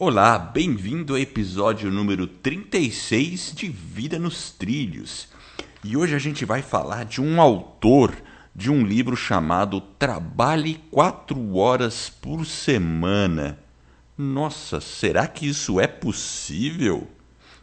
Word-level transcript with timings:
Olá, 0.00 0.38
bem-vindo 0.38 1.14
ao 1.14 1.18
episódio 1.18 1.90
número 1.90 2.28
36 2.28 3.52
de 3.52 3.68
Vida 3.68 4.16
nos 4.16 4.52
Trilhos. 4.52 5.26
E 5.82 5.96
hoje 5.96 6.14
a 6.14 6.20
gente 6.20 6.44
vai 6.44 6.62
falar 6.62 7.04
de 7.04 7.20
um 7.20 7.40
autor 7.40 8.14
de 8.54 8.70
um 8.70 8.86
livro 8.86 9.16
chamado 9.16 9.80
Trabalhe 9.80 10.80
quatro 10.92 11.56
horas 11.56 12.08
por 12.08 12.46
semana. 12.46 13.58
Nossa, 14.16 14.80
será 14.80 15.26
que 15.26 15.48
isso 15.48 15.80
é 15.80 15.88
possível? 15.88 17.08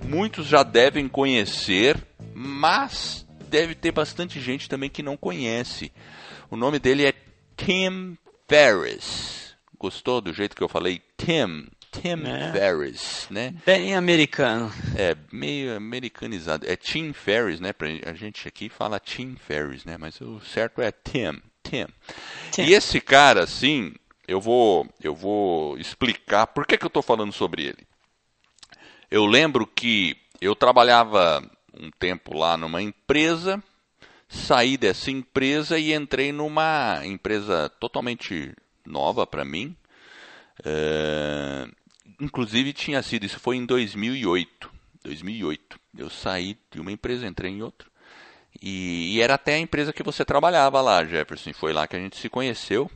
Muitos 0.05 0.47
já 0.47 0.65
devem 0.65 1.07
conhecer, 1.07 1.97
mas 2.35 3.25
deve 3.49 3.77
ter 3.77 3.93
bastante 3.93 4.41
gente 4.41 4.69
também 4.69 4.91
que 4.91 5.03
não 5.03 5.17
conhece. 5.17 5.93
O 6.51 6.57
nome 6.57 6.79
dele 6.79 7.07
é 7.07 7.13
Tim 7.59 8.17
Ferriss. 8.49 9.55
Gostou 9.79 10.21
do 10.21 10.33
jeito 10.33 10.57
que 10.57 10.63
eu 10.63 10.69
falei? 10.69 11.03
Tim. 11.17 11.69
Tim 11.91 12.27
é. 12.27 12.53
Ferriss, 12.53 13.27
né? 13.31 13.55
Bem 13.67 13.95
americano. 13.95 14.73
É, 14.97 15.17
meio 15.33 15.77
americanizado. 15.77 16.67
É 16.67 16.77
Tim 16.77 17.13
Ferriss, 17.13 17.61
né? 17.61 17.75
A 18.07 18.15
gente 18.15 18.47
aqui 18.47 18.69
fala 18.69 19.01
Tim 19.01 19.37
Ferriss, 19.37 19.85
né? 19.85 19.97
Mas 19.99 20.21
o 20.21 20.41
certo 20.41 20.81
é 20.81 20.93
Tim. 20.93 21.43
Tim. 21.63 21.87
Tim. 22.53 22.63
E 22.63 22.75
esse 22.75 23.01
cara, 23.01 23.43
assim, 23.43 23.95
eu 24.27 24.41
vou, 24.41 24.89
eu 25.03 25.15
vou 25.15 25.77
explicar 25.79 26.47
por 26.47 26.67
que, 26.67 26.79
que 26.79 26.85
eu 26.85 26.89
estou 26.89 27.03
falando 27.03 27.33
sobre 27.33 27.65
ele. 27.65 27.87
Eu 29.11 29.27
lembro 29.27 29.67
que 29.67 30.17
eu 30.41 30.55
trabalhava 30.55 31.43
um 31.75 31.91
tempo 31.91 32.37
lá 32.37 32.57
numa 32.57 32.81
empresa 32.83 33.63
saí 34.29 34.77
dessa 34.77 35.11
empresa 35.11 35.79
e 35.79 35.95
entrei 35.95 36.33
numa 36.33 37.01
empresa 37.05 37.69
totalmente 37.81 38.55
nova 38.85 39.27
para 39.27 39.45
mim. 39.45 39.75
É, 40.65 41.67
inclusive 42.21 42.73
tinha 42.73 43.03
sido, 43.03 43.25
isso 43.25 43.41
foi 43.41 43.57
em 43.57 43.65
2008. 43.65 44.71
2008. 45.03 45.81
Eu 45.97 46.11
saí 46.11 46.59
de 46.71 46.81
uma 46.81 46.93
empresa, 46.93 47.27
entrei 47.27 47.53
em 47.53 47.63
outra. 47.63 47.89
E, 48.61 49.17
e, 49.17 49.21
era 49.21 49.35
até 49.35 49.55
a 49.55 49.59
empresa 49.59 49.93
que 49.93 50.03
você 50.03 50.25
trabalhava 50.25 50.81
lá, 50.81 51.05
Jefferson. 51.05 51.53
Foi 51.55 51.73
lá 51.73 51.87
que 51.87 51.97
a 51.97 51.99
gente 51.99 52.17
se 52.17 52.29
conheceu. 52.29 52.91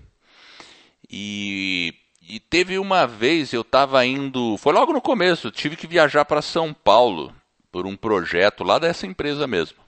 E, 1.09 1.94
e 2.21 2.41
teve 2.41 2.78
uma 2.78 3.06
vez, 3.06 3.53
eu 3.53 3.62
estava 3.62 4.04
indo. 4.04 4.56
Foi 4.59 4.72
logo 4.72 4.92
no 4.92 5.00
começo, 5.00 5.50
tive 5.50 5.76
que 5.76 5.87
viajar 5.87 6.25
para 6.25 6.42
São 6.42 6.75
Paulo 6.75 7.34
por 7.71 7.87
um 7.87 7.97
projeto 7.97 8.65
lá 8.65 8.78
dessa 8.78 9.06
empresa 9.06 9.47
mesmo 9.47 9.81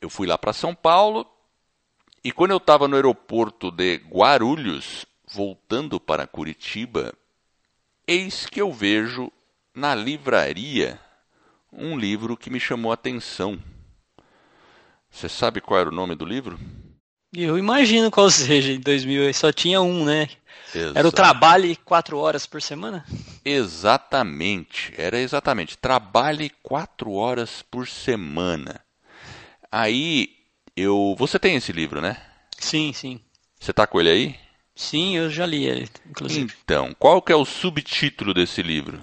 eu 0.00 0.10
fui 0.10 0.26
lá 0.26 0.36
para 0.36 0.52
São 0.52 0.74
Paulo 0.74 1.26
e 2.22 2.32
quando 2.32 2.50
eu 2.50 2.56
estava 2.56 2.88
no 2.88 2.96
aeroporto 2.96 3.70
de 3.70 3.96
Guarulhos, 3.96 5.06
voltando 5.32 6.00
para 6.00 6.26
Curitiba, 6.26 7.14
eis 8.06 8.46
que 8.46 8.60
eu 8.60 8.72
vejo 8.72 9.30
na 9.74 9.94
livraria 9.94 11.00
um 11.72 11.96
livro 11.96 12.36
que 12.36 12.50
me 12.50 12.58
chamou 12.58 12.90
a 12.90 12.94
atenção. 12.94 13.62
Você 15.10 15.28
sabe 15.28 15.60
qual 15.60 15.80
era 15.80 15.88
o 15.88 15.94
nome 15.94 16.14
do 16.14 16.24
livro? 16.24 16.58
Eu 17.32 17.58
imagino 17.58 18.10
qual 18.10 18.30
seja. 18.30 18.72
Em 18.72 18.80
2000 18.80 19.32
só 19.34 19.52
tinha 19.52 19.80
um, 19.80 20.04
né? 20.04 20.28
Exato. 20.74 20.98
Era 20.98 21.08
o 21.08 21.12
trabalhe 21.12 21.76
quatro 21.76 22.18
horas 22.18 22.46
por 22.46 22.62
semana? 22.62 23.04
Exatamente. 23.44 24.92
Era 24.96 25.18
exatamente. 25.18 25.76
Trabalhe 25.76 26.50
quatro 26.62 27.12
horas 27.12 27.62
por 27.62 27.86
semana. 27.86 28.85
Aí 29.76 30.30
eu. 30.74 31.14
Você 31.18 31.38
tem 31.38 31.54
esse 31.54 31.70
livro, 31.70 32.00
né? 32.00 32.16
Sim, 32.58 32.94
sim. 32.94 33.20
Você 33.60 33.74
tá 33.74 33.86
com 33.86 34.00
ele 34.00 34.08
aí? 34.08 34.36
Sim, 34.74 35.18
eu 35.18 35.28
já 35.28 35.44
li 35.44 35.66
ele, 35.66 35.86
inclusive. 36.08 36.50
Então, 36.64 36.96
qual 36.98 37.20
que 37.20 37.30
é 37.30 37.36
o 37.36 37.44
subtítulo 37.44 38.32
desse 38.32 38.62
livro? 38.62 39.02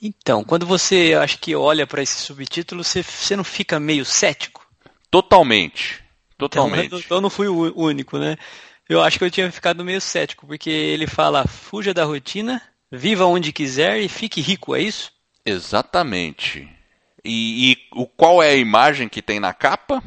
Então, 0.00 0.44
quando 0.44 0.66
você 0.66 1.14
acho 1.18 1.38
que 1.38 1.54
olha 1.54 1.86
para 1.86 2.02
esse 2.02 2.18
subtítulo, 2.18 2.84
você, 2.84 3.02
você 3.02 3.34
não 3.34 3.44
fica 3.44 3.80
meio 3.80 4.04
cético? 4.04 4.66
Totalmente. 5.10 6.04
Totalmente. 6.36 6.94
Então, 6.94 7.16
eu 7.16 7.20
não 7.22 7.30
fui 7.30 7.48
o 7.48 7.72
único, 7.74 8.18
né? 8.18 8.36
Eu 8.86 9.02
acho 9.02 9.18
que 9.18 9.24
eu 9.24 9.30
tinha 9.30 9.50
ficado 9.50 9.82
meio 9.82 10.00
cético, 10.00 10.46
porque 10.46 10.68
ele 10.68 11.06
fala: 11.06 11.46
fuja 11.46 11.94
da 11.94 12.04
rotina, 12.04 12.60
viva 12.92 13.24
onde 13.24 13.50
quiser 13.50 13.98
e 13.98 14.08
fique 14.10 14.42
rico, 14.42 14.76
é 14.76 14.82
isso? 14.82 15.10
Exatamente. 15.44 16.68
E, 17.24 17.76
o, 17.92 18.06
qual 18.06 18.42
é 18.42 18.50
a 18.50 18.56
imagem 18.56 19.08
que 19.08 19.20
tem 19.20 19.38
na 19.38 19.52
capa? 19.52 20.02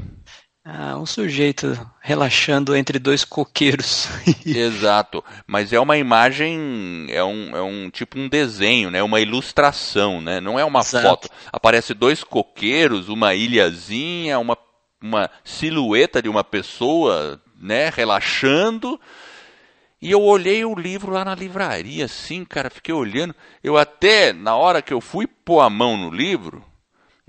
Ah, 0.65 0.97
um 0.97 1.05
sujeito 1.05 1.77
relaxando 2.01 2.73
entre 2.73 2.97
dois 2.97 3.25
coqueiros. 3.25 4.07
Exato, 4.45 5.21
mas 5.45 5.73
é 5.73 5.79
uma 5.79 5.97
imagem, 5.97 7.05
é 7.09 7.21
um, 7.21 7.55
é 7.55 7.61
um 7.61 7.89
tipo 7.89 8.17
um 8.17 8.29
desenho, 8.29 8.89
né? 8.89 9.03
Uma 9.03 9.19
ilustração, 9.19 10.21
né? 10.21 10.39
Não 10.39 10.57
é 10.57 10.63
uma 10.63 10.79
Exato. 10.79 11.05
foto. 11.05 11.29
Aparece 11.51 11.93
dois 11.93 12.23
coqueiros, 12.23 13.09
uma 13.09 13.35
ilhazinha, 13.35 14.39
uma, 14.39 14.57
uma 15.01 15.29
silhueta 15.43 16.21
de 16.21 16.29
uma 16.29 16.45
pessoa, 16.45 17.41
né? 17.59 17.89
Relaxando. 17.89 18.97
E 20.01 20.11
eu 20.11 20.21
olhei 20.21 20.63
o 20.63 20.75
livro 20.75 21.11
lá 21.11 21.25
na 21.25 21.35
livraria, 21.35 22.05
assim, 22.05 22.45
cara, 22.45 22.69
fiquei 22.69 22.93
olhando. 22.93 23.35
Eu 23.61 23.77
até, 23.77 24.31
na 24.31 24.55
hora 24.55 24.81
que 24.81 24.93
eu 24.93 25.01
fui 25.01 25.27
pôr 25.27 25.59
a 25.59 25.69
mão 25.69 25.97
no 25.97 26.09
livro, 26.09 26.63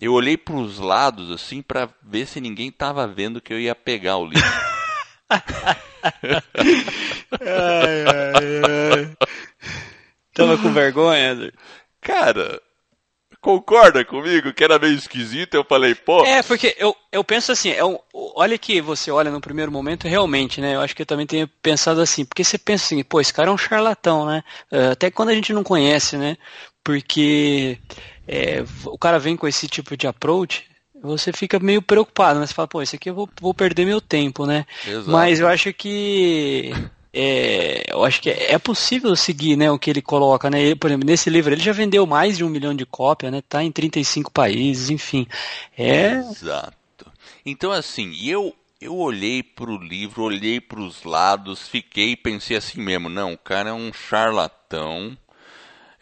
eu 0.04 0.12
olhei 0.12 0.36
para 0.36 0.54
os 0.54 0.78
lados 0.78 1.30
assim 1.30 1.62
para 1.62 1.88
ver 2.02 2.26
se 2.26 2.40
ninguém 2.40 2.70
tava 2.70 3.06
vendo 3.06 3.40
que 3.40 3.52
eu 3.52 3.60
ia 3.60 3.74
pegar 3.74 4.16
o 4.18 4.26
livro. 4.26 4.48
ai, 5.30 5.42
ai, 7.40 8.04
ai. 8.92 9.16
Tava 10.34 10.58
com 10.58 10.72
vergonha, 10.72 11.32
André? 11.32 11.52
Cara, 12.00 12.60
concorda 13.40 14.04
comigo 14.04 14.52
que 14.52 14.64
era 14.64 14.78
meio 14.78 14.94
esquisito? 14.94 15.54
Eu 15.54 15.64
falei, 15.64 15.94
pô. 15.94 16.24
É, 16.24 16.42
porque 16.42 16.74
eu, 16.78 16.94
eu 17.12 17.22
penso 17.22 17.52
assim, 17.52 17.70
é 17.70 17.84
um, 17.84 17.98
olha 18.12 18.58
que 18.58 18.80
você 18.80 19.10
olha 19.10 19.30
no 19.30 19.40
primeiro 19.40 19.70
momento, 19.70 20.08
realmente, 20.08 20.60
né? 20.60 20.74
Eu 20.74 20.80
acho 20.80 20.94
que 20.94 21.02
eu 21.02 21.06
também 21.06 21.26
tenho 21.26 21.48
pensado 21.62 22.00
assim, 22.00 22.24
porque 22.24 22.42
você 22.42 22.58
pensa 22.58 22.86
assim, 22.86 23.04
pô, 23.04 23.20
esse 23.20 23.32
cara 23.32 23.50
é 23.50 23.52
um 23.52 23.58
charlatão, 23.58 24.26
né? 24.26 24.42
É, 24.70 24.88
até 24.88 25.10
quando 25.10 25.28
a 25.28 25.34
gente 25.34 25.52
não 25.52 25.62
conhece, 25.62 26.16
né? 26.16 26.36
Porque 26.84 27.78
é, 28.28 28.62
o 28.84 28.98
cara 28.98 29.18
vem 29.18 29.36
com 29.36 29.48
esse 29.48 29.66
tipo 29.66 29.96
de 29.96 30.06
approach, 30.06 30.64
você 31.02 31.32
fica 31.32 31.58
meio 31.58 31.82
preocupado, 31.82 32.38
né? 32.38 32.46
Você 32.46 32.54
fala, 32.54 32.68
pô, 32.68 32.80
esse 32.80 32.96
aqui 32.96 33.10
eu 33.10 33.14
vou, 33.14 33.28
vou 33.40 33.52
perder 33.52 33.84
meu 33.84 34.00
tempo, 34.00 34.46
né? 34.46 34.64
Exato. 34.86 35.10
Mas 35.10 35.40
eu 35.40 35.48
acho 35.48 35.72
que 35.72 36.72
é, 37.12 37.84
eu 37.92 38.04
acho 38.04 38.20
que 38.20 38.28
é, 38.28 38.58
possível 38.58 39.14
seguir 39.14 39.56
né, 39.56 39.70
o 39.70 39.78
que 39.78 39.88
ele 39.88 40.02
coloca. 40.02 40.50
Né? 40.50 40.60
Ele, 40.60 40.74
por 40.74 40.90
exemplo, 40.90 41.06
nesse 41.06 41.30
livro 41.30 41.54
ele 41.54 41.62
já 41.62 41.72
vendeu 41.72 42.04
mais 42.06 42.36
de 42.36 42.44
um 42.44 42.48
milhão 42.48 42.74
de 42.74 42.84
cópias, 42.84 43.30
né? 43.30 43.42
Tá 43.48 43.62
em 43.62 43.70
35 43.70 44.32
países, 44.32 44.90
enfim. 44.90 45.26
É... 45.78 46.14
Exato. 46.14 46.74
Então, 47.46 47.70
assim, 47.70 48.16
eu, 48.26 48.54
eu 48.80 48.96
olhei 48.96 49.42
para 49.42 49.70
o 49.70 49.76
livro, 49.76 50.24
olhei 50.24 50.60
para 50.60 50.80
os 50.80 51.04
lados, 51.04 51.68
fiquei 51.68 52.12
e 52.12 52.16
pensei 52.16 52.56
assim 52.56 52.80
mesmo, 52.80 53.08
não, 53.08 53.34
o 53.34 53.38
cara 53.38 53.70
é 53.70 53.72
um 53.72 53.92
charlatão. 53.92 55.16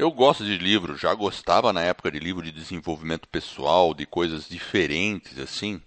Eu 0.03 0.11
gosto 0.11 0.45
de 0.45 0.59
livro, 0.59 0.97
já 0.97 1.15
gostava 1.15 1.73
na 1.73 1.81
época 1.81 2.11
de 2.11 2.19
livro 2.19 2.43
de 2.43 2.51
desenvolvimento 2.51 3.29
pessoal, 3.29 3.95
de 3.95 4.05
coisas 4.05 4.49
diferentes, 4.49 5.39
assim. 5.39 5.81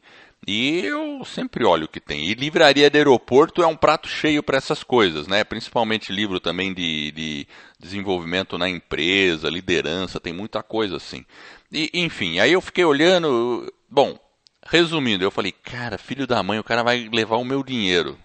E 0.48 0.86
eu 0.86 1.26
sempre 1.26 1.66
olho 1.66 1.84
o 1.84 1.90
que 1.90 2.00
tem. 2.00 2.30
E 2.30 2.34
livraria 2.34 2.90
de 2.90 2.98
aeroporto 2.98 3.62
é 3.62 3.68
um 3.68 3.76
prato 3.76 4.08
cheio 4.08 4.42
para 4.42 4.56
essas 4.56 4.84
coisas, 4.84 5.28
né? 5.28 5.44
Principalmente 5.44 6.14
livro 6.14 6.40
também 6.40 6.74
de, 6.74 7.12
de, 7.12 7.48
desenvolvimento 7.78 8.58
na 8.58 8.70
empresa, 8.70 9.50
liderança, 9.50 10.18
tem 10.18 10.32
muita 10.32 10.64
coisa 10.64 10.96
assim. 10.96 11.26
E, 11.70 11.92
enfim, 11.94 12.40
aí 12.40 12.54
eu 12.54 12.62
fiquei 12.62 12.86
olhando. 12.86 13.70
Bom, 13.90 14.18
resumindo, 14.66 15.26
eu 15.26 15.32
falei, 15.32 15.52
cara, 15.52 15.98
filho 15.98 16.26
da 16.26 16.42
mãe, 16.42 16.58
o 16.58 16.64
cara 16.64 16.84
vai 16.84 17.10
levar 17.12 17.36
o 17.36 17.44
meu 17.44 17.62
dinheiro. 17.62 18.18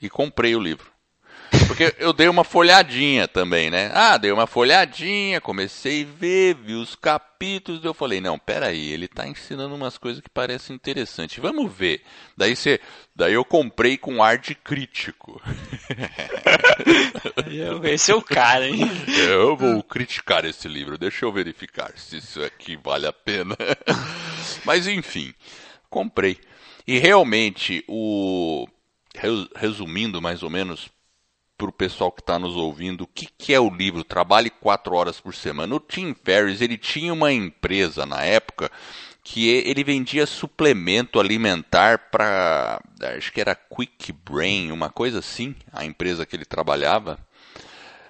E 0.00 0.08
comprei 0.08 0.56
o 0.56 0.60
livro. 0.60 0.90
Porque 1.66 1.94
eu 1.98 2.12
dei 2.12 2.28
uma 2.28 2.44
folhadinha 2.44 3.26
também, 3.26 3.70
né? 3.70 3.90
Ah, 3.94 4.16
dei 4.16 4.30
uma 4.32 4.46
folhadinha, 4.46 5.40
comecei 5.40 6.02
a 6.02 6.18
ver, 6.18 6.54
vi 6.54 6.74
os 6.74 6.94
capítulos, 6.94 7.84
eu 7.84 7.94
falei, 7.94 8.20
não, 8.20 8.38
peraí, 8.38 8.92
ele 8.92 9.06
está 9.06 9.26
ensinando 9.26 9.74
umas 9.74 9.96
coisas 9.96 10.20
que 10.20 10.28
parecem 10.28 10.74
interessantes. 10.74 11.38
Vamos 11.38 11.72
ver. 11.72 12.02
Daí, 12.36 12.54
você, 12.54 12.80
daí 13.14 13.34
eu 13.34 13.44
comprei 13.44 13.96
com 13.96 14.22
ar 14.22 14.38
de 14.38 14.54
crítico. 14.54 15.40
Esse 17.84 18.12
é 18.12 18.14
o 18.14 18.22
cara, 18.22 18.68
hein? 18.68 18.90
Eu 19.26 19.56
vou 19.56 19.82
criticar 19.82 20.44
esse 20.44 20.68
livro, 20.68 20.98
deixa 20.98 21.24
eu 21.24 21.32
verificar 21.32 21.92
se 21.96 22.18
isso 22.18 22.42
aqui 22.42 22.76
vale 22.76 23.06
a 23.06 23.12
pena. 23.12 23.56
Mas 24.64 24.86
enfim, 24.86 25.32
comprei. 25.88 26.38
E 26.86 26.98
realmente, 26.98 27.84
o 27.88 28.66
resumindo 29.56 30.22
mais 30.22 30.42
ou 30.42 30.50
menos 30.50 30.88
para 31.58 31.68
o 31.68 31.72
pessoal 31.72 32.12
que 32.12 32.22
está 32.22 32.38
nos 32.38 32.54
ouvindo 32.54 33.02
o 33.02 33.06
que, 33.06 33.28
que 33.36 33.52
é 33.52 33.58
o 33.58 33.68
livro 33.68 34.04
Trabalhe 34.04 34.48
quatro 34.48 34.94
horas 34.94 35.20
por 35.20 35.34
semana. 35.34 35.74
O 35.74 35.80
Tim 35.80 36.14
Ferriss 36.14 36.60
ele 36.60 36.78
tinha 36.78 37.12
uma 37.12 37.32
empresa 37.32 38.06
na 38.06 38.22
época 38.22 38.70
que 39.24 39.48
ele 39.48 39.84
vendia 39.84 40.24
suplemento 40.24 41.20
alimentar 41.20 41.98
para 42.10 42.80
acho 43.16 43.32
que 43.32 43.40
era 43.40 43.54
Quick 43.54 44.12
Brain, 44.12 44.70
uma 44.70 44.88
coisa 44.88 45.18
assim, 45.18 45.54
a 45.72 45.84
empresa 45.84 46.24
que 46.24 46.34
ele 46.34 46.46
trabalhava. 46.46 47.18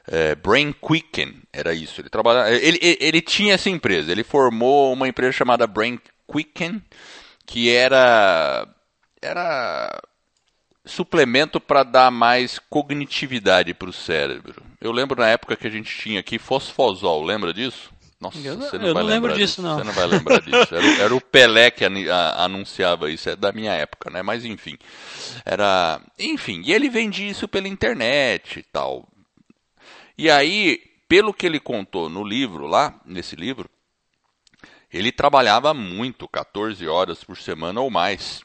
É, 0.06 0.34
Brain 0.34 0.72
Quicken, 0.72 1.42
era 1.52 1.74
isso. 1.74 2.00
Ele, 2.00 2.08
trabalhava, 2.08 2.50
ele, 2.50 2.78
ele, 2.80 2.98
ele 3.00 3.20
tinha 3.20 3.54
essa 3.54 3.68
empresa, 3.68 4.12
ele 4.12 4.22
formou 4.22 4.92
uma 4.92 5.08
empresa 5.08 5.32
chamada 5.32 5.66
Brain 5.66 5.98
Quicken, 6.30 6.82
que 7.44 7.74
era 7.74 8.66
era 9.20 10.00
suplemento 10.88 11.60
para 11.60 11.82
dar 11.82 12.10
mais 12.10 12.58
cognitividade 12.58 13.74
para 13.74 13.90
o 13.90 13.92
cérebro. 13.92 14.62
Eu 14.80 14.90
lembro 14.90 15.20
na 15.20 15.28
época 15.28 15.56
que 15.56 15.66
a 15.66 15.70
gente 15.70 15.96
tinha 15.96 16.20
aqui 16.20 16.38
fosfosol, 16.38 17.22
lembra 17.22 17.52
disso? 17.52 17.90
Nossa, 18.20 18.38
eu, 18.38 18.58
você 18.58 18.78
não, 18.78 18.86
eu 18.88 18.94
vai 18.94 19.02
não 19.04 19.10
lembro 19.10 19.32
disso, 19.32 19.60
disso, 19.60 19.62
não. 19.62 19.78
Você 19.78 19.84
não 19.84 19.92
vai 19.92 20.06
lembrar 20.06 20.40
disso. 20.42 20.74
Era, 20.74 21.02
era 21.02 21.14
o 21.14 21.20
Pelé 21.20 21.70
que 21.70 21.84
anunciava 22.36 23.10
isso, 23.10 23.30
é 23.30 23.36
da 23.36 23.52
minha 23.52 23.72
época, 23.72 24.10
né? 24.10 24.22
Mas 24.22 24.44
enfim, 24.44 24.76
era, 25.44 26.00
enfim, 26.18 26.62
e 26.64 26.72
ele 26.72 26.88
vendia 26.88 27.30
isso 27.30 27.46
pela 27.46 27.68
internet 27.68 28.58
e 28.58 28.62
tal. 28.64 29.08
E 30.16 30.28
aí, 30.28 30.82
pelo 31.08 31.32
que 31.32 31.46
ele 31.46 31.60
contou 31.60 32.08
no 32.08 32.24
livro 32.24 32.66
lá, 32.66 33.00
nesse 33.04 33.36
livro, 33.36 33.70
ele 34.92 35.12
trabalhava 35.12 35.72
muito, 35.72 36.26
14 36.26 36.88
horas 36.88 37.22
por 37.22 37.36
semana 37.36 37.80
ou 37.80 37.88
mais 37.88 38.42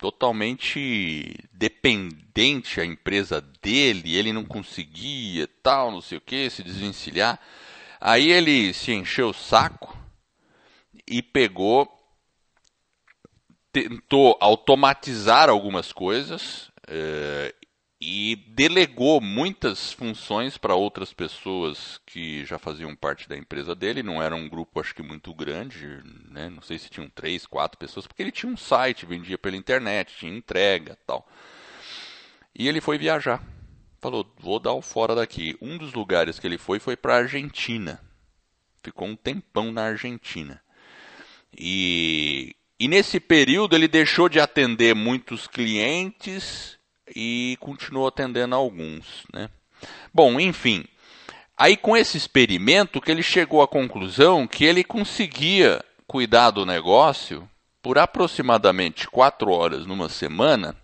totalmente 0.00 1.46
dependente 1.52 2.80
a 2.80 2.84
empresa 2.84 3.40
dele, 3.62 4.16
ele 4.16 4.32
não 4.32 4.44
conseguia, 4.44 5.46
tal, 5.62 5.90
não 5.90 6.00
sei 6.00 6.16
o 6.16 6.22
que, 6.22 6.48
se 6.48 6.62
desvencilhar. 6.62 7.38
Aí 8.00 8.32
ele 8.32 8.72
se 8.72 8.92
encheu 8.92 9.28
o 9.28 9.34
saco 9.34 9.94
e 11.06 11.20
pegou, 11.20 11.86
tentou 13.70 14.38
automatizar 14.40 15.50
algumas 15.50 15.92
coisas 15.92 16.70
eh, 16.88 17.54
e 18.00 18.36
delegou 18.48 19.20
muitas 19.20 19.92
funções 19.92 20.56
para 20.56 20.74
outras 20.74 21.12
pessoas 21.12 22.00
que 22.06 22.46
já 22.46 22.58
faziam 22.58 22.96
parte 22.96 23.28
da 23.28 23.36
empresa 23.36 23.74
dele. 23.74 24.02
Não 24.02 24.22
era 24.22 24.34
um 24.34 24.48
grupo, 24.48 24.80
acho 24.80 24.94
que 24.94 25.02
muito 25.02 25.34
grande, 25.34 26.00
né? 26.30 26.48
não 26.48 26.62
sei 26.62 26.78
se 26.78 26.88
tinham 26.88 27.10
três, 27.10 27.44
quatro 27.44 27.78
pessoas, 27.78 28.06
porque 28.06 28.22
ele 28.22 28.32
tinha 28.32 28.50
um 28.50 28.56
site, 28.56 29.04
vendia 29.04 29.36
pela 29.36 29.56
internet, 29.56 30.16
tinha 30.16 30.34
entrega 30.34 30.96
tal. 31.06 31.28
E 32.58 32.66
ele 32.66 32.80
foi 32.80 32.96
viajar. 32.96 33.44
Falou, 34.00 34.26
vou 34.38 34.58
dar 34.58 34.72
o 34.72 34.80
fora 34.80 35.14
daqui. 35.14 35.54
Um 35.60 35.76
dos 35.76 35.92
lugares 35.92 36.38
que 36.38 36.46
ele 36.46 36.56
foi 36.56 36.78
foi 36.78 36.96
para 36.96 37.16
a 37.16 37.18
Argentina. 37.18 38.00
Ficou 38.82 39.08
um 39.08 39.16
tempão 39.16 39.70
na 39.70 39.82
Argentina. 39.82 40.62
E, 41.54 42.56
e 42.78 42.88
nesse 42.88 43.20
período 43.20 43.76
ele 43.76 43.86
deixou 43.86 44.26
de 44.26 44.40
atender 44.40 44.94
muitos 44.94 45.46
clientes 45.46 46.79
e 47.14 47.56
continuou 47.60 48.06
atendendo 48.06 48.54
alguns. 48.54 49.24
Né? 49.32 49.48
Bom, 50.12 50.38
enfim. 50.40 50.84
Aí 51.56 51.76
com 51.76 51.96
esse 51.96 52.16
experimento 52.16 53.00
que 53.00 53.10
ele 53.10 53.22
chegou 53.22 53.62
à 53.62 53.68
conclusão 53.68 54.46
que 54.46 54.64
ele 54.64 54.82
conseguia 54.82 55.84
cuidar 56.06 56.50
do 56.50 56.64
negócio 56.64 57.48
por 57.82 57.98
aproximadamente 57.98 59.06
quatro 59.08 59.50
horas 59.50 59.86
numa 59.86 60.08
semana 60.08 60.76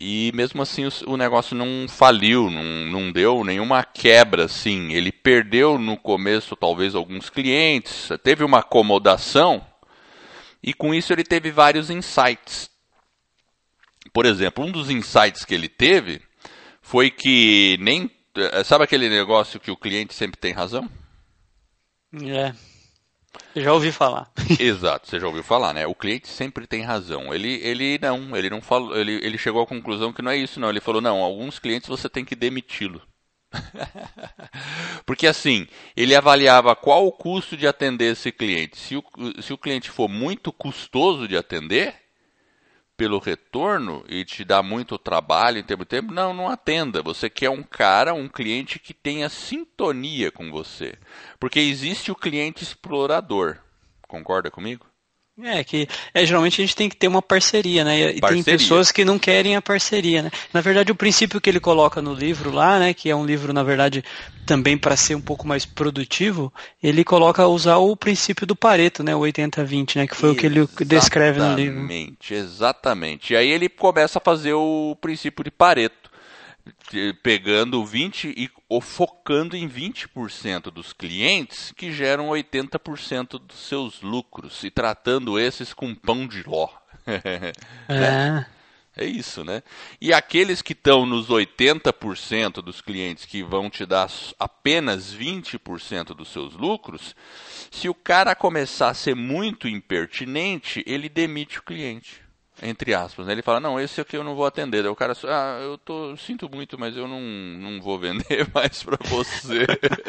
e 0.00 0.32
mesmo 0.34 0.62
assim 0.62 0.84
o, 1.06 1.16
negócio 1.16 1.54
não 1.54 1.86
faliu, 1.88 2.50
não, 2.50 2.62
não 2.62 3.12
deu 3.12 3.44
nenhuma 3.44 3.84
quebra 3.84 4.44
assim. 4.44 4.92
Ele 4.92 5.12
perdeu 5.12 5.78
no 5.78 5.96
começo 5.96 6.56
talvez 6.56 6.94
alguns 6.94 7.28
clientes, 7.28 8.08
teve 8.22 8.42
uma 8.42 8.60
acomodação 8.60 9.64
e 10.62 10.72
com 10.72 10.94
isso 10.94 11.12
ele 11.12 11.24
teve 11.24 11.50
vários 11.50 11.90
insights 11.90 12.70
por 14.14 14.26
exemplo, 14.26 14.64
um 14.64 14.70
dos 14.70 14.90
insights 14.90 15.44
que 15.44 15.52
ele 15.52 15.68
teve 15.68 16.22
foi 16.80 17.10
que 17.10 17.76
nem. 17.80 18.08
Eh, 18.36 18.62
sabe 18.62 18.84
aquele 18.84 19.08
negócio 19.08 19.58
que 19.58 19.72
o 19.72 19.76
cliente 19.76 20.14
sempre 20.14 20.40
tem 20.40 20.52
razão? 20.52 20.88
É. 22.22 22.54
Já 23.56 23.72
ouvi 23.72 23.90
falar. 23.90 24.30
Exato, 24.60 25.08
você 25.08 25.18
já 25.18 25.26
ouviu 25.26 25.42
falar, 25.42 25.74
né? 25.74 25.84
O 25.84 25.96
cliente 25.96 26.28
sempre 26.28 26.64
tem 26.64 26.82
razão. 26.82 27.34
Ele, 27.34 27.54
ele 27.54 27.98
não, 28.00 28.36
ele 28.36 28.48
não 28.48 28.62
falou, 28.62 28.96
ele, 28.96 29.14
ele 29.14 29.36
chegou 29.36 29.60
à 29.60 29.66
conclusão 29.66 30.12
que 30.12 30.22
não 30.22 30.30
é 30.30 30.36
isso, 30.36 30.60
não. 30.60 30.70
Ele 30.70 30.80
falou, 30.80 31.00
não, 31.00 31.18
alguns 31.18 31.58
clientes 31.58 31.88
você 31.88 32.08
tem 32.08 32.24
que 32.24 32.36
demiti-lo. 32.36 33.02
Porque 35.04 35.26
assim, 35.26 35.66
ele 35.96 36.14
avaliava 36.14 36.76
qual 36.76 37.04
o 37.04 37.12
custo 37.12 37.56
de 37.56 37.66
atender 37.66 38.12
esse 38.12 38.30
cliente. 38.30 38.76
Se 38.78 38.96
o, 38.96 39.04
se 39.42 39.52
o 39.52 39.58
cliente 39.58 39.90
for 39.90 40.08
muito 40.08 40.52
custoso 40.52 41.26
de 41.26 41.36
atender, 41.36 42.03
pelo 42.96 43.18
retorno 43.18 44.04
e 44.08 44.24
te 44.24 44.44
dá 44.44 44.62
muito 44.62 44.98
trabalho 44.98 45.58
em 45.58 45.62
tempo 45.62 45.84
de 45.84 45.88
tempo, 45.88 46.12
não, 46.12 46.32
não 46.32 46.48
atenda. 46.48 47.02
Você 47.02 47.28
quer 47.28 47.50
um 47.50 47.62
cara, 47.62 48.14
um 48.14 48.28
cliente 48.28 48.78
que 48.78 48.94
tenha 48.94 49.28
sintonia 49.28 50.30
com 50.30 50.50
você. 50.50 50.96
Porque 51.38 51.60
existe 51.60 52.10
o 52.10 52.16
cliente 52.16 52.62
explorador. 52.62 53.58
Concorda 54.06 54.50
comigo? 54.50 54.86
É, 55.42 55.64
que 55.64 55.88
é, 56.12 56.24
geralmente 56.24 56.62
a 56.62 56.64
gente 56.64 56.76
tem 56.76 56.88
que 56.88 56.94
ter 56.96 57.08
uma 57.08 57.20
parceria, 57.20 57.82
né? 57.82 58.12
E 58.12 58.20
parceria. 58.20 58.44
tem 58.44 58.56
pessoas 58.56 58.92
que 58.92 59.04
não 59.04 59.18
querem 59.18 59.56
a 59.56 59.62
parceria, 59.62 60.22
né? 60.22 60.30
Na 60.52 60.60
verdade, 60.60 60.92
o 60.92 60.94
princípio 60.94 61.40
que 61.40 61.50
ele 61.50 61.58
coloca 61.58 62.00
no 62.00 62.14
livro 62.14 62.52
lá, 62.52 62.78
né, 62.78 62.94
que 62.94 63.10
é 63.10 63.16
um 63.16 63.26
livro, 63.26 63.52
na 63.52 63.64
verdade, 63.64 64.04
também 64.46 64.78
para 64.78 64.96
ser 64.96 65.16
um 65.16 65.20
pouco 65.20 65.44
mais 65.44 65.66
produtivo, 65.66 66.52
ele 66.80 67.02
coloca 67.02 67.44
usar 67.48 67.78
o 67.78 67.96
princípio 67.96 68.46
do 68.46 68.54
Pareto, 68.54 69.02
né, 69.02 69.16
o 69.16 69.20
80-20, 69.20 69.96
né, 69.96 70.06
que 70.06 70.14
foi 70.14 70.30
exatamente, 70.30 70.60
o 70.62 70.68
que 70.68 70.82
ele 70.84 70.88
descreve 70.88 71.40
no 71.40 71.54
livro. 71.54 71.78
Exatamente, 71.80 72.34
exatamente. 72.34 73.32
E 73.32 73.36
aí 73.36 73.50
ele 73.50 73.68
começa 73.68 74.20
a 74.20 74.22
fazer 74.22 74.52
o 74.52 74.96
princípio 75.00 75.42
de 75.42 75.50
Pareto 75.50 76.03
pegando 77.22 77.84
20 77.84 78.34
e 78.36 78.50
focando 78.80 79.56
em 79.56 79.68
20% 79.68 80.70
dos 80.70 80.92
clientes 80.92 81.72
que 81.72 81.92
geram 81.92 82.28
80% 82.28 83.38
dos 83.38 83.68
seus 83.68 84.00
lucros 84.00 84.64
e 84.64 84.70
tratando 84.70 85.38
esses 85.38 85.74
com 85.74 85.94
pão 85.94 86.26
de 86.26 86.42
ló. 86.42 86.68
é. 87.88 88.46
É 88.96 89.04
isso, 89.04 89.42
né? 89.42 89.60
E 90.00 90.12
aqueles 90.12 90.62
que 90.62 90.72
estão 90.72 91.04
nos 91.04 91.28
80% 91.28 92.62
dos 92.62 92.80
clientes 92.80 93.24
que 93.24 93.42
vão 93.42 93.68
te 93.68 93.84
dar 93.84 94.08
apenas 94.38 95.12
20% 95.12 96.14
dos 96.14 96.28
seus 96.28 96.54
lucros, 96.54 97.16
se 97.72 97.88
o 97.88 97.94
cara 97.94 98.36
começar 98.36 98.90
a 98.90 98.94
ser 98.94 99.16
muito 99.16 99.66
impertinente, 99.66 100.84
ele 100.86 101.08
demite 101.08 101.58
o 101.58 101.62
cliente 101.64 102.23
entre 102.62 102.94
aspas. 102.94 103.26
Né? 103.26 103.32
Ele 103.32 103.42
fala, 103.42 103.60
não, 103.60 103.80
esse 103.80 104.00
aqui 104.00 104.16
eu 104.16 104.24
não 104.24 104.34
vou 104.34 104.46
atender. 104.46 104.82
Daí 104.82 104.90
o 104.90 104.96
cara, 104.96 105.14
ah, 105.24 105.58
eu 105.62 105.78
tô, 105.78 106.16
sinto 106.16 106.48
muito, 106.52 106.78
mas 106.78 106.96
eu 106.96 107.08
não, 107.08 107.20
não 107.20 107.80
vou 107.80 107.98
vender 107.98 108.48
mais 108.54 108.82
para 108.82 108.98
você. 109.04 109.66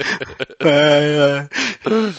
é, 0.62 1.48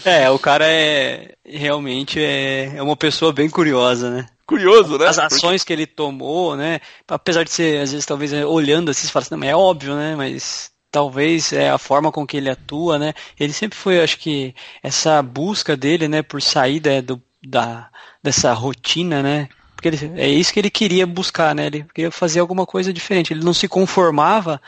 é. 0.05 0.25
é, 0.25 0.31
o 0.31 0.39
cara 0.39 0.67
é 0.67 1.35
realmente 1.45 2.21
é, 2.21 2.77
é 2.77 2.83
uma 2.83 2.97
pessoa 2.97 3.33
bem 3.33 3.49
curiosa, 3.49 4.11
né? 4.11 4.27
Curioso, 4.47 4.97
né? 4.99 5.07
As 5.07 5.19
ações 5.19 5.63
Porque... 5.63 5.67
que 5.67 5.73
ele 5.73 5.87
tomou, 5.87 6.57
né? 6.57 6.81
Apesar 7.09 7.43
de 7.43 7.51
ser, 7.51 7.81
às 7.81 7.91
vezes, 7.91 8.07
talvez 8.07 8.33
olhando 8.33 8.91
assim, 8.91 9.07
você 9.07 9.13
fala 9.13 9.25
assim, 9.25 9.35
não, 9.35 9.47
é 9.47 9.57
óbvio, 9.57 9.95
né? 9.97 10.15
Mas 10.15 10.71
talvez 10.91 11.53
é 11.53 11.69
a 11.69 11.79
forma 11.79 12.13
com 12.13 12.27
que 12.27 12.37
ele 12.37 12.49
atua, 12.49 12.99
né? 12.99 13.13
Ele 13.39 13.53
sempre 13.53 13.77
foi, 13.77 14.01
acho 14.01 14.19
que, 14.19 14.55
essa 14.83 15.21
busca 15.21 15.77
dele, 15.77 16.09
né, 16.09 16.23
por 16.23 16.41
sair 16.41 16.79
da, 16.79 17.01
do, 17.01 17.21
da, 17.43 17.91
dessa 18.23 18.53
rotina, 18.53 19.23
né? 19.23 19.49
Porque 19.77 19.89
ele, 19.89 20.21
é 20.21 20.29
isso 20.29 20.53
que 20.53 20.59
ele 20.59 20.71
queria 20.71 21.07
buscar, 21.07 21.55
né? 21.55 21.67
Ele 21.67 21.87
queria 21.95 22.11
fazer 22.11 22.41
alguma 22.41 22.65
coisa 22.65 22.93
diferente. 22.93 23.33
Ele 23.33 23.45
não 23.45 23.53
se 23.53 23.69
conformava 23.69 24.61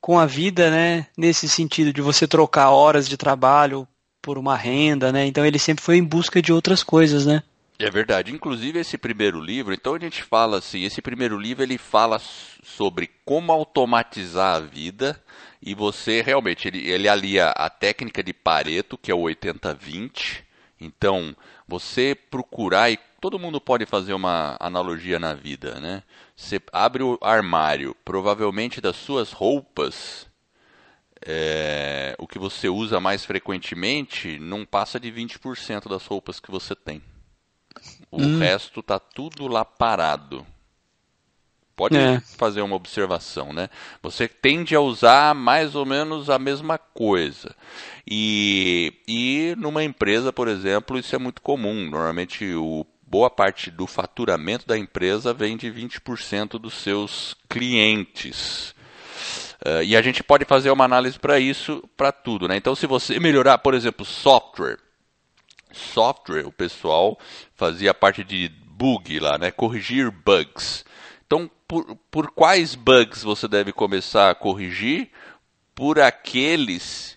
com 0.00 0.18
a 0.18 0.26
vida, 0.26 0.70
né? 0.70 1.06
Nesse 1.16 1.48
sentido 1.48 1.92
de 1.92 2.00
você 2.00 2.26
trocar 2.26 2.70
horas 2.70 3.06
de 3.06 3.16
trabalho 3.16 3.86
por 4.22 4.38
uma 4.38 4.56
renda, 4.56 5.12
né? 5.12 5.26
Então 5.26 5.44
ele 5.44 5.58
sempre 5.58 5.84
foi 5.84 5.98
em 5.98 6.04
busca 6.04 6.40
de 6.40 6.52
outras 6.52 6.82
coisas, 6.82 7.26
né? 7.26 7.42
É 7.78 7.90
verdade. 7.90 8.32
Inclusive 8.32 8.78
esse 8.78 8.96
primeiro 8.96 9.38
livro, 9.40 9.74
então 9.74 9.94
a 9.94 9.98
gente 9.98 10.22
fala 10.22 10.58
assim, 10.58 10.84
esse 10.84 11.02
primeiro 11.02 11.38
livro 11.38 11.62
ele 11.62 11.76
fala 11.76 12.20
sobre 12.62 13.10
como 13.24 13.52
automatizar 13.52 14.56
a 14.56 14.60
vida 14.60 15.20
e 15.60 15.74
você 15.74 16.22
realmente 16.22 16.68
ele, 16.68 16.88
ele 16.88 17.08
alia 17.08 17.48
a 17.48 17.68
técnica 17.68 18.22
de 18.22 18.32
Pareto, 18.32 18.96
que 18.96 19.10
é 19.10 19.14
o 19.14 19.22
80-20. 19.22 20.42
Então, 20.80 21.34
você 21.66 22.14
procurar 22.14 22.90
e 22.90 22.98
todo 23.24 23.38
mundo 23.38 23.58
pode 23.58 23.86
fazer 23.86 24.12
uma 24.12 24.54
analogia 24.60 25.18
na 25.18 25.32
vida, 25.32 25.80
né? 25.80 26.02
Você 26.36 26.60
abre 26.70 27.02
o 27.02 27.18
armário, 27.22 27.96
provavelmente 28.04 28.82
das 28.82 28.96
suas 28.96 29.32
roupas, 29.32 30.26
é, 31.24 32.14
o 32.18 32.26
que 32.26 32.38
você 32.38 32.68
usa 32.68 33.00
mais 33.00 33.24
frequentemente 33.24 34.38
não 34.38 34.66
passa 34.66 35.00
de 35.00 35.10
20% 35.10 35.88
das 35.88 36.04
roupas 36.04 36.38
que 36.38 36.50
você 36.50 36.74
tem. 36.74 37.02
O 38.10 38.20
hum. 38.20 38.38
resto 38.40 38.82
tá 38.82 38.98
tudo 38.98 39.48
lá 39.48 39.64
parado. 39.64 40.46
Pode 41.74 41.96
é. 41.96 42.20
fazer 42.20 42.60
uma 42.60 42.76
observação, 42.76 43.54
né? 43.54 43.70
Você 44.02 44.28
tende 44.28 44.76
a 44.76 44.80
usar 44.80 45.34
mais 45.34 45.74
ou 45.74 45.86
menos 45.86 46.28
a 46.28 46.38
mesma 46.38 46.76
coisa. 46.76 47.56
E, 48.06 48.92
e 49.08 49.54
numa 49.56 49.82
empresa, 49.82 50.30
por 50.30 50.46
exemplo, 50.46 50.98
isso 50.98 51.16
é 51.16 51.18
muito 51.18 51.40
comum. 51.40 51.88
Normalmente, 51.90 52.54
o, 52.54 52.86
boa 53.06 53.30
parte 53.30 53.70
do 53.70 53.86
faturamento 53.86 54.66
da 54.66 54.76
empresa 54.76 55.32
vem 55.32 55.56
de 55.56 55.70
20% 55.70 56.58
dos 56.58 56.74
seus 56.74 57.36
clientes. 57.48 58.74
Uh, 59.64 59.82
e 59.84 59.96
a 59.96 60.02
gente 60.02 60.22
pode 60.22 60.44
fazer 60.44 60.70
uma 60.70 60.84
análise 60.84 61.18
para 61.18 61.38
isso, 61.38 61.82
para 61.96 62.12
tudo. 62.12 62.48
Né? 62.48 62.56
Então, 62.56 62.74
se 62.74 62.86
você 62.86 63.18
melhorar, 63.18 63.58
por 63.58 63.74
exemplo, 63.74 64.04
software. 64.04 64.78
Software, 65.72 66.46
o 66.46 66.52
pessoal 66.52 67.18
fazia 67.54 67.94
parte 67.94 68.22
de 68.22 68.48
bug 68.48 69.18
lá, 69.18 69.38
né? 69.38 69.50
corrigir 69.50 70.10
bugs. 70.10 70.84
Então, 71.26 71.50
por, 71.66 71.96
por 72.10 72.30
quais 72.30 72.74
bugs 72.74 73.22
você 73.22 73.48
deve 73.48 73.72
começar 73.72 74.30
a 74.30 74.34
corrigir? 74.34 75.10
Por 75.74 75.98
aqueles 75.98 77.13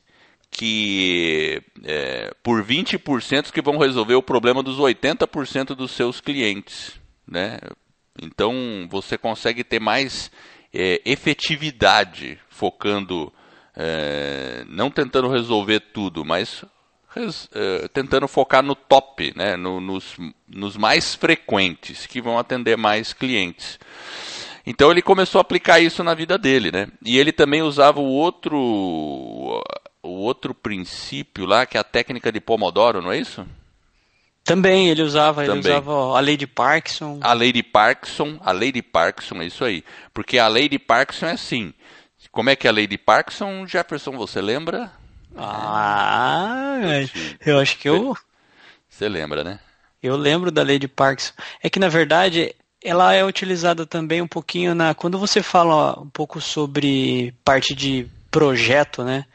que 0.58 1.62
é, 1.84 2.34
por 2.42 2.64
20% 2.64 3.52
que 3.52 3.62
vão 3.62 3.78
resolver 3.78 4.16
o 4.16 4.24
problema 4.24 4.64
dos 4.64 4.80
80% 4.80 5.76
dos 5.76 5.92
seus 5.92 6.20
clientes, 6.20 7.00
né? 7.28 7.60
Então 8.20 8.88
você 8.90 9.20
consegue 9.20 9.64
ter 9.64 9.80
mais 9.80 10.32
é, 10.74 11.00
efetividade 11.06 12.40
focando, 12.50 13.32
é, 13.76 14.66
não 14.68 14.90
tentando 14.90 15.30
resolver 15.30 15.80
tudo, 15.80 16.26
mas 16.26 16.66
res, 17.16 17.48
é, 17.54 17.88
tentando 17.90 18.28
focar 18.28 18.64
no 18.64 18.74
top, 18.74 19.32
né? 19.36 19.56
No, 19.56 19.80
nos, 19.80 20.18
nos 20.48 20.76
mais 20.76 21.14
frequentes 21.14 22.08
que 22.08 22.20
vão 22.20 22.40
atender 22.40 22.76
mais 22.76 23.14
clientes. 23.14 23.78
Então 24.66 24.90
ele 24.90 25.04
começou 25.04 25.38
a 25.38 25.44
aplicar 25.44 25.80
isso 25.80 26.04
na 26.04 26.16
vida 26.16 26.36
dele, 26.36 26.72
né? 26.72 26.88
E 27.06 27.20
ele 27.20 27.32
também 27.32 27.62
usava 27.62 28.00
o 28.00 28.06
outro, 28.06 29.64
o 30.08 30.20
outro 30.22 30.54
princípio 30.54 31.46
lá, 31.46 31.66
que 31.66 31.78
é 31.78 31.80
a 31.80 31.84
técnica 31.84 32.32
de 32.32 32.40
Pomodoro, 32.40 33.02
não 33.02 33.12
é 33.12 33.18
isso? 33.18 33.46
Também 34.44 34.90
ele 34.90 35.02
usava, 35.02 35.44
ele 35.44 35.54
Também. 35.54 35.72
usava 35.72 36.18
a 36.18 36.20
lei 36.22 36.38
de 36.38 36.48
Parkinson. 36.48 37.20
A 37.22 37.34
lei 37.34 37.52
de 37.52 37.62
Parkinson, 37.62 38.40
a 38.42 38.52
lei 38.54 38.72
de 38.72 38.82
Parkinson, 38.82 39.42
é 39.42 39.46
isso 39.46 39.66
aí. 39.66 39.84
Porque 40.14 40.40
a 40.40 40.48
lei 40.48 40.70
de 40.70 40.80
Parkinson 40.80 41.26
é 41.26 41.32
assim. 41.32 41.74
Como 42.32 42.50
é 42.50 42.56
que 42.56 42.66
é 42.66 42.70
a 42.70 42.74
lei 42.74 42.88
de 42.88 42.98
Parkinson, 42.98 43.68
Jefferson, 43.68 44.14
você 44.14 44.42
lembra? 44.42 44.90
Ah, 45.36 46.78
eu 47.46 47.60
acho 47.60 47.78
que 47.78 47.90
eu. 47.90 48.16
Você 48.90 49.10
lembra, 49.10 49.44
né? 49.44 49.60
Eu 50.02 50.16
lembro 50.16 50.50
da 50.50 50.64
lei 50.64 50.80
de 50.80 50.88
Parkinson. 50.88 51.34
É 51.62 51.70
que 51.70 51.80
na 51.80 51.90
verdade 51.90 52.56
ela 52.82 53.14
é 53.14 53.26
utilizada 53.26 53.86
também 53.86 54.22
um 54.22 54.28
pouquinho 54.28 54.74
na 54.74 54.94
quando 54.94 55.20
você 55.20 55.44
fala 55.44 56.00
um 56.00 56.10
pouco 56.10 56.40
sobre 56.40 57.34
parte 57.44 57.76
de 57.76 58.08
projeto, 58.32 59.04
né? 59.04 59.26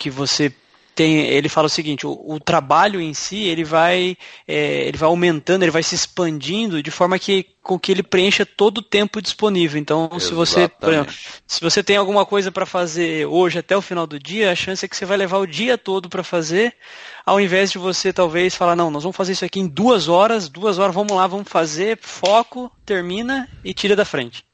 Que 0.00 0.08
você 0.08 0.50
tem, 0.94 1.20
ele 1.28 1.48
fala 1.48 1.66
o 1.66 1.70
seguinte, 1.70 2.06
o, 2.06 2.10
o 2.26 2.40
trabalho 2.40 3.00
em 3.00 3.14
si 3.14 3.44
ele 3.44 3.64
vai, 3.64 4.16
é, 4.46 4.86
ele 4.86 4.98
vai 4.98 5.06
aumentando, 5.06 5.62
ele 5.62 5.70
vai 5.70 5.82
se 5.82 5.94
expandindo 5.94 6.82
de 6.82 6.90
forma 6.90 7.18
que 7.18 7.46
com 7.62 7.78
que 7.78 7.92
ele 7.92 8.02
preencha 8.02 8.44
todo 8.44 8.78
o 8.78 8.82
tempo 8.82 9.20
disponível. 9.20 9.78
Então, 9.78 10.10
Exatamente. 10.12 10.24
se 10.26 10.34
você, 10.34 10.70
exemplo, 10.82 11.14
se 11.46 11.60
você 11.60 11.82
tem 11.82 11.96
alguma 11.96 12.24
coisa 12.26 12.50
para 12.50 12.66
fazer 12.66 13.26
hoje 13.26 13.58
até 13.58 13.76
o 13.76 13.82
final 13.82 14.06
do 14.06 14.18
dia, 14.18 14.50
a 14.50 14.54
chance 14.54 14.84
é 14.84 14.88
que 14.88 14.96
você 14.96 15.04
vai 15.04 15.16
levar 15.16 15.38
o 15.38 15.46
dia 15.46 15.78
todo 15.78 16.08
para 16.08 16.22
fazer, 16.22 16.74
ao 17.24 17.40
invés 17.40 17.70
de 17.70 17.78
você 17.78 18.12
talvez 18.12 18.54
falar 18.54 18.74
não, 18.74 18.90
nós 18.90 19.02
vamos 19.02 19.16
fazer 19.16 19.32
isso 19.32 19.44
aqui 19.44 19.60
em 19.60 19.68
duas 19.68 20.08
horas, 20.08 20.48
duas 20.48 20.78
horas, 20.78 20.94
vamos 20.94 21.12
lá, 21.12 21.26
vamos 21.26 21.48
fazer, 21.48 21.98
foco, 22.00 22.72
termina 22.84 23.48
e 23.64 23.72
tira 23.72 23.94
da 23.94 24.04
frente. 24.04 24.44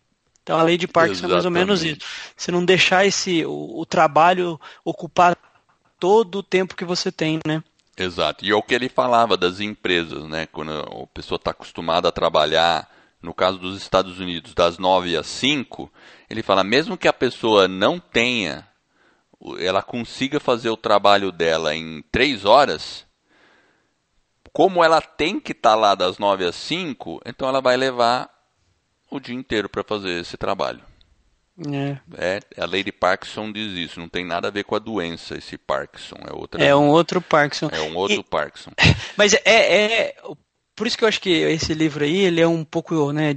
Então 0.47 0.61
a 0.61 0.63
lei 0.63 0.79
de 0.79 0.87
Parkinson 0.87 1.27
é 1.27 1.29
mais 1.29 1.45
ou 1.45 1.51
menos 1.51 1.83
isso. 1.83 1.99
Você 2.37 2.53
não 2.53 2.65
deixar 2.65 3.05
esse 3.05 3.45
o, 3.45 3.81
o 3.81 3.85
trabalho 3.85 4.61
ocupar 4.85 5.37
todo 5.99 6.39
o 6.39 6.43
tempo 6.43 6.77
que 6.77 6.85
você 6.85 7.11
tem, 7.11 7.41
né? 7.45 7.65
Exato. 7.97 8.45
E 8.45 8.53
é 8.53 8.55
o 8.55 8.63
que 8.63 8.73
ele 8.73 8.89
falava 8.89 9.37
das 9.37 9.59
empresas, 9.59 10.23
né? 10.23 10.47
Quando 10.47 10.71
a 10.71 11.07
pessoa 11.09 11.35
está 11.35 11.51
acostumada 11.51 12.09
a 12.09 12.13
trabalhar, 12.13 12.89
no 13.21 13.35
caso 13.35 13.59
dos 13.59 13.77
Estados 13.77 14.21
Unidos, 14.21 14.55
das 14.55 14.79
9 14.79 15.17
às 15.17 15.27
5, 15.27 15.91
ele 16.31 16.45
fala, 16.45 16.63
mesmo 16.63 16.97
que 16.97 17.09
a 17.09 17.13
pessoa 17.13 17.67
não 17.67 17.99
tenha, 17.99 18.69
ela 19.59 19.83
consiga 19.83 20.39
fazer 20.39 20.71
o 20.71 20.77
trabalho 20.77 21.33
dela 21.33 21.75
em 21.75 22.05
3 22.13 22.45
horas, 22.45 23.05
como 24.53 24.85
ela 24.85 25.01
tem 25.01 25.41
que 25.41 25.51
estar 25.51 25.71
tá 25.71 25.75
lá 25.75 25.97
das 25.97 26.19
9 26.19 26.45
às 26.45 26.55
5, 26.55 27.21
então 27.27 27.49
ela 27.49 27.61
vai 27.61 27.77
levar 27.77 28.36
o 29.11 29.21
dia 29.21 29.35
inteiro 29.35 29.69
para 29.69 29.85
fazer 29.85 30.21
esse 30.21 30.37
trabalho. 30.37 30.81
É. 31.73 31.99
é. 32.19 32.63
A 32.63 32.67
Lady 32.67 32.93
Parkinson 32.93 33.51
diz 33.51 33.73
isso, 33.73 33.99
não 33.99 34.09
tem 34.09 34.25
nada 34.25 34.49
a 34.49 34.51
ver 34.51 34.65
com 34.65 34.75
a 34.75 34.79
doença 34.79 35.39
esse 35.39 35.57
Parkinson, 35.57 36.17
é 36.29 36.35
outra. 36.35 36.63
É 36.63 36.75
um 36.75 36.89
outro 36.89 37.21
Parkinson. 37.21 37.71
É 37.73 37.81
um 37.81 37.97
outro 37.97 38.21
e, 38.21 38.25
Parkinson. 38.25 38.73
Mas 39.17 39.33
é, 39.33 39.41
é, 39.45 40.17
por 40.77 40.87
isso 40.87 40.99
que 40.99 41.05
eu 41.05 41.09
acho 41.09 41.21
que 41.23 41.31
esse 41.31 41.73
livro 41.73 42.05
aí, 42.05 42.19
ele 42.19 42.39
é 42.39 42.47
um 42.47 42.63
pouco, 42.63 43.11
né, 43.11 43.35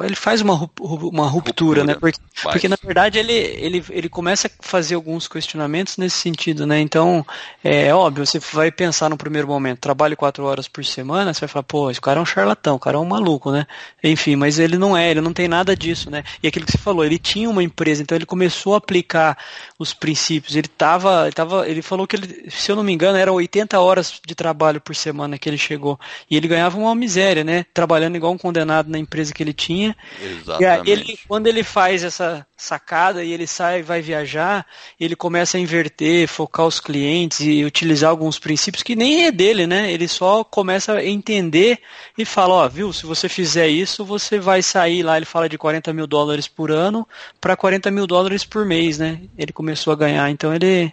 ele 0.00 0.16
faz 0.16 0.40
uma, 0.40 0.54
uma 0.80 1.28
ruptura, 1.28 1.28
ruptura 1.28 1.84
né, 1.84 1.94
porque, 1.94 2.18
porque, 2.42 2.68
na 2.68 2.76
verdade 2.82 3.20
ele, 3.20 3.32
ele, 3.32 3.84
ele 3.88 4.08
começa 4.08 4.48
a 4.48 4.50
fazer 4.60 4.96
alguns 4.96 5.28
questionamentos 5.28 5.96
nesse 5.96 6.18
sentido, 6.18 6.66
né, 6.66 6.80
então, 6.80 7.24
é 7.62 7.94
óbvio, 7.94 8.26
você 8.26 8.40
vai 8.40 8.72
pensar 8.72 9.08
no 9.08 9.16
primeiro 9.16 9.46
momento, 9.46 9.78
trabalho 9.78 10.16
quatro 10.16 10.44
horas 10.44 10.66
por 10.66 10.84
semana, 10.84 11.32
você 11.32 11.40
vai 11.40 11.48
falar, 11.48 11.62
pô, 11.62 11.88
esse 11.88 12.00
cara 12.00 12.18
é 12.18 12.22
um 12.22 12.26
charlatão, 12.26 12.74
o 12.74 12.80
cara 12.80 12.96
é 12.96 13.00
um 13.00 13.04
maluco, 13.04 13.52
né, 13.52 13.64
enfim, 14.02 14.34
mas 14.34 14.58
ele 14.58 14.76
não 14.76 14.96
é, 14.96 15.08
ele 15.08 15.20
não 15.20 15.32
tem 15.32 15.46
nada 15.46 15.76
disso, 15.76 16.10
né, 16.10 16.24
e 16.42 16.48
aquilo 16.48 16.66
que 16.66 16.72
você 16.72 16.78
falou, 16.78 17.04
ele 17.04 17.18
tinha 17.18 17.48
uma 17.48 17.62
empresa, 17.62 18.02
então 18.02 18.16
ele 18.16 18.26
começou 18.26 18.74
a 18.74 18.78
aplicar 18.78 19.38
os 19.78 19.92
princípios, 19.92 20.56
ele 20.56 20.68
tava, 20.68 21.24
ele 21.24 21.32
tava, 21.32 21.68
ele 21.68 21.82
falou 21.82 22.06
que 22.06 22.16
ele, 22.16 22.50
se 22.50 22.70
eu 22.70 22.76
não 22.76 22.82
me 22.82 22.92
engano, 22.92 23.18
era 23.18 23.32
80 23.32 23.78
horas 23.78 24.20
de 24.26 24.34
trabalho 24.34 24.80
por 24.80 24.94
semana 24.94 25.38
que 25.38 25.48
ele 25.48 25.58
chegou, 25.58 25.98
e 26.30 26.36
ele 26.36 26.48
ganhava 26.48 26.78
uma 26.78 26.94
miséria, 26.94 27.44
né? 27.44 27.64
Trabalhando 27.74 28.16
igual 28.16 28.32
um 28.32 28.38
condenado 28.38 28.88
na 28.88 28.98
empresa 28.98 29.34
que 29.34 29.42
ele 29.42 29.52
tinha. 29.52 29.94
Exatamente. 30.20 30.62
E 30.62 30.64
aí 30.64 30.80
ele, 30.86 31.18
quando 31.28 31.46
ele 31.46 31.62
faz 31.62 32.02
essa 32.02 32.46
sacada 32.56 33.22
e 33.22 33.32
ele 33.32 33.46
sai 33.46 33.82
vai 33.82 34.00
viajar, 34.00 34.66
ele 34.98 35.14
começa 35.14 35.56
a 35.56 35.60
inverter, 35.60 36.26
focar 36.26 36.66
os 36.66 36.80
clientes 36.80 37.40
e 37.40 37.64
utilizar 37.64 38.10
alguns 38.10 38.38
princípios 38.38 38.82
que 38.82 38.96
nem 38.96 39.26
é 39.26 39.30
dele, 39.30 39.66
né? 39.66 39.92
Ele 39.92 40.08
só 40.08 40.42
começa 40.42 40.94
a 40.94 41.04
entender 41.04 41.78
e 42.16 42.24
fala, 42.24 42.54
ó, 42.54 42.68
viu, 42.68 42.92
se 42.92 43.04
você 43.04 43.28
fizer 43.28 43.68
isso, 43.68 44.04
você 44.04 44.38
vai 44.38 44.62
sair 44.62 45.02
lá, 45.02 45.16
ele 45.16 45.26
fala 45.26 45.48
de 45.48 45.58
40 45.58 45.92
mil 45.92 46.06
dólares 46.06 46.48
por 46.48 46.70
ano 46.70 47.06
para 47.40 47.56
40 47.56 47.90
mil 47.90 48.06
dólares 48.06 48.44
por 48.44 48.64
mês, 48.64 48.98
né? 48.98 49.20
Ele 49.36 49.52
começou 49.52 49.92
a 49.92 49.96
ganhar, 49.96 50.30
então 50.30 50.54
ele 50.54 50.92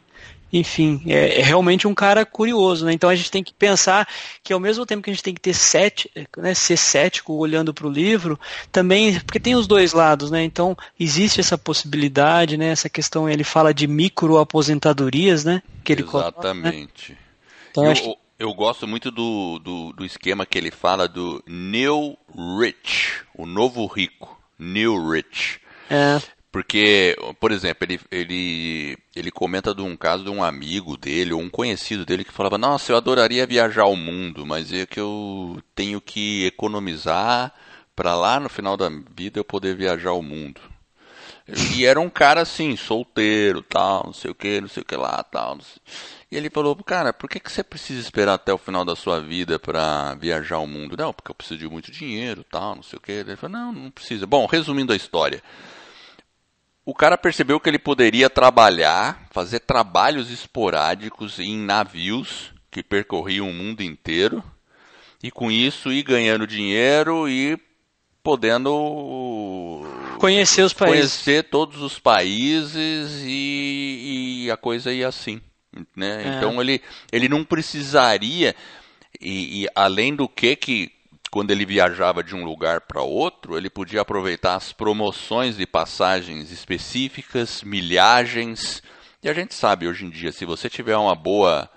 enfim, 0.54 1.02
é, 1.08 1.40
é, 1.40 1.42
realmente 1.42 1.88
um 1.88 1.96
cara 1.96 2.24
curioso, 2.24 2.86
né? 2.86 2.94
Então 2.94 3.10
a 3.10 3.16
gente 3.16 3.32
tem 3.32 3.44
que 3.44 3.52
pensar 3.52 4.08
que 4.44 4.54
ao 4.54 4.60
mesmo 4.60 4.86
tempo 4.86 5.02
que 5.02 5.10
a 5.10 5.14
gente 5.14 5.24
tem 5.24 5.34
que 5.34 5.42
ter 5.42 5.56
sete, 5.56 6.12
né, 6.38 6.54
ser 6.54 6.78
cético 6.78 7.34
olhando 7.34 7.74
para 7.74 7.88
o 7.88 7.90
livro, 7.90 8.40
também, 8.72 9.20
porque 9.22 9.40
tem 9.40 9.56
os 9.56 9.66
dois 9.66 9.94
lados, 9.94 10.30
né? 10.30 10.44
Então 10.44 10.78
existe 11.00 11.40
essa 11.40 11.58
possibilidade, 11.58 12.56
né? 12.56 12.68
Essa 12.68 12.88
questão, 12.88 13.28
ele 13.28 13.44
fala 13.44 13.74
de 13.74 13.88
micro 13.88 14.38
aposentadorias, 14.38 15.44
né? 15.44 15.64
Que 15.84 15.94
ele 15.94 16.04
Exatamente. 16.04 16.44
Coloca, 16.44 16.54
né? 16.54 17.18
Então, 17.72 17.86
eu, 17.86 17.92
acho 17.92 18.04
que... 18.04 18.18
eu 18.38 18.54
gosto 18.54 18.88
muito 18.88 19.10
do, 19.10 19.58
do, 19.58 19.94
do 19.94 20.06
esquema 20.06 20.46
que 20.46 20.60
ele 20.60 20.70
fala 20.70 21.08
do 21.08 21.44
New 21.48 22.16
Rich, 22.62 23.24
o 23.34 23.48
novo 23.48 23.88
rico, 23.88 24.40
New 24.60 25.10
Rich. 25.10 25.60
É. 25.90 26.22
Porque, 26.54 27.18
por 27.40 27.52
exemplo, 27.52 27.84
ele, 27.84 28.00
ele, 28.12 28.98
ele 29.16 29.32
comenta 29.32 29.74
de 29.74 29.82
um 29.82 29.98
caso 29.98 30.24
de 30.24 30.30
um 30.30 30.44
amigo 30.44 30.96
dele, 30.96 31.34
ou 31.34 31.42
um 31.42 31.50
conhecido 31.50 32.06
dele, 32.06 32.24
que 32.24 32.32
falava: 32.32 32.60
Nossa, 32.60 32.92
eu 32.92 32.96
adoraria 32.96 33.48
viajar 33.48 33.82
ao 33.82 33.96
mundo, 33.96 34.46
mas 34.46 34.72
é 34.72 34.86
que 34.86 35.00
eu 35.00 35.60
tenho 35.74 36.00
que 36.00 36.46
economizar 36.46 37.52
para 37.96 38.14
lá 38.14 38.40
no 38.40 38.50
final 38.50 38.78
da 38.78 38.88
vida 38.88 39.40
eu 39.40 39.44
poder 39.44 39.76
viajar 39.76 40.12
ao 40.12 40.22
mundo. 40.22 40.62
E 41.76 41.86
era 41.88 42.00
um 42.00 42.10
cara 42.10 42.42
assim, 42.42 42.76
solteiro, 42.78 43.64
tal, 43.64 44.04
não 44.06 44.14
sei 44.14 44.30
o 44.30 44.36
que, 44.36 44.62
não 44.62 44.68
sei 44.68 44.84
o 44.84 44.86
que 44.86 44.96
lá, 44.96 45.24
tal. 45.24 45.58
E 46.32 46.38
ele 46.38 46.52
falou, 46.52 46.76
cara, 46.76 47.12
por 47.12 47.28
que, 47.28 47.40
que 47.40 47.52
você 47.52 47.64
precisa 47.64 48.00
esperar 48.00 48.36
até 48.36 48.54
o 48.54 48.60
final 48.60 48.86
da 48.86 48.96
sua 48.96 49.20
vida 49.20 49.58
para 49.58 50.14
viajar 50.14 50.58
ao 50.58 50.68
mundo? 50.68 50.96
Não, 50.96 51.12
porque 51.12 51.32
eu 51.32 51.36
preciso 51.36 51.60
de 51.60 51.68
muito 51.68 51.92
dinheiro, 51.92 52.44
tal, 52.44 52.76
não 52.76 52.84
sei 52.84 52.98
o 52.98 53.02
que. 53.02 53.12
Ele 53.12 53.36
falou, 53.36 53.58
não, 53.58 53.74
não 53.74 53.90
precisa. 53.90 54.28
Bom, 54.28 54.46
resumindo 54.46 54.94
a 54.94 54.96
história 54.96 55.42
o 56.86 56.94
cara 56.94 57.18
percebeu 57.18 57.60
que 57.60 57.70
ele 57.70 57.80
poderia 57.80 58.30
trabalhar, 58.30 59.28
fazer 59.32 59.60
trabalhos 59.62 60.30
esporádicos 60.30 61.40
em 61.40 61.58
navios 61.58 62.52
que 62.70 62.84
percorriam 62.84 63.50
o 63.50 63.54
mundo 63.54 63.82
inteiro 63.82 64.44
e 65.22 65.32
com 65.32 65.50
isso 65.50 65.92
ir 65.92 66.04
ganhando 66.04 66.46
dinheiro 66.46 67.30
e 67.30 67.58
podendo 68.22 69.86
conhecer 70.20 70.64
os 70.64 70.74
países, 70.74 71.18
conhecer 71.18 71.44
todos 71.44 71.82
os 71.82 72.00
países 72.00 73.22
e, 73.24 74.44
e 74.46 74.52
a 74.52 74.58
coisa 74.58 74.92
ia 74.92 75.08
assim, 75.08 75.42
né? 75.96 76.24
É. 76.24 76.28
Então 76.38 76.62
ele 76.62 76.82
ele 77.12 77.30
não 77.30 77.46
precisaria 77.46 78.56
e, 79.20 79.64
e 79.64 79.68
além 79.74 80.16
do 80.16 80.28
que 80.28 80.56
que 80.56 80.92
quando 81.34 81.50
ele 81.50 81.66
viajava 81.66 82.24
de 82.24 82.36
um 82.36 82.46
lugar 82.46 82.82
para 82.82 83.02
outro, 83.02 83.58
ele 83.58 83.68
podia 83.68 84.02
aproveitar 84.02 84.54
as 84.54 84.72
promoções 84.72 85.58
de 85.58 85.66
passagens 85.66 86.52
específicas, 86.52 87.64
milhagens. 87.64 88.84
E 89.24 89.28
a 89.28 89.34
gente 89.34 89.56
sabe 89.56 89.88
hoje 89.88 90.06
em 90.06 90.12
dia, 90.12 90.32
se 90.32 90.46
você 90.46 90.70
tiver 90.70 90.96
uma 90.96 91.16
boa 91.16 91.68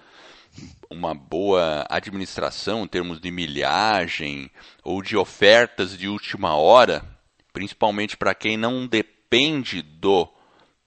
uma 0.91 1.15
boa 1.15 1.87
administração 1.89 2.85
em 2.85 2.87
termos 2.87 3.19
de 3.19 3.31
milhagem 3.31 4.51
ou 4.85 5.01
de 5.01 5.17
ofertas 5.17 5.97
de 5.97 6.07
última 6.07 6.55
hora, 6.55 7.03
principalmente 7.51 8.15
para 8.15 8.35
quem 8.35 8.59
não 8.59 8.87
depende 8.87 9.81
do 9.81 10.29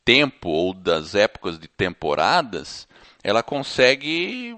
tempo 0.05 0.47
ou 0.47 0.75
das 0.75 1.15
épocas 1.15 1.57
de 1.57 1.67
temporadas, 1.67 2.88
ela 3.23 3.41
consegue 3.41 4.55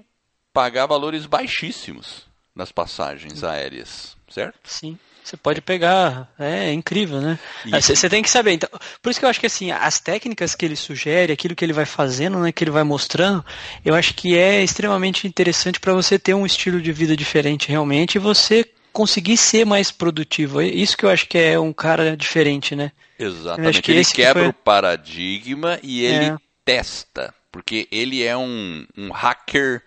pagar 0.52 0.84
valores 0.84 1.24
baixíssimos 1.24 2.30
nas 2.54 2.72
passagens 2.72 3.42
aéreas, 3.42 4.16
certo? 4.28 4.58
Sim. 4.64 4.98
Você 5.24 5.36
pode 5.36 5.60
pegar, 5.60 6.28
é, 6.36 6.72
incrível, 6.72 7.20
né? 7.20 7.38
Você 7.80 8.08
tem 8.08 8.22
que 8.22 8.30
saber. 8.30 8.52
Então, 8.52 8.68
por 9.00 9.10
isso 9.10 9.20
que 9.20 9.24
eu 9.24 9.30
acho 9.30 9.38
que 9.38 9.46
assim, 9.46 9.70
as 9.70 10.00
técnicas 10.00 10.54
que 10.54 10.64
ele 10.64 10.74
sugere, 10.74 11.32
aquilo 11.32 11.54
que 11.54 11.64
ele 11.64 11.72
vai 11.72 11.84
fazendo, 11.84 12.40
né, 12.40 12.50
que 12.50 12.64
ele 12.64 12.72
vai 12.72 12.82
mostrando, 12.82 13.44
eu 13.84 13.94
acho 13.94 14.14
que 14.14 14.36
é 14.36 14.62
extremamente 14.62 15.26
interessante 15.26 15.78
para 15.78 15.94
você 15.94 16.18
ter 16.18 16.34
um 16.34 16.44
estilo 16.44 16.82
de 16.82 16.90
vida 16.92 17.16
diferente 17.16 17.68
realmente 17.68 18.16
e 18.16 18.18
você 18.18 18.68
conseguir 18.92 19.36
ser 19.36 19.64
mais 19.64 19.92
produtivo. 19.92 20.60
É 20.60 20.66
isso 20.66 20.96
que 20.96 21.04
eu 21.04 21.10
acho 21.10 21.26
que 21.28 21.38
é 21.38 21.58
um 21.58 21.72
cara 21.72 22.16
diferente, 22.16 22.74
né? 22.74 22.90
Exatamente. 23.18 23.90
ele 23.90 24.04
quebra 24.04 24.32
que 24.34 24.40
foi... 24.40 24.48
o 24.48 24.52
paradigma 24.52 25.78
e 25.84 26.04
ele 26.04 26.24
é. 26.26 26.36
testa, 26.64 27.32
porque 27.52 27.86
ele 27.92 28.24
é 28.24 28.36
um, 28.36 28.84
um 28.98 29.12
hacker 29.12 29.82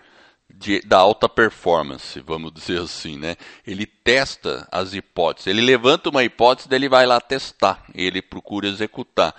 de, 0.66 0.82
da 0.82 0.98
alta 0.98 1.30
performance, 1.30 2.20
vamos 2.22 2.52
dizer 2.52 2.82
assim, 2.82 3.20
né? 3.20 3.36
Ele 3.66 3.86
testa 3.86 4.68
as 4.72 4.96
hipóteses, 4.96 5.46
ele 5.46 5.62
levanta 5.62 6.10
uma 6.10 6.24
hipótese, 6.24 6.68
daí 6.68 6.80
ele 6.80 6.90
vai 6.90 7.06
lá 7.06 7.22
testar, 7.22 7.86
ele 7.94 8.20
procura 8.20 8.68
executar. 8.68 9.36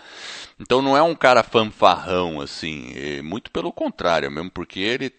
Então 0.60 0.80
não 0.80 0.96
é 0.96 1.02
um 1.02 1.16
cara 1.16 1.42
fanfarrão 1.42 2.40
assim, 2.40 2.92
é 2.94 3.22
muito 3.22 3.50
pelo 3.50 3.72
contrário, 3.72 4.30
mesmo 4.30 4.50
porque 4.52 4.78
ele 4.78 5.12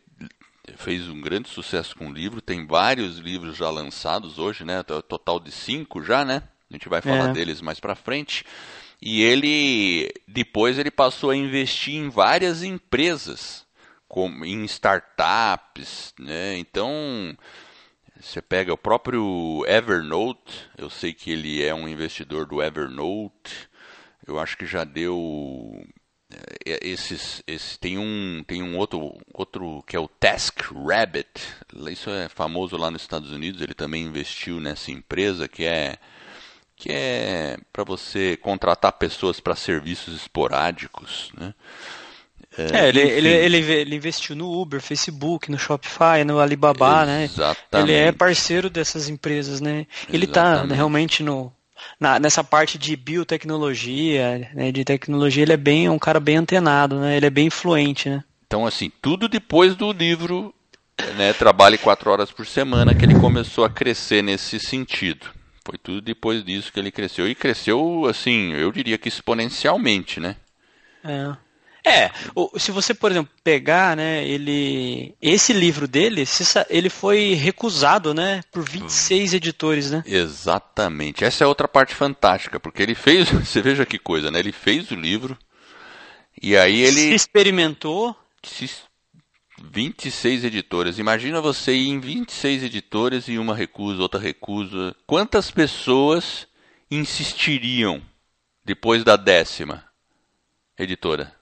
fez 0.77 1.09
um 1.09 1.19
grande 1.19 1.49
sucesso 1.49 1.93
com 1.95 2.07
o 2.07 2.13
livro, 2.13 2.39
tem 2.41 2.65
vários 2.65 3.17
livros 3.17 3.57
já 3.57 3.69
lançados 3.69 4.39
hoje, 4.39 4.63
né? 4.63 4.81
Total 4.83 5.41
de 5.41 5.51
cinco 5.51 6.01
já, 6.01 6.23
né? 6.23 6.43
A 6.69 6.73
gente 6.73 6.87
vai 6.87 7.01
falar 7.01 7.29
é. 7.29 7.33
deles 7.33 7.61
mais 7.61 7.81
para 7.81 7.95
frente. 7.95 8.45
E 9.01 9.21
ele 9.21 10.09
depois 10.25 10.79
ele 10.79 10.89
passou 10.89 11.31
a 11.31 11.35
investir 11.35 11.95
em 11.95 12.09
várias 12.09 12.63
empresas 12.63 13.66
como 14.07 14.45
em 14.45 14.63
startups, 14.65 16.13
né? 16.19 16.57
Então 16.57 17.35
você 18.19 18.41
pega 18.41 18.73
o 18.73 18.77
próprio 18.77 19.63
Evernote, 19.67 20.69
eu 20.77 20.89
sei 20.89 21.13
que 21.13 21.31
ele 21.31 21.63
é 21.63 21.73
um 21.73 21.87
investidor 21.87 22.45
do 22.45 22.61
Evernote, 22.63 23.69
eu 24.25 24.39
acho 24.39 24.57
que 24.57 24.65
já 24.65 24.83
deu 24.83 25.85
é, 26.65 26.79
esses, 26.81 27.43
esses 27.47 27.77
tem 27.77 27.97
um 27.97 28.43
tem 28.45 28.61
um 28.61 28.77
outro 28.77 29.17
outro 29.33 29.83
que 29.87 29.95
é 29.95 29.99
o 29.99 30.07
TaskRabbit, 30.07 31.41
isso 31.91 32.09
é 32.09 32.27
famoso 32.27 32.75
lá 32.75 32.91
nos 32.91 33.01
Estados 33.01 33.31
Unidos, 33.31 33.61
ele 33.61 33.73
também 33.73 34.03
investiu 34.03 34.59
nessa 34.59 34.91
empresa 34.91 35.47
que 35.47 35.65
é 35.65 35.97
que 36.75 36.91
é 36.91 37.57
para 37.73 37.83
você 37.83 38.37
contratar 38.37 38.93
pessoas 38.93 39.39
para 39.39 39.55
serviços 39.55 40.15
esporádicos, 40.15 41.31
né? 41.35 41.53
É, 42.57 42.89
ele, 42.89 43.01
ele, 43.01 43.29
ele, 43.29 43.57
ele, 43.57 43.95
investiu 43.95 44.35
no 44.35 44.51
Uber, 44.51 44.81
Facebook, 44.81 45.51
no 45.51 45.59
Shopify, 45.59 46.23
no 46.25 46.39
Alibaba, 46.39 47.05
Exatamente. 47.23 47.67
né? 47.71 47.81
Ele 47.81 47.93
é 47.93 48.11
parceiro 48.11 48.69
dessas 48.69 49.09
empresas, 49.09 49.61
né? 49.61 49.85
Ele 50.09 50.25
está 50.25 50.63
realmente 50.63 51.21
no, 51.21 51.53
na, 51.99 52.19
nessa 52.19 52.43
parte 52.43 52.77
de 52.77 52.95
biotecnologia, 52.95 54.49
né, 54.53 54.71
de 54.71 54.83
tecnologia, 54.83 55.43
ele 55.43 55.53
é 55.53 55.57
bem 55.57 55.89
um 55.89 55.99
cara 55.99 56.19
bem 56.19 56.37
antenado, 56.37 56.99
né? 56.99 57.17
Ele 57.17 57.25
é 57.25 57.29
bem 57.29 57.47
influente, 57.47 58.09
né? 58.09 58.23
Então, 58.45 58.65
assim, 58.65 58.91
tudo 59.01 59.27
depois 59.27 59.75
do 59.75 59.91
livro, 59.91 60.53
né, 61.15 61.33
Trabalhe 61.33 61.77
quatro 61.77 62.09
horas 62.09 62.31
por 62.31 62.45
semana, 62.45 62.95
que 62.95 63.05
ele 63.05 63.19
começou 63.19 63.63
a 63.65 63.69
crescer 63.69 64.23
nesse 64.23 64.59
sentido. 64.59 65.27
Foi 65.65 65.77
tudo 65.77 66.01
depois 66.01 66.43
disso 66.45 66.71
que 66.71 66.79
ele 66.79 66.91
cresceu. 66.91 67.27
E 67.27 67.35
cresceu, 67.35 68.05
assim, 68.09 68.53
eu 68.53 68.71
diria 68.71 68.97
que 68.97 69.09
exponencialmente, 69.09 70.19
né? 70.19 70.37
É. 71.03 71.35
É, 71.87 72.11
se 72.57 72.71
você, 72.71 72.93
por 72.93 73.11
exemplo, 73.11 73.31
pegar, 73.43 73.95
né, 73.95 74.27
ele. 74.27 75.15
Esse 75.21 75.53
livro 75.53 75.87
dele, 75.87 76.25
ele 76.69 76.89
foi 76.89 77.33
recusado, 77.33 78.13
né, 78.13 78.41
por 78.51 78.63
26 78.63 79.33
editores, 79.33 79.91
né? 79.91 80.03
Exatamente. 80.05 81.23
Essa 81.23 81.43
é 81.43 81.47
outra 81.47 81.67
parte 81.67 81.95
fantástica, 81.95 82.59
porque 82.59 82.83
ele 82.83 82.95
fez. 82.95 83.29
Você 83.47 83.61
veja 83.61 83.85
que 83.85 83.97
coisa, 83.97 84.29
né? 84.29 84.39
Ele 84.39 84.51
fez 84.51 84.91
o 84.91 84.95
livro. 84.95 85.37
E 86.41 86.57
aí 86.57 86.81
ele. 86.81 86.91
Se 86.93 87.13
experimentou. 87.13 88.15
Se 88.43 88.69
26 89.63 90.43
editoras. 90.43 90.99
Imagina 90.99 91.41
você 91.41 91.73
ir 91.73 91.89
em 91.89 91.99
26 91.99 92.63
editoras 92.63 93.27
e 93.27 93.37
uma 93.37 93.55
recusa, 93.55 94.01
outra 94.01 94.19
recusa. 94.19 94.95
Quantas 95.05 95.49
pessoas 95.49 96.47
insistiriam 96.89 98.01
depois 98.63 99.03
da 99.03 99.15
décima 99.15 99.83
editora? 100.77 101.36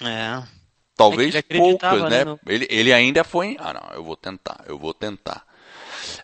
É. 0.00 0.42
Talvez 0.96 1.34
é 1.34 1.42
poucas, 1.42 2.02
né? 2.02 2.08
né? 2.08 2.24
No... 2.24 2.40
Ele, 2.46 2.66
ele 2.70 2.92
ainda 2.92 3.24
foi. 3.24 3.56
Ah, 3.58 3.72
não, 3.72 3.96
eu 3.96 4.04
vou 4.04 4.16
tentar, 4.16 4.64
eu 4.66 4.78
vou 4.78 4.94
tentar. 4.94 5.44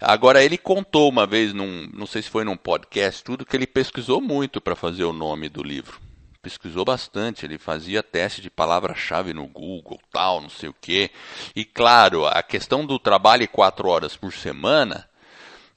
Agora, 0.00 0.44
ele 0.44 0.58
contou 0.58 1.08
uma 1.08 1.26
vez, 1.26 1.52
num, 1.52 1.88
não 1.92 2.06
sei 2.06 2.22
se 2.22 2.30
foi 2.30 2.44
num 2.44 2.56
podcast, 2.56 3.24
tudo, 3.24 3.44
que 3.44 3.56
ele 3.56 3.66
pesquisou 3.66 4.20
muito 4.20 4.60
para 4.60 4.76
fazer 4.76 5.04
o 5.04 5.12
nome 5.12 5.48
do 5.48 5.62
livro. 5.62 6.00
Pesquisou 6.42 6.84
bastante, 6.84 7.44
ele 7.44 7.58
fazia 7.58 8.02
teste 8.02 8.40
de 8.40 8.48
palavra-chave 8.48 9.34
no 9.34 9.46
Google, 9.46 10.00
tal, 10.10 10.40
não 10.40 10.48
sei 10.48 10.68
o 10.68 10.76
quê. 10.80 11.10
E 11.54 11.64
claro, 11.64 12.26
a 12.26 12.42
questão 12.42 12.86
do 12.86 12.98
trabalho 12.98 13.46
quatro 13.48 13.88
horas 13.88 14.16
por 14.16 14.32
semana 14.32 15.08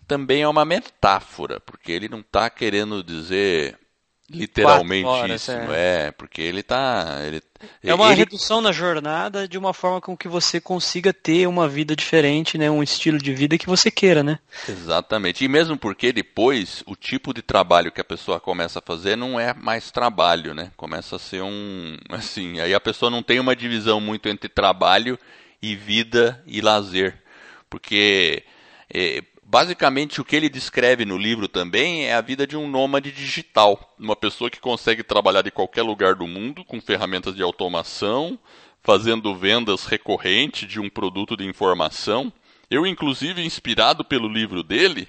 também 0.08 0.42
é 0.42 0.48
uma 0.48 0.64
metáfora, 0.64 1.60
porque 1.60 1.92
ele 1.92 2.08
não 2.08 2.20
está 2.20 2.50
querendo 2.50 3.04
dizer 3.04 3.78
literalmente 4.30 5.06
horas, 5.06 5.42
isso, 5.42 5.52
é. 5.52 6.08
é. 6.08 6.12
porque 6.12 6.42
ele 6.42 6.62
está 6.62 7.20
ele, 7.26 7.42
é 7.84 7.94
uma 7.94 8.08
ele... 8.08 8.16
redução 8.16 8.62
na 8.62 8.72
jornada 8.72 9.48
de 9.48 9.58
uma 9.58 9.74
forma 9.74 10.02
com 10.02 10.16
que 10.16 10.28
você 10.28 10.60
consiga 10.60 11.14
ter 11.14 11.48
uma 11.48 11.68
vida 11.68 11.96
diferente, 11.96 12.58
né, 12.58 12.70
um 12.70 12.84
estilo 12.84 13.18
de 13.18 13.34
vida 13.34 13.58
que 13.58 13.66
você 13.66 13.90
queira, 13.92 14.24
né? 14.24 14.40
Exatamente. 14.68 15.44
E 15.44 15.48
mesmo 15.48 15.78
porque 15.78 16.12
depois 16.12 16.84
o 16.86 16.96
tipo 16.96 17.34
de 17.34 17.42
trabalho 17.42 17.92
que 17.92 18.02
a 18.02 18.06
pessoa 18.06 18.40
começa 18.40 18.80
a 18.80 18.82
fazer 18.82 19.16
não 19.16 19.40
é 19.40 19.54
mais 19.54 19.92
trabalho, 19.92 20.54
né? 20.54 20.72
Começa 20.78 21.16
a 21.16 21.20
ser 21.20 21.42
um 21.42 21.98
assim, 22.10 22.60
aí 22.60 22.74
a 22.74 22.80
pessoa 22.80 23.10
não 23.10 23.24
tem 23.24 23.40
uma 23.40 23.56
divisão 23.56 24.00
muito 24.00 24.30
entre 24.30 24.50
trabalho 24.50 25.18
e 25.62 25.76
vida 25.76 26.44
e 26.46 26.62
lazer, 26.62 27.16
porque 27.70 28.44
é, 28.94 29.24
basicamente 29.54 30.20
o 30.20 30.26
que 30.26 30.36
ele 30.36 30.50
descreve 30.50 31.06
no 31.06 31.16
livro 31.16 31.48
também 31.48 32.08
é 32.08 32.16
a 32.16 32.22
vida 32.22 32.48
de 32.48 32.58
um 32.58 32.68
nômade 32.68 33.12
digital, 33.12 33.94
uma 34.00 34.16
pessoa 34.16 34.50
que 34.50 34.60
consegue 34.60 35.04
trabalhar 35.04 35.44
de 35.44 35.52
qualquer 35.52 35.84
lugar 35.84 36.16
do 36.16 36.26
mundo 36.26 36.66
com 36.66 36.82
ferramentas 36.82 37.36
de 37.36 37.44
automação, 37.44 38.40
fazendo 38.82 39.36
vendas 39.36 39.86
recorrentes 39.86 40.68
de 40.68 40.80
um 40.80 40.90
produto 40.90 41.38
de 41.38 41.46
informação. 41.46 42.34
Eu, 42.68 42.84
inclusive, 42.84 43.46
inspirado 43.46 44.04
pelo 44.04 44.28
livro 44.28 44.64
dele, 44.64 45.08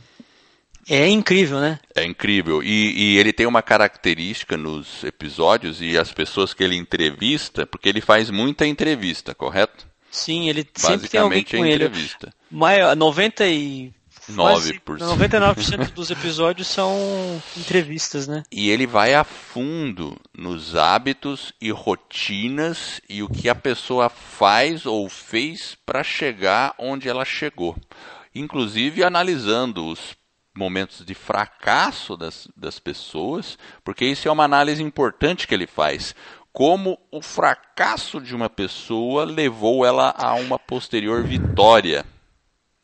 é 0.88 1.08
incrível, 1.08 1.60
né? 1.60 1.78
É 1.94 2.04
incrível. 2.04 2.62
E, 2.62 3.14
e, 3.14 3.18
ele 3.18 3.32
tem 3.32 3.46
uma 3.46 3.62
característica 3.62 4.56
nos 4.56 5.04
episódios 5.04 5.80
e 5.80 5.96
as 5.96 6.12
pessoas 6.12 6.52
que 6.52 6.64
ele 6.64 6.76
entrevista, 6.76 7.66
porque 7.66 7.88
ele 7.88 8.00
faz 8.00 8.30
muita 8.30 8.66
entrevista, 8.66 9.34
correto? 9.34 9.86
Sim, 10.10 10.48
ele 10.48 10.66
sempre 10.74 11.08
tem 11.08 11.20
alguém 11.20 11.44
com 11.44 11.64
é 11.64 11.70
entrevista. 11.72 12.26
ele. 12.26 12.58
Maior, 12.58 12.96
90 12.96 13.46
e 13.46 13.92
9%. 14.30 14.98
99% 14.98 15.92
dos 15.92 16.10
episódios 16.10 16.68
são 16.68 17.42
entrevistas, 17.56 18.28
né? 18.28 18.42
E 18.50 18.70
ele 18.70 18.86
vai 18.86 19.14
a 19.14 19.24
fundo 19.24 20.16
nos 20.36 20.76
hábitos 20.76 21.52
e 21.60 21.70
rotinas 21.70 23.00
e 23.08 23.22
o 23.22 23.28
que 23.28 23.48
a 23.48 23.54
pessoa 23.54 24.08
faz 24.08 24.86
ou 24.86 25.08
fez 25.08 25.76
para 25.86 26.04
chegar 26.04 26.74
onde 26.78 27.08
ela 27.08 27.24
chegou. 27.24 27.76
Inclusive 28.34 29.02
analisando 29.02 29.86
os 29.86 30.14
momentos 30.54 31.04
de 31.04 31.14
fracasso 31.14 32.16
das, 32.16 32.48
das 32.56 32.78
pessoas, 32.78 33.58
porque 33.84 34.04
isso 34.04 34.28
é 34.28 34.30
uma 34.30 34.44
análise 34.44 34.82
importante 34.82 35.46
que 35.46 35.54
ele 35.54 35.66
faz. 35.66 36.14
Como 36.52 36.98
o 37.10 37.22
fracasso 37.22 38.20
de 38.20 38.34
uma 38.34 38.50
pessoa 38.50 39.24
levou 39.24 39.86
ela 39.86 40.14
a 40.16 40.34
uma 40.34 40.58
posterior 40.58 41.22
vitória, 41.24 42.04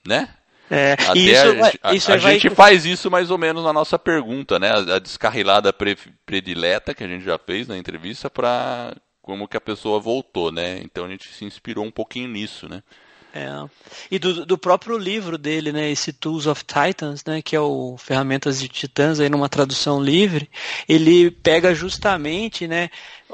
né? 0.06 0.30
É, 0.70 0.92
Até 0.92 1.18
isso, 1.18 1.78
a, 1.82 1.94
isso 1.94 2.12
a, 2.12 2.14
a 2.14 2.18
vai... 2.18 2.32
gente 2.34 2.54
faz 2.54 2.84
isso 2.84 3.10
mais 3.10 3.30
ou 3.30 3.38
menos 3.38 3.64
na 3.64 3.72
nossa 3.72 3.98
pergunta, 3.98 4.58
né? 4.58 4.70
A, 4.70 4.96
a 4.96 4.98
descarrilada 4.98 5.72
pre, 5.72 5.96
predileta 6.26 6.94
que 6.94 7.04
a 7.04 7.08
gente 7.08 7.24
já 7.24 7.38
fez 7.38 7.66
na 7.66 7.76
entrevista 7.76 8.28
para 8.28 8.94
como 9.22 9.48
que 9.48 9.56
a 9.56 9.60
pessoa 9.60 10.00
voltou, 10.00 10.50
né? 10.52 10.80
Então 10.82 11.04
a 11.04 11.08
gente 11.08 11.28
se 11.32 11.44
inspirou 11.44 11.84
um 11.84 11.90
pouquinho 11.90 12.28
nisso, 12.28 12.68
né? 12.68 12.82
É. 13.34 13.48
E 14.10 14.18
do, 14.18 14.46
do, 14.46 14.56
próprio 14.56 14.96
livro 14.96 15.36
dele, 15.36 15.70
né, 15.70 15.90
esse 15.90 16.12
Tools 16.12 16.46
of 16.46 16.64
Titans, 16.64 17.22
né, 17.24 17.42
que 17.42 17.54
é 17.54 17.60
o 17.60 17.96
Ferramentas 17.98 18.58
de 18.58 18.68
Titãs, 18.68 19.20
aí 19.20 19.28
numa 19.28 19.48
tradução 19.48 20.02
livre, 20.02 20.50
ele 20.88 21.30
pega 21.30 21.74
justamente, 21.74 22.66
né, 22.66 22.88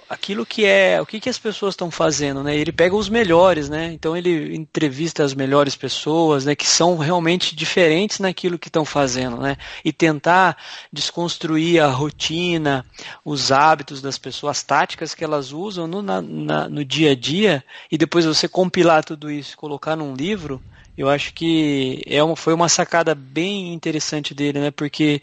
aquilo 0.08 0.44
que 0.44 0.64
é, 0.64 1.00
o 1.00 1.06
que, 1.06 1.20
que 1.20 1.28
as 1.28 1.38
pessoas 1.38 1.74
estão 1.74 1.90
fazendo, 1.90 2.42
né? 2.42 2.56
Ele 2.56 2.72
pega 2.72 2.96
os 2.96 3.08
melhores, 3.08 3.68
né? 3.68 3.92
Então 3.92 4.16
ele 4.16 4.54
entrevista 4.54 5.22
as 5.22 5.34
melhores 5.34 5.76
pessoas, 5.76 6.44
né, 6.44 6.54
que 6.54 6.66
são 6.66 6.96
realmente 6.96 7.54
diferentes 7.54 8.18
naquilo 8.18 8.58
que 8.58 8.68
estão 8.68 8.84
fazendo, 8.84 9.36
né? 9.36 9.56
E 9.84 9.92
tentar 9.92 10.56
desconstruir 10.92 11.80
a 11.80 11.88
rotina, 11.88 12.84
os 13.24 13.52
hábitos 13.52 14.02
das 14.02 14.18
pessoas, 14.18 14.58
as 14.58 14.62
táticas 14.62 15.14
que 15.14 15.24
elas 15.24 15.52
usam 15.52 15.86
no, 15.86 16.02
na, 16.02 16.20
na, 16.20 16.68
no 16.68 16.84
dia 16.84 17.12
a 17.12 17.14
dia, 17.14 17.64
e 17.90 17.96
depois 17.96 18.24
você 18.24 18.48
compilar 18.48 19.04
tudo 19.04 19.30
isso, 19.30 19.56
colocar 19.56 19.83
num 19.94 20.14
livro, 20.14 20.62
eu 20.96 21.10
acho 21.10 21.34
que 21.34 22.02
é 22.06 22.22
uma, 22.22 22.36
foi 22.36 22.54
uma 22.54 22.68
sacada 22.68 23.16
bem 23.16 23.74
interessante 23.74 24.32
dele, 24.32 24.60
né? 24.60 24.70
Porque 24.70 25.20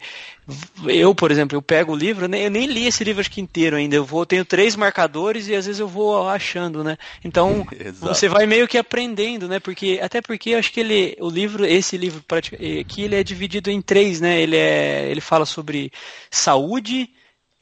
eu, 0.84 1.14
por 1.14 1.30
exemplo, 1.30 1.56
eu 1.56 1.62
pego 1.62 1.92
o 1.92 1.96
livro, 1.96 2.28
né? 2.28 2.44
eu 2.44 2.50
nem 2.50 2.66
li 2.66 2.86
esse 2.86 3.02
livro 3.02 3.20
acho 3.20 3.30
que 3.30 3.40
inteiro 3.40 3.76
ainda. 3.76 3.96
Eu 3.96 4.04
vou, 4.04 4.26
tenho 4.26 4.44
três 4.44 4.76
marcadores 4.76 5.48
e 5.48 5.54
às 5.54 5.64
vezes 5.64 5.80
eu 5.80 5.88
vou 5.88 6.28
achando, 6.28 6.84
né? 6.84 6.98
Então 7.24 7.66
você 8.00 8.28
vai 8.28 8.44
meio 8.44 8.68
que 8.68 8.76
aprendendo, 8.76 9.48
né? 9.48 9.58
Porque 9.58 9.98
até 10.02 10.20
porque 10.20 10.50
eu 10.50 10.58
acho 10.58 10.70
que 10.70 10.80
ele, 10.80 11.16
o 11.18 11.30
livro, 11.30 11.64
esse 11.64 11.96
livro 11.96 12.22
aqui, 12.30 13.02
ele 13.02 13.16
é 13.16 13.24
dividido 13.24 13.70
em 13.70 13.80
três, 13.80 14.20
né? 14.20 14.42
Ele 14.42 14.56
é, 14.56 15.10
ele 15.10 15.22
fala 15.22 15.46
sobre 15.46 15.90
saúde, 16.30 17.08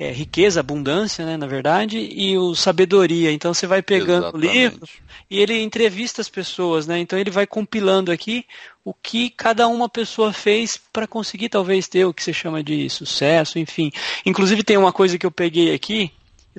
é, 0.00 0.10
riqueza, 0.10 0.60
abundância, 0.60 1.26
né, 1.26 1.36
na 1.36 1.46
verdade, 1.46 1.98
e 1.98 2.38
o 2.38 2.54
sabedoria. 2.54 3.30
Então 3.30 3.52
você 3.52 3.66
vai 3.66 3.82
pegando 3.82 4.28
Exatamente. 4.28 4.48
o 4.48 4.50
livro 4.50 4.88
e 5.30 5.38
ele 5.38 5.60
entrevista 5.60 6.22
as 6.22 6.28
pessoas, 6.28 6.86
né? 6.86 6.98
Então 6.98 7.18
ele 7.18 7.30
vai 7.30 7.46
compilando 7.46 8.10
aqui 8.10 8.46
o 8.82 8.94
que 8.94 9.28
cada 9.28 9.68
uma 9.68 9.90
pessoa 9.90 10.32
fez 10.32 10.80
para 10.90 11.06
conseguir 11.06 11.50
talvez 11.50 11.86
ter 11.86 12.06
o 12.06 12.14
que 12.14 12.24
se 12.24 12.32
chama 12.32 12.64
de 12.64 12.88
sucesso, 12.88 13.58
enfim. 13.58 13.92
Inclusive 14.24 14.64
tem 14.64 14.78
uma 14.78 14.90
coisa 14.90 15.18
que 15.18 15.26
eu 15.26 15.30
peguei 15.30 15.74
aqui, 15.74 16.10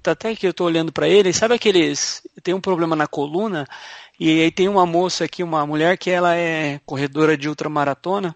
até 0.04 0.36
que 0.36 0.46
eu 0.46 0.52
estou 0.52 0.68
olhando 0.68 0.92
para 0.92 1.10
ele, 1.10 1.34
sabe 1.34 1.56
aqueles 1.56 2.22
tem 2.44 2.54
um 2.54 2.62
problema 2.62 2.96
na 2.96 3.08
coluna 3.08 3.68
e 4.20 4.40
aí 4.40 4.52
tem 4.52 4.70
uma 4.70 4.86
moça 4.86 5.26
aqui, 5.26 5.42
uma 5.42 5.66
mulher 5.66 5.98
que 5.98 6.12
ela 6.12 6.36
é 6.36 6.80
corredora 6.86 7.36
de 7.36 7.50
ultramaratona. 7.50 8.36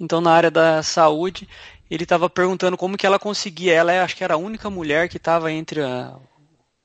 Então 0.00 0.18
na 0.22 0.32
área 0.32 0.50
da 0.50 0.82
saúde 0.82 1.46
ele 1.90 2.02
estava 2.02 2.28
perguntando 2.28 2.76
como 2.76 2.96
que 2.96 3.06
ela 3.06 3.18
conseguia. 3.18 3.72
Ela 3.72 3.92
é, 3.92 4.00
acho 4.00 4.16
que 4.16 4.24
era 4.24 4.34
a 4.34 4.38
única 4.38 4.68
mulher 4.68 5.08
que 5.08 5.16
estava 5.16 5.50
entre 5.50 5.82
a, 5.82 6.16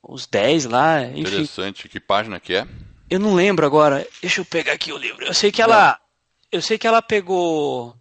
os 0.02 0.26
10 0.26 0.66
lá. 0.66 1.02
Enfim. 1.02 1.20
Interessante. 1.20 1.88
Que 1.88 2.00
página 2.00 2.40
que 2.40 2.54
é? 2.54 2.66
Eu 3.08 3.20
não 3.20 3.34
lembro 3.34 3.66
agora. 3.66 4.06
Deixa 4.20 4.40
eu 4.40 4.44
pegar 4.44 4.72
aqui 4.72 4.92
o 4.92 4.96
livro. 4.98 5.24
Eu 5.24 5.34
sei 5.34 5.52
que 5.52 5.60
ela. 5.60 5.88
Não. 5.88 6.04
Eu 6.52 6.62
sei 6.62 6.78
que 6.78 6.86
ela 6.86 7.02
pegou. 7.02 7.94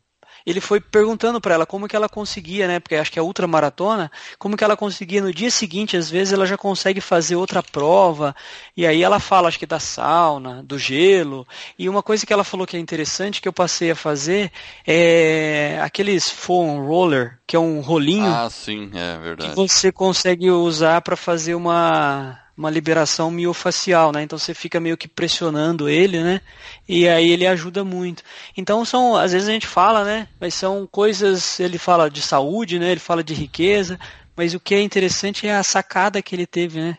Ele 0.46 0.60
foi 0.60 0.80
perguntando 0.80 1.40
para 1.40 1.56
ela 1.56 1.66
como 1.66 1.88
que 1.88 1.96
ela 1.96 2.10
conseguia, 2.10 2.68
né? 2.68 2.80
Porque 2.80 2.96
acho 2.96 3.12
que 3.12 3.20
é 3.20 3.22
ultramaratona, 3.22 4.12
como 4.38 4.58
que 4.58 4.64
ela 4.64 4.76
conseguia 4.76 5.22
no 5.22 5.34
dia 5.34 5.50
seguinte, 5.50 5.98
às 5.98 6.10
vezes 6.10 6.34
ela 6.34 6.46
já 6.46 6.58
consegue 6.58 7.02
fazer 7.02 7.36
outra 7.36 7.64
prova. 7.64 8.36
E 8.76 8.86
aí 8.86 9.02
ela 9.02 9.20
fala, 9.20 9.48
acho 9.48 9.60
que 9.60 9.66
da 9.66 9.80
sauna, 9.80 10.64
do 10.64 10.78
gelo. 10.78 11.48
E 11.78 11.88
uma 11.88 12.04
coisa 12.04 12.26
que 12.26 12.34
ela 12.34 12.44
falou 12.44 12.68
que 12.68 12.78
é 12.78 12.80
interessante 12.80 13.42
que 13.42 13.48
eu 13.48 13.54
passei 13.54 13.92
a 13.92 13.96
fazer 13.96 14.52
é 14.86 15.80
aqueles 15.82 16.30
foam 16.30 16.86
roller, 16.86 17.40
que 17.48 17.56
é 17.56 17.60
um 17.60 17.82
rolinho. 17.82 18.34
Ah, 18.34 18.50
sim, 18.50 18.92
é 18.94 19.18
verdade. 19.18 19.50
Que 19.50 19.56
você 19.56 19.92
consegue 19.92 20.50
usar 20.52 21.02
para 21.02 21.16
fazer 21.16 21.56
uma 21.56 22.43
uma 22.56 22.70
liberação 22.70 23.32
miofacial, 23.32 24.12
né? 24.12 24.24
Então 24.24 24.38
você 24.38 24.54
fica 24.54 24.80
meio 24.80 24.96
que 24.96 25.08
pressionando 25.08 25.90
ele, 25.90 26.22
né? 26.22 26.42
E 26.88 27.08
aí 27.08 27.32
ele 27.32 27.48
ajuda 27.48 27.84
muito. 27.84 28.24
Então 28.56 28.86
são, 28.86 29.16
às 29.16 29.32
vezes 29.32 29.50
a 29.50 29.52
gente 29.52 29.68
fala, 29.68 30.04
né? 30.04 30.28
Mas 30.40 30.54
são 30.54 30.88
coisas, 30.88 31.60
ele 31.60 31.78
fala 31.78 32.10
de 32.10 32.22
saúde, 32.22 32.78
né? 32.78 32.92
Ele 32.92 33.00
fala 33.00 33.24
de 33.24 33.34
riqueza, 33.34 34.00
mas 34.36 34.54
o 34.54 34.60
que 34.60 34.76
é 34.76 34.82
interessante 34.82 35.48
é 35.48 35.56
a 35.56 35.64
sacada 35.64 36.22
que 36.22 36.36
ele 36.36 36.46
teve, 36.46 36.80
né? 36.80 36.98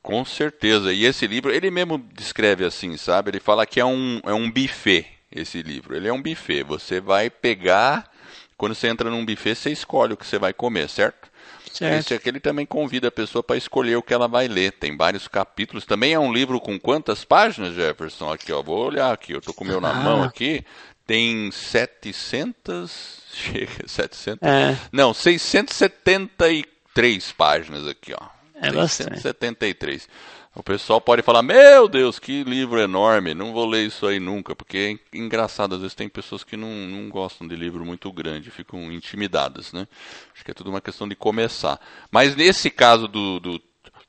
Com 0.00 0.24
certeza. 0.24 0.92
E 0.92 1.04
esse 1.04 1.26
livro, 1.26 1.52
ele 1.52 1.70
mesmo 1.70 1.98
descreve 1.98 2.64
assim, 2.64 2.96
sabe? 2.96 3.30
Ele 3.30 3.40
fala 3.40 3.66
que 3.66 3.80
é 3.80 3.84
um, 3.84 4.20
é 4.24 4.34
um 4.34 4.50
buffet, 4.50 5.06
esse 5.30 5.62
livro. 5.62 5.96
Ele 5.96 6.08
é 6.08 6.12
um 6.12 6.20
buffet. 6.20 6.64
Você 6.64 7.00
vai 7.00 7.30
pegar, 7.30 8.10
quando 8.56 8.74
você 8.74 8.88
entra 8.88 9.08
num 9.10 9.24
buffet, 9.24 9.54
você 9.54 9.70
escolhe 9.70 10.12
o 10.12 10.16
que 10.16 10.26
você 10.26 10.38
vai 10.38 10.52
comer, 10.52 10.88
certo? 10.88 11.30
Certo. 11.72 12.00
Esse 12.00 12.14
aqui 12.14 12.28
ele 12.28 12.40
também 12.40 12.66
convida 12.66 13.08
a 13.08 13.12
pessoa 13.12 13.42
para 13.42 13.56
escolher 13.56 13.96
o 13.96 14.02
que 14.02 14.12
ela 14.12 14.28
vai 14.28 14.46
ler. 14.46 14.72
Tem 14.72 14.94
vários 14.96 15.26
capítulos. 15.26 15.86
Também 15.86 16.12
é 16.12 16.18
um 16.18 16.30
livro 16.32 16.60
com 16.60 16.78
quantas 16.78 17.24
páginas, 17.24 17.74
Jefferson? 17.74 18.30
Aqui, 18.30 18.52
ó, 18.52 18.62
vou 18.62 18.86
olhar 18.86 19.10
aqui. 19.12 19.32
Eu 19.32 19.40
tô 19.40 19.54
com 19.54 19.64
o 19.64 19.66
meu 19.66 19.80
na 19.80 19.90
ah. 19.90 19.94
mão 19.94 20.22
aqui. 20.22 20.64
Tem 21.06 21.50
700. 21.50 23.22
Chega, 23.32 23.88
700. 23.88 24.46
É. 24.46 24.76
Não, 24.92 25.14
673 25.14 27.32
páginas 27.32 27.88
aqui, 27.88 28.12
ó. 28.12 28.20
É 28.54 28.70
673. 28.70 30.02
Bastante. 30.02 30.12
O 30.54 30.62
pessoal 30.62 31.00
pode 31.00 31.22
falar: 31.22 31.42
Meu 31.42 31.88
Deus, 31.88 32.18
que 32.18 32.44
livro 32.44 32.78
enorme, 32.78 33.34
não 33.34 33.52
vou 33.52 33.66
ler 33.66 33.86
isso 33.86 34.06
aí 34.06 34.20
nunca, 34.20 34.54
porque 34.54 34.98
é 35.12 35.16
engraçado, 35.16 35.74
às 35.74 35.80
vezes 35.80 35.94
tem 35.94 36.08
pessoas 36.08 36.44
que 36.44 36.56
não, 36.56 36.68
não 36.68 37.08
gostam 37.08 37.48
de 37.48 37.56
livro 37.56 37.84
muito 37.86 38.12
grande, 38.12 38.50
ficam 38.50 38.92
intimidadas, 38.92 39.72
né? 39.72 39.88
Acho 40.34 40.44
que 40.44 40.50
é 40.50 40.54
tudo 40.54 40.68
uma 40.68 40.80
questão 40.80 41.08
de 41.08 41.16
começar. 41.16 41.80
Mas 42.10 42.36
nesse 42.36 42.70
caso 42.70 43.08
do, 43.08 43.40
do 43.40 43.58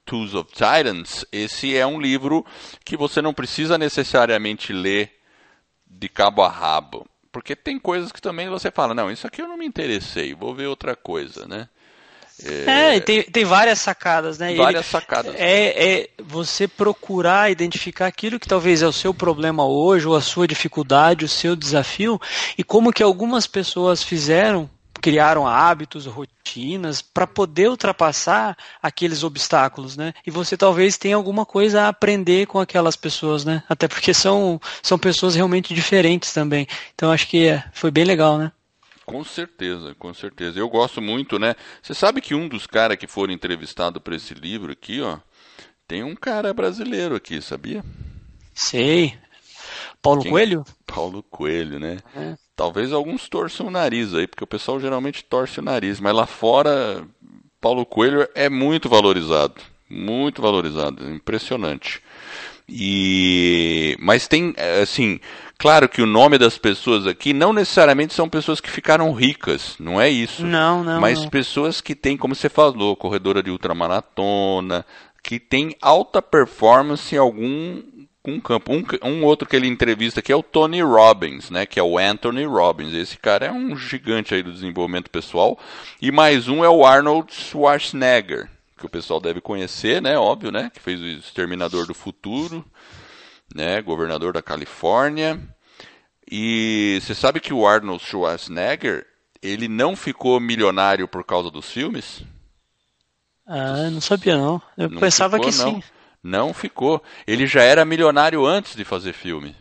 Tools 0.06 0.34
of 0.34 0.52
Titans, 0.52 1.26
esse 1.32 1.78
é 1.78 1.88
um 1.88 2.00
livro 2.00 2.46
que 2.84 2.98
você 2.98 3.22
não 3.22 3.34
precisa 3.34 3.78
necessariamente 3.78 4.74
ler 4.74 5.18
de 5.88 6.10
cabo 6.10 6.42
a 6.42 6.50
rabo. 6.50 7.08
Porque 7.32 7.56
tem 7.56 7.80
coisas 7.80 8.12
que 8.12 8.22
também 8.22 8.50
você 8.50 8.70
fala, 8.70 8.94
não, 8.94 9.10
isso 9.10 9.26
aqui 9.26 9.42
eu 9.42 9.48
não 9.48 9.58
me 9.58 9.66
interessei, 9.66 10.36
vou 10.36 10.54
ver 10.54 10.68
outra 10.68 10.96
coisa, 10.96 11.48
né? 11.48 11.70
É, 12.46 12.98
é 12.98 13.00
tem, 13.00 13.24
tem 13.24 13.46
várias 13.46 13.80
sacadas, 13.80 14.38
né? 14.38 14.54
Várias 14.56 14.86
Ele, 14.86 14.92
sacadas. 14.92 15.36
É, 15.38 16.02
é 16.02 16.10
você 16.24 16.68
procurar 16.68 17.52
identificar 17.52 18.08
aquilo 18.08 18.40
que 18.40 18.48
talvez 18.48 18.82
é 18.82 18.88
o 18.88 18.94
seu 18.94 19.14
problema 19.14 19.66
hoje, 19.66 20.08
ou 20.08 20.16
a 20.16 20.22
sua 20.22 20.48
dificuldade, 20.48 21.26
o 21.26 21.30
seu 21.30 21.56
desafio, 21.56 22.20
e 22.58 22.64
como 22.64 22.92
que 22.94 23.04
algumas 23.04 23.48
pessoas 23.48 24.04
fizeram, 24.04 24.70
criaram 25.02 25.48
hábitos, 25.48 26.06
rotinas, 26.06 27.02
para 27.02 27.28
poder 27.28 27.70
ultrapassar 27.70 28.58
aqueles 28.82 29.24
obstáculos, 29.24 29.98
né? 29.98 30.14
E 30.26 30.32
você 30.32 30.56
talvez 30.56 30.98
tenha 30.98 31.16
alguma 31.16 31.46
coisa 31.46 31.84
a 31.84 31.88
aprender 31.90 32.48
com 32.48 32.60
aquelas 32.60 32.96
pessoas, 32.96 33.44
né? 33.44 33.64
Até 33.68 33.88
porque 33.88 34.14
são, 34.14 34.60
são 34.82 34.98
pessoas 34.98 35.36
realmente 35.36 35.74
diferentes 35.74 36.34
também. 36.34 36.68
Então 36.96 37.12
acho 37.12 37.28
que 37.28 37.48
é, 37.48 37.64
foi 37.74 37.92
bem 37.92 38.06
legal, 38.06 38.38
né? 38.38 38.52
Com 39.06 39.24
certeza, 39.24 39.96
com 39.96 40.14
certeza. 40.14 40.60
Eu 40.60 40.70
gosto 40.70 41.02
muito, 41.02 41.38
né? 41.38 41.56
Você 41.82 41.94
sabe 41.94 42.22
que 42.22 42.34
um 42.34 42.48
dos 42.48 42.66
caras 42.66 42.98
que 42.98 43.08
foram 43.08 43.34
entrevistados 43.34 44.02
para 44.02 44.16
esse 44.16 44.34
livro 44.34 44.72
aqui, 44.72 45.02
ó, 45.02 45.18
tem 45.88 46.04
um 46.04 46.16
cara 46.16 46.54
brasileiro 46.54 47.16
aqui, 47.16 47.42
sabia? 47.42 47.84
Sei. 48.54 49.18
Paulo 50.02 50.22
Quem? 50.22 50.32
Coelho? 50.32 50.66
Paulo 50.86 51.24
Coelho, 51.24 51.80
né? 51.80 51.98
É. 52.16 52.36
Talvez 52.56 52.92
alguns 52.94 53.28
torçam 53.28 53.68
o 53.68 53.72
nariz 53.72 54.14
aí, 54.14 54.28
porque 54.28 54.44
o 54.44 54.48
pessoal 54.48 54.80
geralmente 54.80 55.24
torce 55.24 55.60
o 55.60 55.64
nariz, 55.64 56.00
mas 56.00 56.14
lá 56.14 56.26
fora 56.26 57.06
Paulo 57.60 57.86
Coelho 57.86 58.28
é 58.36 58.50
muito 58.50 58.88
valorizado, 58.90 59.56
muito 59.90 60.42
valorizado, 60.42 61.10
impressionante. 61.10 62.02
E 62.68 63.98
mas 64.00 64.28
tem 64.28 64.54
assim, 64.82 65.20
Claro 65.64 65.88
que 65.88 66.02
o 66.02 66.06
nome 66.06 66.38
das 66.38 66.58
pessoas 66.58 67.08
aqui 67.08 67.32
não 67.32 67.54
necessariamente 67.54 68.14
são 68.14 68.28
pessoas 68.28 68.60
que 68.60 68.70
ficaram 68.70 69.14
ricas, 69.14 69.78
não 69.80 70.02
é 70.02 70.10
isso. 70.10 70.46
Não, 70.46 70.84
não. 70.84 71.00
Mas 71.00 71.22
não. 71.22 71.30
pessoas 71.30 71.80
que 71.80 71.96
têm, 71.96 72.18
como 72.18 72.36
você 72.36 72.50
falou, 72.50 72.98
corredora 72.98 73.42
de 73.42 73.50
ultramaratona, 73.50 74.86
que 75.24 75.40
tem 75.40 75.74
alta 75.82 76.22
performance 76.22 77.16
em 77.16 77.18
algum 77.18 77.82
um 78.26 78.42
campo. 78.42 78.74
Um, 78.74 78.84
um, 79.08 79.24
outro 79.24 79.48
que 79.48 79.56
ele 79.56 79.70
entrevista 79.70 80.20
aqui 80.20 80.34
é 80.34 80.36
o 80.36 80.44
Tony 80.44 80.82
Robbins, 80.82 81.50
né? 81.50 81.66
Que 81.66 81.80
é 81.80 81.84
o 81.84 81.98
Anthony 81.98 82.44
Robbins. 82.44 82.94
Esse 82.94 83.18
cara 83.18 83.46
é 83.46 83.52
um 83.54 83.74
gigante 83.78 84.36
aí 84.36 84.44
do 84.44 84.52
desenvolvimento 84.52 85.10
pessoal. 85.10 85.58
E 86.02 86.12
mais 86.12 86.50
um 86.50 86.62
é 86.62 86.68
o 86.68 86.86
Arnold 86.86 87.34
Schwarzenegger, 87.34 88.50
que 88.78 88.86
o 88.86 88.90
pessoal 88.90 89.22
deve 89.22 89.40
conhecer, 89.40 90.02
né? 90.02 90.18
Óbvio, 90.18 90.52
né? 90.52 90.70
Que 90.74 90.82
fez 90.82 91.00
o 91.00 91.06
Exterminador 91.06 91.88
do 91.88 91.94
Futuro 91.94 92.66
né, 93.54 93.82
governador 93.82 94.34
da 94.34 94.42
Califórnia. 94.42 95.40
E 96.30 97.00
você 97.02 97.14
sabe 97.14 97.40
que 97.40 97.54
o 97.54 97.68
Arnold 97.68 98.04
Schwarzenegger, 98.04 99.06
ele 99.42 99.68
não 99.68 99.96
ficou 99.96 100.40
milionário 100.40 101.08
por 101.08 101.24
causa 101.24 101.52
dos 101.52 101.72
filmes? 101.72 102.24
Ah, 103.46 103.90
não 103.90 104.02
sabia 104.02 104.38
não. 104.38 104.62
Eu 104.78 104.90
não 104.90 105.00
pensava 105.00 105.38
ficou, 105.38 105.52
que 105.52 105.58
não. 105.58 105.76
sim. 105.76 105.84
Não 106.24 106.54
ficou. 106.54 107.04
Ele 107.28 107.46
já 107.46 107.62
era 107.62 107.84
milionário 107.84 108.46
antes 108.46 108.76
de 108.76 108.86
fazer 108.86 109.14
filme. 109.14 109.56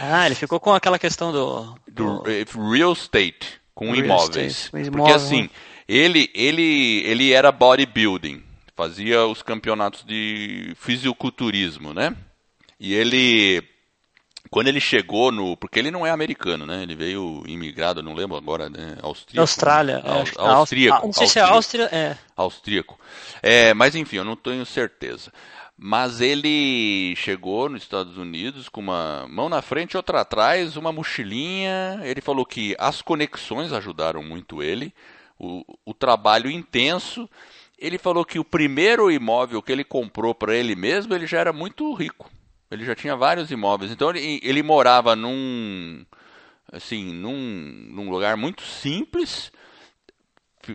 Ah, 0.00 0.26
ele 0.26 0.34
ficou 0.34 0.60
com 0.60 0.72
aquela 0.72 0.98
questão 0.98 1.32
do, 1.32 1.74
do... 1.88 2.22
do 2.22 2.70
real 2.70 2.92
estate, 2.92 3.60
com 3.74 3.86
real 3.86 4.04
imóveis. 4.04 4.66
Estate, 4.66 4.90
Porque 4.90 5.10
assim, 5.10 5.50
ele, 5.88 6.30
ele, 6.34 7.02
ele 7.04 7.32
era 7.32 7.50
bodybuilding, 7.50 8.44
fazia 8.78 9.26
os 9.26 9.42
campeonatos 9.42 10.04
de 10.04 10.72
fisiculturismo, 10.76 11.92
né? 11.92 12.14
E 12.78 12.94
ele 12.94 13.60
quando 14.50 14.68
ele 14.68 14.80
chegou 14.80 15.32
no. 15.32 15.56
Porque 15.56 15.80
ele 15.80 15.90
não 15.90 16.06
é 16.06 16.10
americano, 16.12 16.64
né? 16.64 16.84
Ele 16.84 16.94
veio 16.94 17.42
imigrado, 17.48 18.04
não 18.04 18.14
lembro 18.14 18.36
agora, 18.36 18.70
né? 18.70 18.96
Austríaco. 19.02 19.40
Austrália. 19.40 19.98
Né? 19.98 20.24
Austríaco. 20.36 21.06
Não 21.06 21.12
sei 21.12 21.26
se 21.26 21.40
é 21.40 21.42
Áustria. 21.42 21.88
É. 21.90 22.16
Austríaco. 22.36 23.00
É, 23.42 23.74
mas 23.74 23.96
enfim, 23.96 24.18
eu 24.18 24.24
não 24.24 24.36
tenho 24.36 24.64
certeza. 24.64 25.32
Mas 25.76 26.20
ele 26.20 27.14
chegou 27.16 27.68
nos 27.68 27.82
Estados 27.82 28.16
Unidos 28.16 28.68
com 28.68 28.80
uma 28.80 29.26
mão 29.28 29.48
na 29.48 29.60
frente 29.60 29.92
e 29.92 29.96
outra 29.96 30.20
atrás, 30.20 30.76
uma 30.76 30.92
mochilinha. 30.92 32.00
Ele 32.04 32.20
falou 32.20 32.46
que 32.46 32.76
as 32.78 33.02
conexões 33.02 33.72
ajudaram 33.72 34.22
muito 34.22 34.62
ele, 34.62 34.94
o, 35.36 35.64
o 35.84 35.92
trabalho 35.92 36.48
intenso. 36.48 37.28
Ele 37.78 37.98
falou 37.98 38.24
que 38.24 38.38
o 38.38 38.44
primeiro 38.44 39.10
imóvel 39.10 39.62
que 39.62 39.70
ele 39.70 39.84
comprou 39.84 40.34
para 40.34 40.54
ele 40.54 40.74
mesmo, 40.74 41.14
ele 41.14 41.26
já 41.26 41.38
era 41.38 41.52
muito 41.52 41.92
rico 41.94 42.30
ele 42.70 42.84
já 42.84 42.94
tinha 42.94 43.16
vários 43.16 43.50
imóveis. 43.50 43.90
Então 43.90 44.10
ele, 44.10 44.40
ele 44.42 44.62
morava 44.62 45.16
num 45.16 46.04
assim, 46.70 47.12
num, 47.12 47.90
num 47.94 48.10
lugar 48.10 48.36
muito 48.36 48.62
simples, 48.62 49.50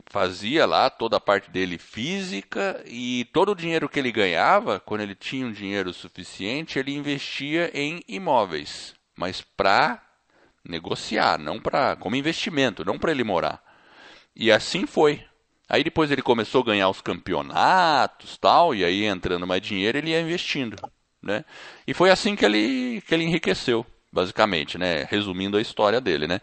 fazia 0.08 0.66
lá 0.66 0.90
toda 0.90 1.18
a 1.18 1.22
parte 1.22 1.52
dele 1.52 1.78
física 1.78 2.84
e 2.88 3.26
todo 3.32 3.52
o 3.52 3.56
dinheiro 3.56 3.88
que 3.88 4.00
ele 4.00 4.12
ganhava, 4.12 4.80
quando 4.80 5.02
ele 5.02 5.14
tinha 5.14 5.46
um 5.46 5.52
dinheiro 5.52 5.94
suficiente, 5.94 6.80
ele 6.80 6.96
investia 6.96 7.70
em 7.76 8.02
imóveis, 8.08 8.96
mas 9.16 9.42
para 9.42 10.02
negociar, 10.66 11.38
não 11.38 11.60
para 11.60 11.96
como 11.98 12.16
investimento, 12.16 12.84
não 12.84 12.98
para 12.98 13.12
ele 13.12 13.24
morar. 13.24 13.62
E 14.36 14.52
assim 14.52 14.88
foi. 14.88 15.24
Aí 15.70 15.84
depois 15.84 16.12
ele 16.12 16.22
começou 16.22 16.62
a 16.62 16.66
ganhar 16.66 16.90
os 16.90 17.02
campeonatos, 17.02 18.38
tal, 18.38 18.76
e 18.76 18.84
aí 18.84 19.06
entrando 19.06 19.48
mais 19.48 19.62
dinheiro, 19.62 19.98
ele 19.98 20.12
ia 20.12 20.22
investindo. 20.22 20.76
Né? 21.22 21.46
E 21.88 21.94
foi 21.94 22.10
assim 22.10 22.36
que 22.36 22.46
ele, 22.46 23.02
que 23.08 23.14
ele 23.14 23.24
enriqueceu, 23.24 23.86
basicamente, 24.12 24.78
né? 24.78 25.08
resumindo 25.10 25.58
a 25.58 25.62
história 25.62 26.02
dele. 26.02 26.28
Né? 26.28 26.42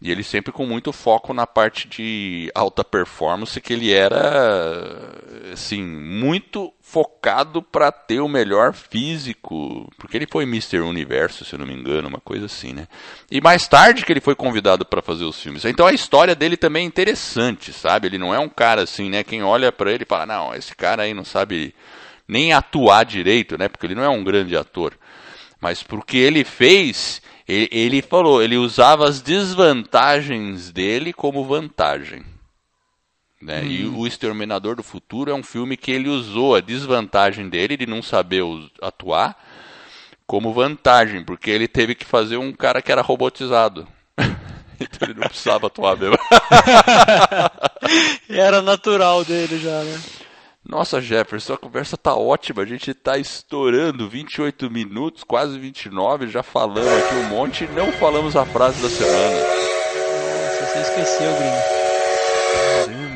E 0.00 0.10
ele 0.10 0.24
sempre 0.24 0.52
com 0.52 0.66
muito 0.66 0.90
foco 0.92 1.34
na 1.34 1.46
parte 1.46 1.86
de 1.86 2.50
alta 2.54 2.82
performance, 2.82 3.60
que 3.60 3.74
ele 3.74 3.92
era 3.92 5.12
assim, 5.52 5.82
muito 5.82 6.72
focado 6.92 7.62
para 7.62 7.90
ter 7.90 8.20
o 8.20 8.28
melhor 8.28 8.74
físico, 8.74 9.90
porque 9.96 10.14
ele 10.18 10.26
foi 10.30 10.44
Mr. 10.44 10.80
Universo, 10.80 11.42
se 11.42 11.54
eu 11.54 11.58
não 11.58 11.66
me 11.66 11.72
engano, 11.72 12.06
uma 12.06 12.20
coisa 12.20 12.44
assim, 12.44 12.74
né? 12.74 12.86
E 13.30 13.40
mais 13.40 13.66
tarde 13.66 14.04
que 14.04 14.12
ele 14.12 14.20
foi 14.20 14.34
convidado 14.34 14.84
para 14.84 15.00
fazer 15.00 15.24
os 15.24 15.40
filmes. 15.40 15.64
Então 15.64 15.86
a 15.86 15.92
história 15.94 16.34
dele 16.34 16.54
também 16.54 16.84
é 16.84 16.86
interessante, 16.86 17.72
sabe? 17.72 18.08
Ele 18.08 18.18
não 18.18 18.34
é 18.34 18.38
um 18.38 18.48
cara 18.48 18.82
assim, 18.82 19.08
né? 19.08 19.24
Quem 19.24 19.42
olha 19.42 19.72
para 19.72 19.90
ele 19.90 20.04
fala: 20.04 20.26
"Não, 20.26 20.54
esse 20.54 20.76
cara 20.76 21.04
aí 21.04 21.14
não 21.14 21.24
sabe 21.24 21.74
nem 22.28 22.52
atuar 22.52 23.06
direito, 23.06 23.56
né? 23.56 23.68
Porque 23.68 23.86
ele 23.86 23.94
não 23.94 24.04
é 24.04 24.08
um 24.10 24.22
grande 24.22 24.54
ator. 24.54 24.92
Mas 25.58 25.82
porque 25.82 26.18
ele 26.18 26.44
fez, 26.44 27.22
ele, 27.48 27.70
ele 27.72 28.02
falou, 28.02 28.42
ele 28.42 28.58
usava 28.58 29.08
as 29.08 29.22
desvantagens 29.22 30.70
dele 30.70 31.10
como 31.10 31.42
vantagem. 31.42 32.22
Né? 33.42 33.60
Hum. 33.60 33.66
E 33.66 33.86
o 33.86 34.06
Exterminador 34.06 34.76
do 34.76 34.84
Futuro 34.84 35.30
é 35.30 35.34
um 35.34 35.42
filme 35.42 35.76
que 35.76 35.90
ele 35.90 36.08
usou 36.08 36.54
a 36.54 36.60
desvantagem 36.60 37.48
dele 37.48 37.76
de 37.76 37.86
não 37.86 38.00
saber 38.00 38.44
atuar 38.80 39.36
como 40.24 40.52
vantagem, 40.52 41.24
porque 41.24 41.50
ele 41.50 41.66
teve 41.66 41.96
que 41.96 42.04
fazer 42.04 42.36
um 42.36 42.52
cara 42.52 42.80
que 42.80 42.92
era 42.92 43.02
robotizado. 43.02 43.86
então 44.80 45.08
ele 45.08 45.18
não 45.18 45.26
precisava 45.26 45.66
atuar 45.66 45.96
mesmo. 45.96 46.16
era 48.30 48.62
natural 48.62 49.24
dele 49.24 49.58
já, 49.58 49.82
né? 49.82 50.00
Nossa, 50.64 51.00
Jefferson, 51.00 51.54
a 51.54 51.58
conversa 51.58 51.96
tá 51.96 52.14
ótima. 52.14 52.62
A 52.62 52.66
gente 52.66 52.94
tá 52.94 53.18
estourando 53.18 54.08
28 54.08 54.70
minutos, 54.70 55.24
quase 55.24 55.58
29. 55.58 56.28
Já 56.28 56.44
falamos 56.44 56.86
aqui 56.86 57.14
um 57.16 57.24
monte 57.24 57.64
e 57.64 57.68
não 57.68 57.90
falamos 57.90 58.36
a 58.36 58.46
frase 58.46 58.80
da 58.80 58.88
semana. 58.88 59.40
Nossa, 59.40 60.66
você 60.66 60.80
esqueceu, 60.82 61.34
gringo. 61.34 61.81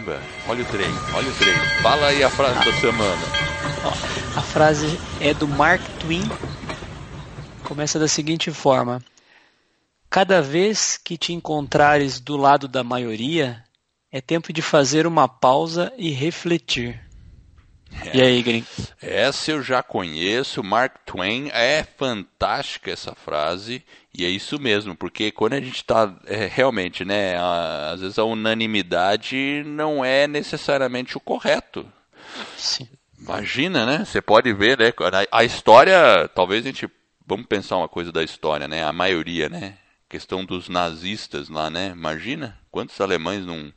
Caramba, 0.07 0.23
olha 0.47 0.63
o 0.63 0.67
trem, 0.67 0.89
olha 1.15 1.29
o 1.29 1.35
trem. 1.35 1.55
Fala 1.83 2.07
aí 2.07 2.23
a 2.23 2.31
frase 2.31 2.59
ah. 2.61 2.65
da 2.65 2.73
semana. 2.75 3.23
Ó, 3.85 4.39
a 4.39 4.43
frase 4.43 4.99
é 5.21 5.35
do 5.35 5.49
Mark 5.49 5.83
Twain. 5.99 6.23
Começa 7.65 7.99
da 7.99 8.07
seguinte 8.07 8.53
forma: 8.53 9.03
Cada 10.09 10.41
vez 10.41 10.97
que 10.97 11.19
te 11.19 11.33
encontrares 11.33 12.21
do 12.21 12.37
lado 12.37 12.69
da 12.69 12.85
maioria, 12.85 13.65
é 14.11 14.21
tempo 14.21 14.53
de 14.53 14.63
fazer 14.63 15.07
uma 15.09 15.27
pausa 15.27 15.93
e 15.99 16.11
refletir. 16.11 17.01
É. 18.05 18.17
E 18.17 18.23
aí, 18.23 18.43
Grim? 18.43 18.65
Essa 19.03 19.51
eu 19.51 19.63
já 19.63 19.83
conheço, 19.83 20.63
Mark 20.63 20.99
Twain. 21.05 21.49
É 21.53 21.83
fantástica 21.83 22.93
essa 22.93 23.15
frase. 23.15 23.85
E 24.19 24.25
é 24.25 24.29
isso 24.29 24.59
mesmo, 24.59 24.97
porque 24.97 25.31
quando 25.31 25.53
a 25.53 25.61
gente 25.61 25.77
está 25.77 26.15
é, 26.25 26.47
realmente, 26.47 27.05
né, 27.05 27.37
a, 27.37 27.91
às 27.93 28.01
vezes 28.01 28.19
a 28.19 28.25
unanimidade 28.25 29.63
não 29.67 30.03
é 30.03 30.27
necessariamente 30.27 31.19
o 31.19 31.21
correto. 31.21 31.87
Sim. 32.57 32.89
Imagina, 33.19 33.85
né? 33.85 34.05
Você 34.05 34.23
pode 34.23 34.53
ver, 34.55 34.79
né? 34.79 34.93
A, 35.31 35.41
a 35.41 35.45
história, 35.45 36.29
talvez 36.35 36.65
a 36.65 36.69
gente, 36.69 36.89
vamos 37.27 37.47
pensar 37.47 37.77
uma 37.77 37.89
coisa 37.89 38.11
da 38.11 38.23
história, 38.23 38.67
né? 38.67 38.85
A 38.85 38.93
maioria, 38.93 39.49
né? 39.49 39.77
Questão 40.09 40.45
dos 40.45 40.69
nazistas 40.69 41.49
lá, 41.51 41.69
né? 41.69 41.91
Imagina 41.91 42.59
quantos 42.71 42.99
alemães 43.01 43.45
não 43.45 43.73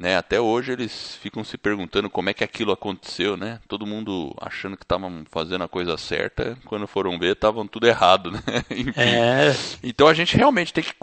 né? 0.00 0.16
Até 0.16 0.40
hoje 0.40 0.72
eles 0.72 1.16
ficam 1.16 1.44
se 1.44 1.58
perguntando 1.58 2.08
como 2.08 2.30
é 2.30 2.32
que 2.32 2.42
aquilo 2.42 2.72
aconteceu, 2.72 3.36
né? 3.36 3.60
Todo 3.68 3.86
mundo 3.86 4.34
achando 4.40 4.74
que 4.74 4.82
estavam 4.82 5.26
fazendo 5.30 5.62
a 5.62 5.68
coisa 5.68 5.98
certa, 5.98 6.56
quando 6.64 6.86
foram 6.86 7.18
ver 7.18 7.34
estavam 7.34 7.66
tudo 7.66 7.86
errado, 7.86 8.30
né? 8.30 8.40
é. 8.96 9.54
Então 9.82 10.08
a 10.08 10.14
gente 10.14 10.38
realmente 10.38 10.72
tem 10.72 10.82
que 10.82 10.94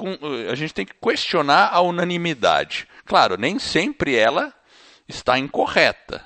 a 0.50 0.56
gente 0.56 0.74
tem 0.74 0.84
que 0.84 0.96
questionar 0.96 1.70
a 1.72 1.80
unanimidade. 1.80 2.88
Claro, 3.06 3.38
nem 3.38 3.60
sempre 3.60 4.16
ela 4.16 4.52
está 5.08 5.38
incorreta, 5.38 6.26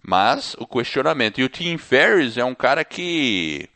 mas 0.00 0.54
o 0.60 0.66
questionamento. 0.68 1.40
E 1.40 1.44
o 1.44 1.48
Tim 1.48 1.76
Ferriss 1.78 2.36
é 2.36 2.44
um 2.44 2.54
cara 2.54 2.84
que 2.84 3.68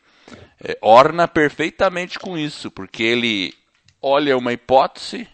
é, 0.63 0.77
orna 0.81 1.27
perfeitamente 1.27 2.17
com 2.17 2.37
isso, 2.37 2.71
porque 2.71 3.03
ele 3.03 3.53
olha 4.01 4.37
uma 4.37 4.53
hipótese 4.53 5.27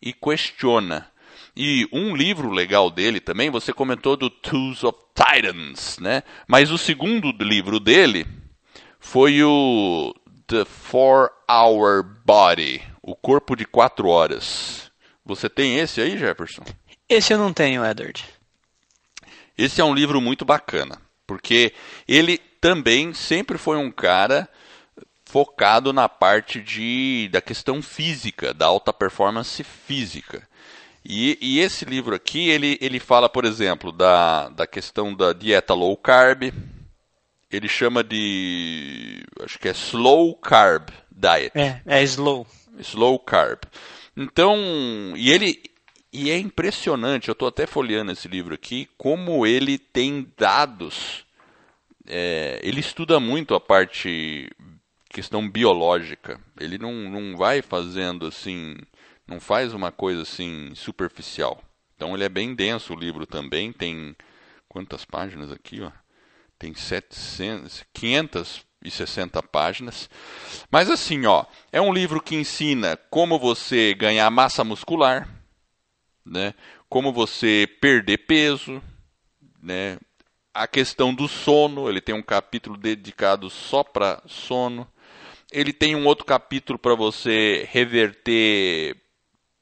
e 0.00 0.12
questiona. 0.12 1.12
E 1.56 1.88
um 1.92 2.16
livro 2.16 2.50
legal 2.50 2.90
dele 2.90 3.20
também, 3.20 3.48
você 3.48 3.72
comentou 3.72 4.16
do 4.16 4.28
Tools 4.28 4.82
of 4.82 4.98
Titans, 5.14 5.98
né? 5.98 6.22
Mas 6.48 6.72
o 6.72 6.78
segundo 6.78 7.30
livro 7.30 7.78
dele 7.78 8.26
foi 8.98 9.42
o 9.44 10.12
The 10.48 10.64
Four 10.64 11.30
Hour 11.48 12.02
Body, 12.24 12.82
o 13.00 13.14
corpo 13.14 13.54
de 13.54 13.64
quatro 13.64 14.08
horas. 14.08 14.90
Você 15.24 15.48
tem 15.48 15.78
esse 15.78 16.00
aí, 16.00 16.18
Jefferson? 16.18 16.64
Esse 17.08 17.32
eu 17.32 17.38
não 17.38 17.52
tenho, 17.52 17.84
Edward. 17.84 18.24
Esse 19.56 19.80
é 19.80 19.84
um 19.84 19.94
livro 19.94 20.20
muito 20.20 20.44
bacana, 20.44 21.00
porque 21.26 21.72
ele 22.08 22.38
também 22.60 23.14
sempre 23.14 23.56
foi 23.56 23.76
um 23.76 23.90
cara 23.90 24.48
focado 25.24 25.92
na 25.92 26.08
parte 26.08 26.60
de, 26.60 27.28
da 27.30 27.40
questão 27.40 27.80
física, 27.80 28.52
da 28.52 28.66
alta 28.66 28.92
performance 28.92 29.62
física. 29.62 30.48
E, 31.04 31.36
e, 31.40 31.60
esse 31.60 31.84
livro 31.84 32.14
aqui, 32.14 32.48
ele, 32.48 32.78
ele 32.80 32.98
fala, 32.98 33.28
por 33.28 33.44
exemplo, 33.44 33.92
da, 33.92 34.48
da 34.48 34.66
questão 34.66 35.14
da 35.14 35.34
dieta 35.34 35.74
low 35.74 35.96
carb. 35.96 36.52
Ele 37.50 37.68
chama 37.68 38.02
de. 38.02 39.22
Acho 39.40 39.58
que 39.58 39.68
é 39.68 39.72
slow 39.72 40.34
carb 40.36 40.88
diet. 41.10 41.52
É, 41.54 41.80
é 41.86 42.02
slow. 42.04 42.46
Slow 42.78 43.18
carb. 43.18 43.60
Então, 44.16 44.56
e 45.14 45.30
ele. 45.30 45.62
E 46.10 46.30
é 46.30 46.38
impressionante, 46.38 47.28
eu 47.28 47.32
estou 47.32 47.48
até 47.48 47.66
folheando 47.66 48.12
esse 48.12 48.28
livro 48.28 48.54
aqui, 48.54 48.88
como 48.96 49.44
ele 49.44 49.76
tem 49.78 50.32
dados. 50.38 51.24
É, 52.06 52.60
ele 52.62 52.78
estuda 52.78 53.18
muito 53.18 53.52
a 53.54 53.60
parte 53.60 54.48
questão 55.10 55.48
biológica. 55.48 56.40
Ele 56.60 56.78
não, 56.78 56.92
não 56.92 57.36
vai 57.36 57.62
fazendo 57.62 58.26
assim 58.26 58.76
não 59.26 59.40
faz 59.40 59.72
uma 59.72 59.90
coisa 59.90 60.22
assim 60.22 60.74
superficial. 60.74 61.62
Então 61.96 62.14
ele 62.14 62.24
é 62.24 62.28
bem 62.28 62.54
denso 62.54 62.92
o 62.92 62.98
livro 62.98 63.26
também, 63.26 63.72
tem 63.72 64.16
quantas 64.68 65.04
páginas 65.04 65.50
aqui, 65.50 65.80
ó? 65.80 65.90
Tem 66.58 66.74
700, 66.74 67.84
560 67.92 69.42
páginas. 69.44 70.10
Mas 70.70 70.90
assim, 70.90 71.26
ó, 71.26 71.44
é 71.72 71.80
um 71.80 71.92
livro 71.92 72.20
que 72.20 72.36
ensina 72.36 72.96
como 73.10 73.38
você 73.38 73.94
ganhar 73.94 74.30
massa 74.30 74.64
muscular, 74.64 75.28
né? 76.24 76.54
Como 76.88 77.12
você 77.12 77.68
perder 77.80 78.18
peso, 78.18 78.82
né? 79.62 79.98
A 80.52 80.66
questão 80.68 81.12
do 81.12 81.26
sono, 81.26 81.88
ele 81.88 82.00
tem 82.00 82.14
um 82.14 82.22
capítulo 82.22 82.76
dedicado 82.76 83.50
só 83.50 83.82
para 83.82 84.22
sono. 84.26 84.88
Ele 85.50 85.72
tem 85.72 85.96
um 85.96 86.06
outro 86.06 86.24
capítulo 86.24 86.78
para 86.78 86.94
você 86.94 87.68
reverter 87.70 88.96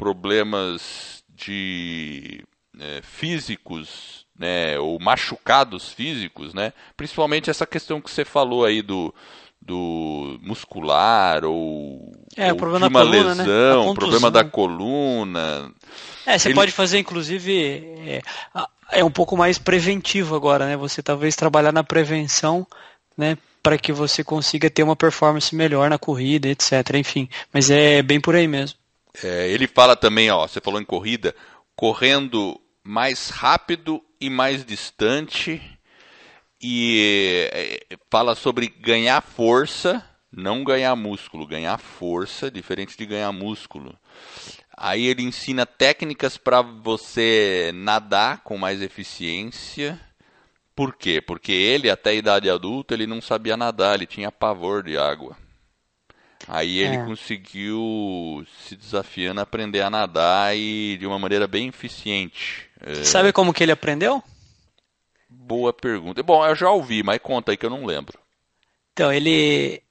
problemas 0.02 1.22
de 1.28 2.42
é, 2.80 3.00
físicos, 3.02 4.26
né, 4.36 4.76
ou 4.76 4.98
machucados 4.98 5.92
físicos, 5.92 6.52
né? 6.52 6.72
Principalmente 6.96 7.48
essa 7.48 7.64
questão 7.64 8.00
que 8.00 8.10
você 8.10 8.24
falou 8.24 8.64
aí 8.64 8.82
do, 8.82 9.14
do 9.60 10.40
muscular 10.42 11.44
ou, 11.44 12.12
é, 12.36 12.50
ou 12.50 12.58
problema 12.58 12.88
de 12.88 12.92
uma 12.92 13.00
coluna, 13.04 13.34
né? 13.36 13.44
lesão, 13.44 13.88
né? 13.90 13.94
problema 13.94 14.28
da 14.28 14.42
coluna. 14.42 15.70
É, 16.26 16.36
você 16.36 16.48
Ele... 16.48 16.56
pode 16.56 16.72
fazer 16.72 16.98
inclusive 16.98 17.76
é, 18.04 18.22
é 18.90 19.04
um 19.04 19.10
pouco 19.10 19.36
mais 19.36 19.56
preventivo 19.56 20.34
agora, 20.34 20.66
né? 20.66 20.76
Você 20.76 21.00
talvez 21.00 21.36
trabalhar 21.36 21.70
na 21.70 21.84
prevenção, 21.84 22.66
né? 23.16 23.38
Para 23.62 23.78
que 23.78 23.92
você 23.92 24.24
consiga 24.24 24.68
ter 24.68 24.82
uma 24.82 24.96
performance 24.96 25.54
melhor 25.54 25.88
na 25.88 25.96
corrida, 25.96 26.48
etc. 26.48 26.72
Enfim, 26.96 27.28
mas 27.52 27.70
é 27.70 28.02
bem 28.02 28.20
por 28.20 28.34
aí 28.34 28.48
mesmo. 28.48 28.81
É, 29.22 29.48
ele 29.48 29.66
fala 29.66 29.94
também, 29.94 30.30
ó, 30.30 30.46
você 30.46 30.60
falou 30.60 30.80
em 30.80 30.84
corrida, 30.84 31.34
correndo 31.76 32.60
mais 32.82 33.28
rápido 33.28 34.02
e 34.20 34.30
mais 34.30 34.64
distante 34.64 35.60
e 36.62 37.48
é, 37.52 37.96
fala 38.10 38.34
sobre 38.34 38.68
ganhar 38.68 39.20
força, 39.20 40.04
não 40.30 40.62
ganhar 40.62 40.94
músculo, 40.94 41.46
ganhar 41.46 41.76
força, 41.78 42.50
diferente 42.50 42.96
de 42.96 43.04
ganhar 43.04 43.32
músculo. 43.32 43.98
Aí 44.76 45.06
ele 45.06 45.22
ensina 45.22 45.66
técnicas 45.66 46.36
para 46.36 46.62
você 46.62 47.72
nadar 47.74 48.42
com 48.42 48.56
mais 48.56 48.80
eficiência. 48.80 50.00
Por 50.74 50.94
quê? 50.94 51.20
Porque 51.20 51.52
ele, 51.52 51.90
até 51.90 52.10
a 52.10 52.14
idade 52.14 52.48
adulta, 52.48 52.94
ele 52.94 53.06
não 53.06 53.20
sabia 53.20 53.56
nadar, 53.56 53.94
ele 53.94 54.06
tinha 54.06 54.32
pavor 54.32 54.82
de 54.82 54.96
água. 54.96 55.36
Aí 56.48 56.78
ele 56.78 56.96
é. 56.96 57.04
conseguiu 57.04 58.44
se 58.66 58.76
desafiando 58.76 59.40
a 59.40 59.42
aprender 59.42 59.80
a 59.80 59.90
nadar 59.90 60.56
e 60.56 60.96
de 60.98 61.06
uma 61.06 61.18
maneira 61.18 61.46
bem 61.46 61.68
eficiente. 61.68 62.68
É... 62.80 63.04
Sabe 63.04 63.32
como 63.32 63.52
que 63.52 63.62
ele 63.62 63.72
aprendeu? 63.72 64.22
Boa 65.28 65.72
pergunta. 65.72 66.22
Bom, 66.22 66.44
eu 66.46 66.54
já 66.54 66.70
ouvi, 66.70 67.02
mas 67.02 67.18
conta 67.18 67.52
aí 67.52 67.56
que 67.56 67.66
eu 67.66 67.70
não 67.70 67.84
lembro. 67.84 68.18
Então, 68.92 69.12
ele 69.12 69.81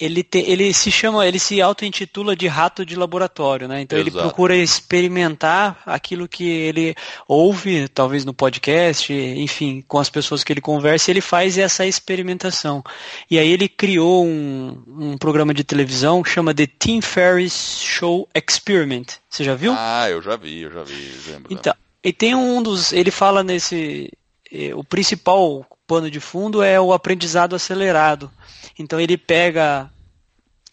ele, 0.00 0.22
te, 0.22 0.38
ele 0.38 0.72
se 0.72 0.90
chama, 0.90 1.26
ele 1.26 1.38
se 1.38 1.60
auto-intitula 1.60 2.34
de 2.34 2.46
rato 2.46 2.86
de 2.86 2.96
laboratório, 2.96 3.68
né? 3.68 3.82
Então 3.82 3.98
Exato. 3.98 4.16
ele 4.16 4.22
procura 4.22 4.56
experimentar 4.56 5.82
aquilo 5.84 6.26
que 6.26 6.48
ele 6.48 6.94
ouve, 7.28 7.86
talvez 7.88 8.24
no 8.24 8.32
podcast, 8.32 9.12
enfim, 9.12 9.84
com 9.86 9.98
as 9.98 10.08
pessoas 10.08 10.42
que 10.42 10.52
ele 10.52 10.60
conversa, 10.62 11.10
ele 11.10 11.20
faz 11.20 11.58
essa 11.58 11.86
experimentação. 11.86 12.82
E 13.30 13.38
aí 13.38 13.50
ele 13.50 13.68
criou 13.68 14.24
um, 14.24 14.82
um 14.86 15.18
programa 15.18 15.52
de 15.52 15.62
televisão 15.62 16.22
que 16.22 16.30
chama 16.30 16.54
The 16.54 16.66
Tim 16.78 17.02
Ferriss 17.02 17.80
Show 17.82 18.26
Experiment. 18.34 19.18
Você 19.28 19.44
já 19.44 19.54
viu? 19.54 19.74
Ah, 19.76 20.08
eu 20.08 20.22
já 20.22 20.34
vi, 20.34 20.62
eu 20.62 20.72
já 20.72 20.82
vi, 20.82 21.12
lembro. 21.28 21.52
Então, 21.52 21.74
e 22.02 22.10
tem 22.12 22.34
um 22.34 22.62
dos, 22.62 22.92
ele 22.92 23.10
fala 23.10 23.44
nesse, 23.44 24.10
eh, 24.50 24.74
o 24.74 24.82
principal 24.82 25.66
pano 25.86 26.10
de 26.10 26.20
fundo 26.20 26.62
é 26.62 26.80
o 26.80 26.92
aprendizado 26.92 27.54
acelerado. 27.54 28.30
Então 28.78 28.98
ele 28.98 29.18
pega 29.18 29.90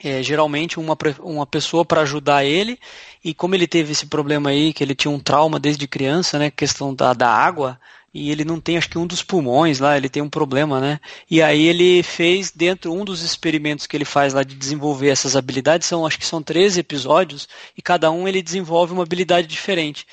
é, 0.04 0.22
geralmente 0.22 0.80
uma, 0.80 0.98
uma 1.20 1.46
pessoa 1.46 1.84
para 1.84 2.02
ajudar 2.02 2.46
ele, 2.46 2.80
e 3.24 3.34
como 3.34 3.56
ele 3.56 3.68
teve 3.68 3.92
esse 3.92 4.06
problema 4.06 4.50
aí, 4.50 4.74
que 4.74 4.84
ele 4.84 4.96
tinha 4.96 5.12
um 5.12 5.20
trauma 5.20 5.60
desde 5.60 5.88
criança, 5.88 6.38
né, 6.38 6.52
questão 6.52 6.94
da, 6.94 7.14
da 7.14 7.30
água, 7.30 7.80
e 8.14 8.32
ele 8.32 8.44
não 8.44 8.60
tem, 8.60 8.78
acho 8.78 8.90
que 8.90 8.98
um 8.98 9.06
dos 9.06 9.22
pulmões 9.22 9.80
lá, 9.80 9.96
ele 9.96 10.10
tem 10.10 10.24
um 10.24 10.30
problema, 10.30 10.80
né? 10.80 11.00
E 11.30 11.40
aí 11.40 11.68
ele 11.68 12.02
fez 12.02 12.52
dentro 12.52 12.92
um 12.92 13.06
dos 13.06 13.22
experimentos 13.22 13.86
que 13.86 13.96
ele 13.96 14.06
faz 14.06 14.34
lá 14.34 14.42
de 14.44 14.56
desenvolver 14.56 15.10
essas 15.10 15.36
habilidades, 15.36 15.88
são 15.88 16.06
acho 16.06 16.18
que 16.18 16.26
são 16.26 16.42
13 16.42 16.80
episódios 16.80 17.48
e 17.78 17.82
cada 17.82 18.10
um 18.10 18.28
ele 18.28 18.42
desenvolve 18.42 18.92
uma 18.92 19.04
habilidade 19.04 19.46
diferente. 19.48 20.08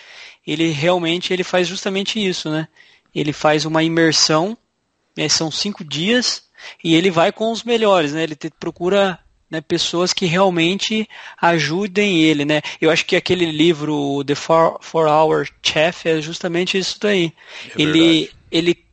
Ele 0.47 0.70
realmente 0.70 1.32
ele 1.32 1.43
faz 1.43 1.66
justamente 1.66 2.22
isso, 2.22 2.51
né? 2.51 2.68
Ele 3.14 3.32
faz 3.32 3.64
uma 3.64 3.82
imersão, 3.82 4.59
né, 5.16 5.26
são 5.28 5.51
cinco 5.51 5.82
dias 5.82 6.43
e 6.82 6.95
ele 6.95 7.11
vai 7.11 7.32
com 7.32 7.51
os 7.51 7.62
melhores, 7.62 8.12
né? 8.12 8.24
Ele 8.24 8.35
te, 8.37 8.51
procura 8.51 9.18
né, 9.55 9.61
pessoas 9.61 10.12
que 10.12 10.26
realmente 10.26 11.09
ajudem 11.40 12.22
ele, 12.22 12.44
né? 12.44 12.61
Eu 12.80 12.90
acho 12.90 13.07
que 13.07 13.14
aquele 13.14 13.46
livro 13.46 14.24
The 14.24 14.34
Four, 14.34 14.78
Four 14.80 15.07
Hour 15.07 15.48
Chef 15.62 16.09
é 16.09 16.20
justamente 16.20 16.76
isso 16.76 16.98
daí. 17.00 17.32
É 17.70 17.82
ele, 17.82 18.30
ele 18.50 18.84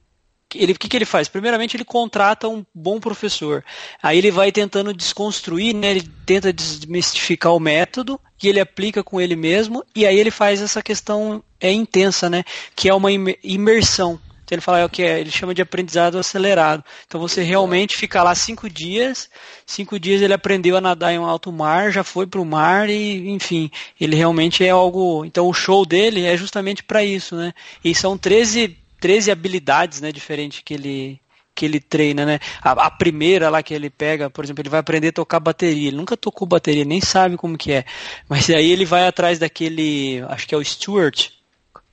ele, 0.54 0.74
o 0.74 0.78
que, 0.78 0.90
que 0.90 0.98
ele 0.98 1.06
faz? 1.06 1.30
Primeiramente, 1.30 1.78
ele 1.78 1.86
contrata 1.86 2.48
um 2.48 2.66
bom 2.76 3.00
professor. 3.00 3.64
Aí 4.04 4.18
ele 4.18 4.32
vai 4.32 4.52
tentando 4.52 4.94
desconstruir, 4.94 5.74
né? 5.74 5.92
ele 5.92 6.10
tenta 6.26 6.52
desmistificar 6.52 7.56
o 7.56 7.60
método 7.60 8.20
e 8.44 8.50
ele 8.50 8.60
aplica 8.60 9.02
com 9.02 9.22
ele 9.22 9.36
mesmo. 9.36 9.82
E 9.96 10.06
aí 10.06 10.20
ele 10.20 10.30
faz 10.30 10.62
essa 10.62 10.82
questão 10.82 11.42
é 11.58 11.72
intensa, 11.72 12.30
né? 12.30 12.44
Que 12.76 12.90
é 12.90 12.94
uma 12.94 13.10
imersão. 13.42 14.20
Então 14.52 14.58
ele 14.58 14.62
fala 14.62 14.80
é 14.80 14.86
o 14.86 14.90
que 14.90 15.02
é, 15.02 15.22
ele 15.22 15.32
chama 15.32 15.54
de 15.54 15.62
aprendizado 15.62 16.18
acelerado. 16.18 16.84
Então 17.08 17.22
você 17.22 17.42
realmente 17.42 17.98
fica 17.98 18.22
lá 18.22 18.36
cinco 18.36 18.70
dias, 18.70 19.30
cinco 19.66 19.98
dias 19.98 20.22
ele 20.22 20.34
aprendeu 20.34 20.76
a 20.76 20.82
nadar 20.82 21.14
em 21.14 21.20
um 21.20 21.26
alto 21.26 21.54
mar, 21.54 21.90
já 21.90 22.04
foi 22.04 22.28
para 22.28 22.42
o 22.42 22.46
mar 22.46 22.90
e, 22.90 23.30
enfim, 23.30 23.72
ele 24.00 24.14
realmente 24.14 24.62
é 24.66 24.70
algo. 24.70 25.24
Então 25.24 25.48
o 25.48 25.54
show 25.54 25.86
dele 25.86 26.26
é 26.26 26.36
justamente 26.36 26.84
para 26.84 27.02
isso, 27.02 27.34
né? 27.34 27.54
E 27.82 27.96
são 27.96 28.18
13, 28.18 28.78
13 29.00 29.32
habilidades, 29.32 30.02
né, 30.02 30.12
diferentes 30.12 30.62
que 30.66 30.74
ele 30.74 31.22
que 31.56 31.66
ele 31.66 31.80
treina, 31.80 32.26
né? 32.26 32.40
A, 32.62 32.72
a, 32.88 32.92
primeira 32.92 33.50
lá 33.50 33.64
que 33.64 33.74
ele 33.74 33.90
pega, 33.90 34.30
por 34.30 34.44
exemplo, 34.44 34.62
ele 34.62 34.70
vai 34.70 34.80
aprender 34.80 35.10
a 35.10 35.14
tocar 35.14 35.40
bateria. 35.40 35.90
Ele 35.90 35.98
nunca 35.98 36.18
tocou 36.18 36.48
bateria, 36.48 36.86
nem 36.86 37.00
sabe 37.02 37.38
como 37.38 37.58
que 37.58 37.72
é. 37.72 37.86
Mas 38.28 38.50
aí 38.50 38.72
ele 38.72 38.86
vai 38.86 39.08
atrás 39.08 39.40
daquele, 39.40 40.24
acho 40.30 40.48
que 40.48 40.56
é 40.56 40.58
o 40.58 40.64
Stuart 40.64 41.30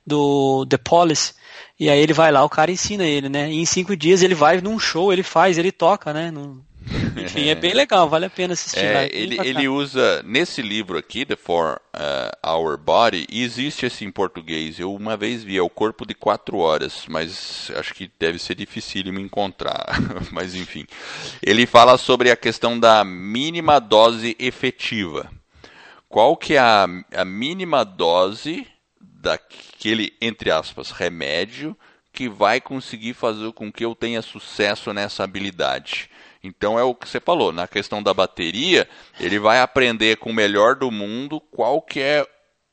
do 0.09 0.65
The 0.65 0.77
Police, 0.77 1.33
e 1.79 1.89
aí 1.89 1.99
ele 1.99 2.11
vai 2.11 2.31
lá, 2.31 2.43
o 2.43 2.49
cara 2.49 2.71
ensina 2.71 3.05
ele, 3.05 3.29
né? 3.29 3.49
E 3.49 3.61
em 3.61 3.65
cinco 3.65 3.95
dias 3.95 4.21
ele 4.21 4.35
vai 4.35 4.59
num 4.59 4.77
show, 4.77 5.13
ele 5.13 5.23
faz, 5.23 5.57
ele 5.57 5.71
toca, 5.71 6.11
né? 6.11 6.29
Num... 6.29 6.61
Enfim, 7.15 7.47
é 7.47 7.55
bem 7.55 7.73
legal, 7.73 8.09
vale 8.09 8.25
a 8.25 8.29
pena 8.29 8.53
assistir. 8.53 8.79
É, 8.79 9.09
ele, 9.13 9.37
ele 9.39 9.67
usa, 9.67 10.23
nesse 10.23 10.61
livro 10.61 10.97
aqui, 10.97 11.25
The 11.25 11.35
Four 11.35 11.79
uh, 11.95 12.49
Hour 12.49 12.77
Body, 12.77 13.27
existe 13.31 13.85
esse 13.85 14.03
em 14.03 14.11
português. 14.11 14.79
Eu 14.79 14.93
uma 14.93 15.15
vez 15.15 15.43
vi, 15.43 15.57
é 15.57 15.61
o 15.61 15.69
corpo 15.69 16.05
de 16.05 16.13
quatro 16.13 16.57
horas, 16.57 17.05
mas 17.07 17.71
acho 17.75 17.93
que 17.93 18.11
deve 18.19 18.39
ser 18.39 18.55
difícil 18.55 19.13
me 19.13 19.21
encontrar. 19.21 19.85
mas 20.31 20.55
enfim. 20.55 20.85
Ele 21.41 21.65
fala 21.65 21.97
sobre 21.97 22.31
a 22.31 22.35
questão 22.35 22.79
da 22.79 23.03
mínima 23.05 23.79
dose 23.79 24.35
efetiva. 24.39 25.29
Qual 26.09 26.35
que 26.35 26.55
é 26.55 26.59
a, 26.59 26.87
a 27.15 27.23
mínima 27.23 27.85
dose 27.85 28.65
daquele, 29.21 30.13
entre 30.21 30.49
aspas, 30.49 30.91
remédio 30.91 31.77
que 32.11 32.27
vai 32.27 32.59
conseguir 32.59 33.13
fazer 33.13 33.51
com 33.53 33.71
que 33.71 33.85
eu 33.85 33.93
tenha 33.93 34.21
sucesso 34.21 34.91
nessa 34.93 35.23
habilidade. 35.23 36.09
Então 36.43 36.79
é 36.79 36.83
o 36.83 36.95
que 36.95 37.07
você 37.07 37.19
falou, 37.19 37.51
na 37.51 37.67
questão 37.67 38.01
da 38.01 38.13
bateria, 38.13 38.89
ele 39.19 39.37
vai 39.37 39.59
aprender 39.59 40.17
com 40.17 40.31
o 40.31 40.33
melhor 40.33 40.75
do 40.75 40.89
mundo 40.89 41.39
qual 41.39 41.81
que 41.81 41.99
é 41.99 42.25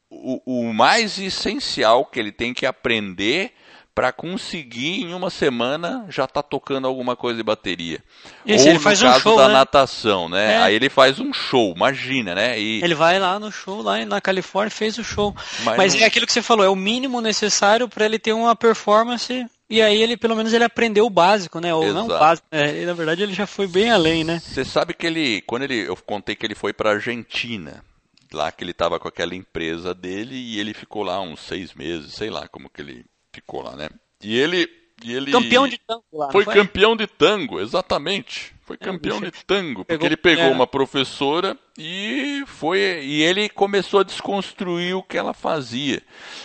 o, 0.09 0.69
o 0.69 0.73
mais 0.73 1.19
essencial 1.19 2.07
que 2.07 2.19
ele 2.19 2.33
tem 2.33 2.55
que 2.55 2.65
aprender 2.65 3.53
para 3.97 4.13
conseguir 4.13 5.01
em 5.05 5.15
uma 5.15 5.31
semana 5.31 6.05
já 6.11 6.27
tá 6.27 6.43
tocando 6.43 6.87
alguma 6.87 7.17
coisa 7.17 7.39
de 7.39 7.43
bateria. 7.43 8.05
Esse, 8.45 8.69
Ou 8.69 8.75
no 8.75 8.81
caso 8.81 9.07
um 9.07 9.21
show, 9.21 9.37
da 9.39 9.49
né? 9.49 9.55
natação, 9.55 10.29
né? 10.29 10.53
É. 10.53 10.59
Aí 10.59 10.75
ele 10.75 10.91
faz 10.91 11.19
um 11.19 11.33
show, 11.33 11.73
imagina, 11.75 12.35
né? 12.35 12.61
E... 12.61 12.85
Ele 12.85 12.95
vai 12.95 13.19
lá 13.19 13.41
no 13.41 13.51
show, 13.51 13.81
lá 13.81 14.05
na 14.05 14.21
Califórnia, 14.21 14.71
fez 14.71 14.99
o 14.99 15.03
show. 15.03 15.35
Mas, 15.65 15.79
Mas 15.79 15.95
é 15.95 16.05
aquilo 16.05 16.27
que 16.27 16.33
você 16.35 16.43
falou, 16.43 16.63
é 16.63 16.69
o 16.69 16.77
mínimo 16.77 17.23
necessário 17.23 17.89
para 17.89 18.05
ele 18.05 18.19
ter 18.19 18.35
uma 18.35 18.55
performance 18.55 19.47
e 19.69 19.81
aí 19.81 20.03
ele, 20.03 20.15
pelo 20.15 20.37
menos, 20.37 20.53
ele 20.53 20.65
aprendeu 20.65 21.07
o 21.07 21.11
básico, 21.11 21.59
né? 21.59 21.75
Ou 21.75 21.83
Exato. 21.83 21.99
não 21.99 22.05
o 22.05 22.19
básico, 22.19 22.47
né? 22.53 22.85
na 22.85 22.93
verdade 22.93 23.23
ele 23.23 23.33
já 23.33 23.47
foi 23.47 23.67
bem 23.67 23.91
além, 23.91 24.25
né? 24.25 24.43
Você 24.45 24.63
sabe 24.63 24.93
que 24.93 25.07
ele, 25.07 25.41
quando 25.47 25.63
ele, 25.63 25.89
eu 25.89 25.97
contei 25.97 26.37
que 26.37 26.45
ele 26.45 26.55
foi 26.55 26.75
para 26.75 26.91
Argentina, 26.91 27.83
lá 28.31 28.53
que 28.53 28.63
ele 28.63 28.73
estava 28.73 29.01
com 29.01 29.09
aquela 29.09 29.35
empresa 29.35 29.95
dele 29.95 30.37
e 30.37 30.61
ele 30.61 30.75
ficou 30.75 31.03
lá 31.03 31.19
uns 31.23 31.41
seis 31.41 31.73
meses, 31.73 32.13
sei 32.13 32.29
lá 32.29 32.47
como 32.47 32.69
que 32.69 32.83
ele 32.83 33.07
ficou 33.37 33.63
lá, 33.63 33.77
né? 33.77 33.89
E 34.23 34.37
ele. 34.37 34.69
E 35.05 35.13
ele 35.13 35.31
campeão 35.31 35.69
de 35.69 35.79
tango 35.79 36.05
lá. 36.11 36.33
Foi, 36.33 36.45
foi, 36.45 36.55
campeão 36.55 36.97
de 36.97 37.07
tango, 37.07 37.61
exatamente. 37.61 38.55
Foi 38.63 38.77
é, 38.81 38.85
campeão 38.85 39.21
de 39.21 39.31
tango, 39.31 39.85
porque 39.85 39.93
pegou, 39.93 40.07
ele 40.07 40.17
pegou 40.17 40.45
é. 40.45 40.51
uma 40.51 40.67
professora 40.67 41.57
e 41.79 42.43
foi 42.47 42.79
e 42.79 43.23
ele 43.23 43.49
começou 43.51 44.01
a 44.01 44.03
desconstruir 44.03 44.97
o 44.97 45.03
que 45.03 45.19
ela 45.19 45.35
fazia. 45.35 46.03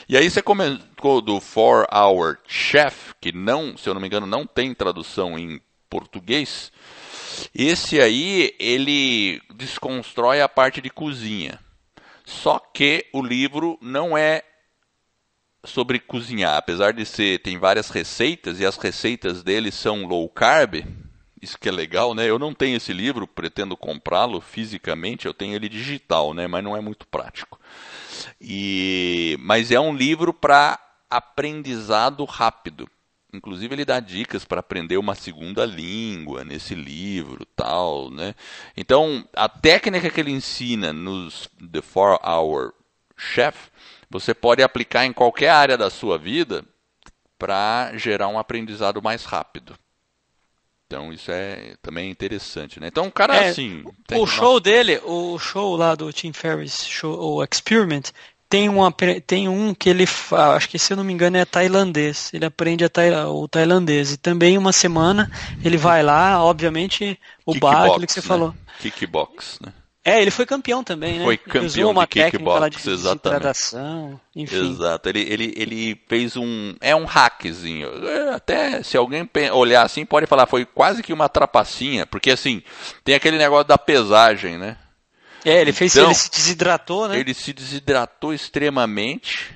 E 0.07 0.17
aí 0.17 0.29
você 0.29 0.41
comentou 0.41 1.21
do 1.21 1.39
Four 1.39 1.87
Hour 1.91 2.37
Chef, 2.45 3.15
que 3.21 3.31
não, 3.31 3.77
se 3.77 3.87
eu 3.87 3.93
não 3.93 4.01
me 4.01 4.07
engano, 4.07 4.27
não 4.27 4.45
tem 4.45 4.73
tradução 4.73 5.39
em 5.39 5.61
português. 5.89 6.71
Esse 7.55 8.01
aí 8.01 8.53
ele 8.59 9.41
desconstrói 9.55 10.41
a 10.41 10.49
parte 10.49 10.81
de 10.81 10.89
cozinha. 10.89 11.57
Só 12.25 12.59
que 12.59 13.07
o 13.13 13.23
livro 13.23 13.77
não 13.81 14.17
é 14.17 14.43
sobre 15.63 15.99
cozinhar, 15.99 16.57
apesar 16.57 16.93
de 16.93 17.05
ser 17.05 17.39
tem 17.39 17.57
várias 17.57 17.89
receitas 17.89 18.59
e 18.59 18.65
as 18.65 18.77
receitas 18.77 19.43
dele 19.43 19.71
são 19.71 20.05
low 20.05 20.27
carb, 20.29 20.83
isso 21.41 21.57
que 21.57 21.67
é 21.67 21.71
legal, 21.71 22.13
né? 22.13 22.29
Eu 22.29 22.37
não 22.37 22.53
tenho 22.53 22.77
esse 22.77 22.93
livro, 22.93 23.27
pretendo 23.27 23.75
comprá-lo 23.75 24.39
fisicamente, 24.39 25.25
eu 25.25 25.33
tenho 25.33 25.55
ele 25.55 25.67
digital, 25.67 26.33
né? 26.33 26.45
Mas 26.47 26.63
não 26.63 26.77
é 26.77 26.81
muito 26.81 27.07
prático. 27.07 27.59
E 28.39 29.35
mas 29.39 29.71
é 29.71 29.79
um 29.79 29.95
livro 29.95 30.33
para 30.33 30.79
aprendizado 31.09 32.23
rápido. 32.25 32.87
Inclusive 33.33 33.73
ele 33.73 33.85
dá 33.85 33.99
dicas 33.99 34.43
para 34.43 34.59
aprender 34.59 34.97
uma 34.97 35.15
segunda 35.15 35.65
língua 35.65 36.43
nesse 36.43 36.75
livro, 36.75 37.45
tal, 37.55 38.11
né? 38.11 38.35
Então 38.75 39.27
a 39.33 39.49
técnica 39.49 40.09
que 40.09 40.19
ele 40.19 40.31
ensina 40.31 40.93
nos 40.93 41.49
The 41.71 41.81
Four 41.81 42.19
Hour 42.23 42.73
Chef 43.17 43.71
você 44.11 44.33
pode 44.33 44.61
aplicar 44.61 45.05
em 45.05 45.13
qualquer 45.13 45.49
área 45.49 45.77
da 45.77 45.89
sua 45.89 46.17
vida 46.17 46.65
para 47.39 47.93
gerar 47.95 48.27
um 48.27 48.37
aprendizado 48.37 49.01
mais 49.01 49.23
rápido. 49.23 49.73
Então 50.85 51.13
isso 51.13 51.31
é 51.31 51.75
também 51.81 52.11
interessante, 52.11 52.77
né? 52.77 52.87
Então 52.87 53.07
o 53.07 53.11
cara 53.11 53.37
é, 53.37 53.49
assim. 53.49 53.85
O 54.11 54.27
show 54.27 54.59
dele, 54.59 54.99
o 55.05 55.39
show 55.39 55.77
lá 55.77 55.95
do 55.95 56.11
Tim 56.11 56.33
Ferriss, 56.33 56.85
show, 56.85 57.17
o 57.17 57.41
Experiment, 57.41 58.11
tem, 58.49 58.67
uma, 58.67 58.93
tem 59.25 59.47
um 59.47 59.73
que 59.73 59.89
ele, 59.89 60.05
acho 60.53 60.67
que 60.67 60.77
se 60.77 60.91
eu 60.91 60.97
não 60.97 61.05
me 61.05 61.13
engano 61.13 61.37
é 61.37 61.45
tailandês. 61.45 62.29
Ele 62.33 62.43
aprende 62.43 62.83
o 62.83 63.47
tailandês. 63.47 64.11
E 64.11 64.17
também 64.17 64.57
uma 64.57 64.73
semana 64.73 65.31
ele 65.63 65.77
vai 65.77 66.03
lá, 66.03 66.43
obviamente, 66.43 67.17
o 67.45 67.57
bar, 67.57 67.85
aquilo 67.85 68.05
que 68.05 68.11
você 68.11 68.19
né? 68.19 68.27
falou. 68.27 68.53
Kickbox, 68.81 69.59
né? 69.61 69.71
É, 70.03 70.19
ele 70.19 70.31
foi 70.31 70.47
campeão 70.47 70.83
também, 70.83 71.19
né? 71.19 71.25
Foi 71.25 71.37
campeão 71.37 71.65
usou 71.65 71.91
uma 71.91 72.07
de 72.07 72.23
kickbox, 72.23 72.83
de 72.83 72.89
exatamente. 72.89 73.75
enfim. 74.35 74.71
Exato, 74.71 75.09
ele, 75.09 75.21
ele, 75.21 75.53
ele 75.55 76.01
fez 76.07 76.35
um... 76.35 76.75
É 76.81 76.95
um 76.95 77.05
hackzinho. 77.05 77.87
É, 78.07 78.33
até 78.33 78.81
se 78.81 78.97
alguém 78.97 79.29
olhar 79.53 79.85
assim, 79.85 80.03
pode 80.03 80.25
falar, 80.25 80.47
foi 80.47 80.65
quase 80.65 81.03
que 81.03 81.13
uma 81.13 81.29
trapacinha, 81.29 82.07
porque 82.07 82.31
assim, 82.31 82.63
tem 83.03 83.13
aquele 83.13 83.37
negócio 83.37 83.67
da 83.67 83.77
pesagem, 83.77 84.57
né? 84.57 84.77
É, 85.45 85.61
ele 85.61 85.73
fez, 85.73 85.95
então, 85.95 86.07
ele 86.07 86.15
se 86.15 86.31
desidratou, 86.31 87.07
né? 87.07 87.19
Ele 87.19 87.33
se 87.33 87.53
desidratou 87.53 88.33
extremamente 88.33 89.55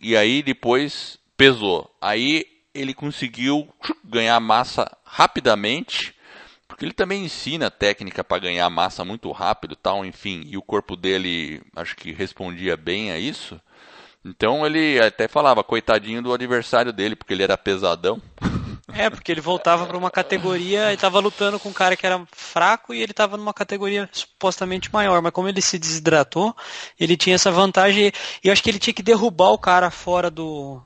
e 0.00 0.16
aí 0.16 0.42
depois 0.42 1.18
pesou. 1.36 1.90
Aí 2.00 2.44
ele 2.74 2.92
conseguiu 2.92 3.68
ganhar 4.04 4.38
massa 4.40 4.90
rapidamente 5.04 6.13
porque 6.74 6.86
ele 6.86 6.92
também 6.92 7.24
ensina 7.24 7.70
técnica 7.70 8.24
para 8.24 8.40
ganhar 8.40 8.68
massa 8.68 9.04
muito 9.04 9.30
rápido, 9.30 9.76
tal, 9.76 10.04
enfim, 10.04 10.42
e 10.48 10.56
o 10.56 10.62
corpo 10.62 10.96
dele 10.96 11.62
acho 11.76 11.94
que 11.94 12.10
respondia 12.10 12.76
bem 12.76 13.12
a 13.12 13.18
isso. 13.18 13.60
Então 14.24 14.66
ele 14.66 14.98
até 14.98 15.28
falava, 15.28 15.62
coitadinho 15.62 16.20
do 16.20 16.32
adversário 16.32 16.92
dele, 16.92 17.14
porque 17.14 17.32
ele 17.32 17.44
era 17.44 17.56
pesadão. 17.56 18.20
É, 18.92 19.10
porque 19.10 19.32
ele 19.32 19.40
voltava 19.40 19.86
para 19.86 19.96
uma 19.96 20.10
categoria 20.10 20.92
e 20.92 20.94
estava 20.94 21.18
lutando 21.18 21.58
com 21.58 21.70
um 21.70 21.72
cara 21.72 21.96
que 21.96 22.06
era 22.06 22.22
fraco 22.30 22.94
e 22.94 23.02
ele 23.02 23.10
estava 23.10 23.36
numa 23.36 23.52
categoria 23.52 24.08
supostamente 24.12 24.92
maior. 24.92 25.20
Mas 25.20 25.32
como 25.32 25.48
ele 25.48 25.60
se 25.60 25.78
desidratou, 25.78 26.54
ele 27.00 27.16
tinha 27.16 27.34
essa 27.34 27.50
vantagem. 27.50 28.12
E 28.44 28.46
eu 28.46 28.52
acho 28.52 28.62
que 28.62 28.70
ele 28.70 28.78
tinha 28.78 28.94
que 28.94 29.02
derrubar 29.02 29.50
o 29.50 29.58
cara 29.58 29.90
fora 29.90 30.30
do, 30.30 30.80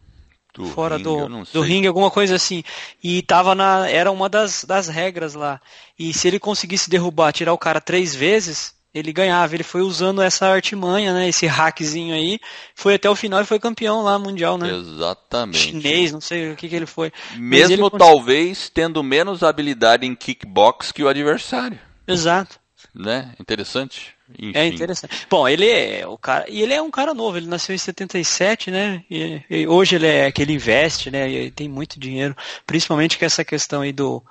do 0.55 0.67
fora 0.67 0.97
ringue, 0.97 1.05
do, 1.05 1.45
do 1.53 1.61
ringue, 1.61 1.87
alguma 1.87 2.11
coisa 2.11 2.35
assim. 2.35 2.63
E 3.03 3.23
tava 3.23 3.55
na. 3.55 3.89
Era 3.89 4.11
uma 4.11 4.29
das, 4.29 4.65
das 4.65 4.89
regras 4.89 5.35
lá. 5.35 5.61
E 5.99 6.13
se 6.13 6.27
ele 6.27 6.39
conseguisse 6.39 6.91
derrubar, 6.91 7.33
tirar 7.33 7.53
o 7.53 7.59
cara 7.59 7.81
três 7.81 8.15
vezes, 8.15 8.75
ele 8.93 9.13
ganhava. 9.13 9.55
Ele 9.55 9.63
foi 9.63 9.83
usando 9.83 10.23
essa 10.23 10.47
artimanha, 10.47 11.13
né? 11.13 11.29
Esse 11.29 11.47
hackzinho 11.47 12.15
aí. 12.15 12.41
Foi 12.75 12.95
até 12.95 13.09
o 13.09 13.17
final 13.17 13.41
e 13.41 13.47
foi 13.47 13.59
campeão 13.59 14.03
lá 14.03 14.19
mundial, 14.19 14.59
né? 14.59 14.71
Exatamente. 14.71 15.59
Chinês, 15.59 16.13
não 16.13 16.21
sei 16.21 16.53
o 16.53 16.57
que, 16.57 16.69
que 16.69 16.77
ele 16.77 16.87
foi. 16.87 17.13
Mesmo 17.37 17.87
ele... 17.87 17.99
talvez 17.99 18.69
tendo 18.69 19.03
menos 19.03 19.43
habilidade 19.43 20.07
em 20.07 20.15
kickbox 20.15 20.93
que 20.93 21.03
o 21.03 21.09
adversário. 21.09 21.79
Exato. 22.07 22.59
Né? 22.95 23.35
Interessante. 23.39 24.18
Enfim. 24.37 24.59
É 24.59 24.67
interessante. 24.67 25.27
Bom, 25.31 25.49
ele 25.49 25.69
é 25.69 26.07
o 26.07 26.19
cara. 26.19 26.45
E 26.49 26.61
ele 26.63 26.75
é 26.75 26.83
um 26.83 26.91
cara 26.91 27.15
novo, 27.15 27.37
ele 27.37 27.47
nasceu 27.47 27.75
em 27.75 27.79
77, 27.79 28.71
né? 28.71 29.05
E, 29.11 29.41
e 29.49 29.67
hoje 29.67 29.97
ele 29.97 30.07
é 30.07 30.31
que 30.31 30.43
ele 30.43 30.55
investe, 30.55 31.11
né? 31.11 31.31
E 31.31 31.51
tem 31.51 31.69
muito 31.69 31.99
dinheiro, 31.99 32.37
principalmente 32.67 33.19
com 33.19 33.25
essa 33.25 33.45
questão 33.45 33.81
aí 33.81 33.93
do, 33.93 34.23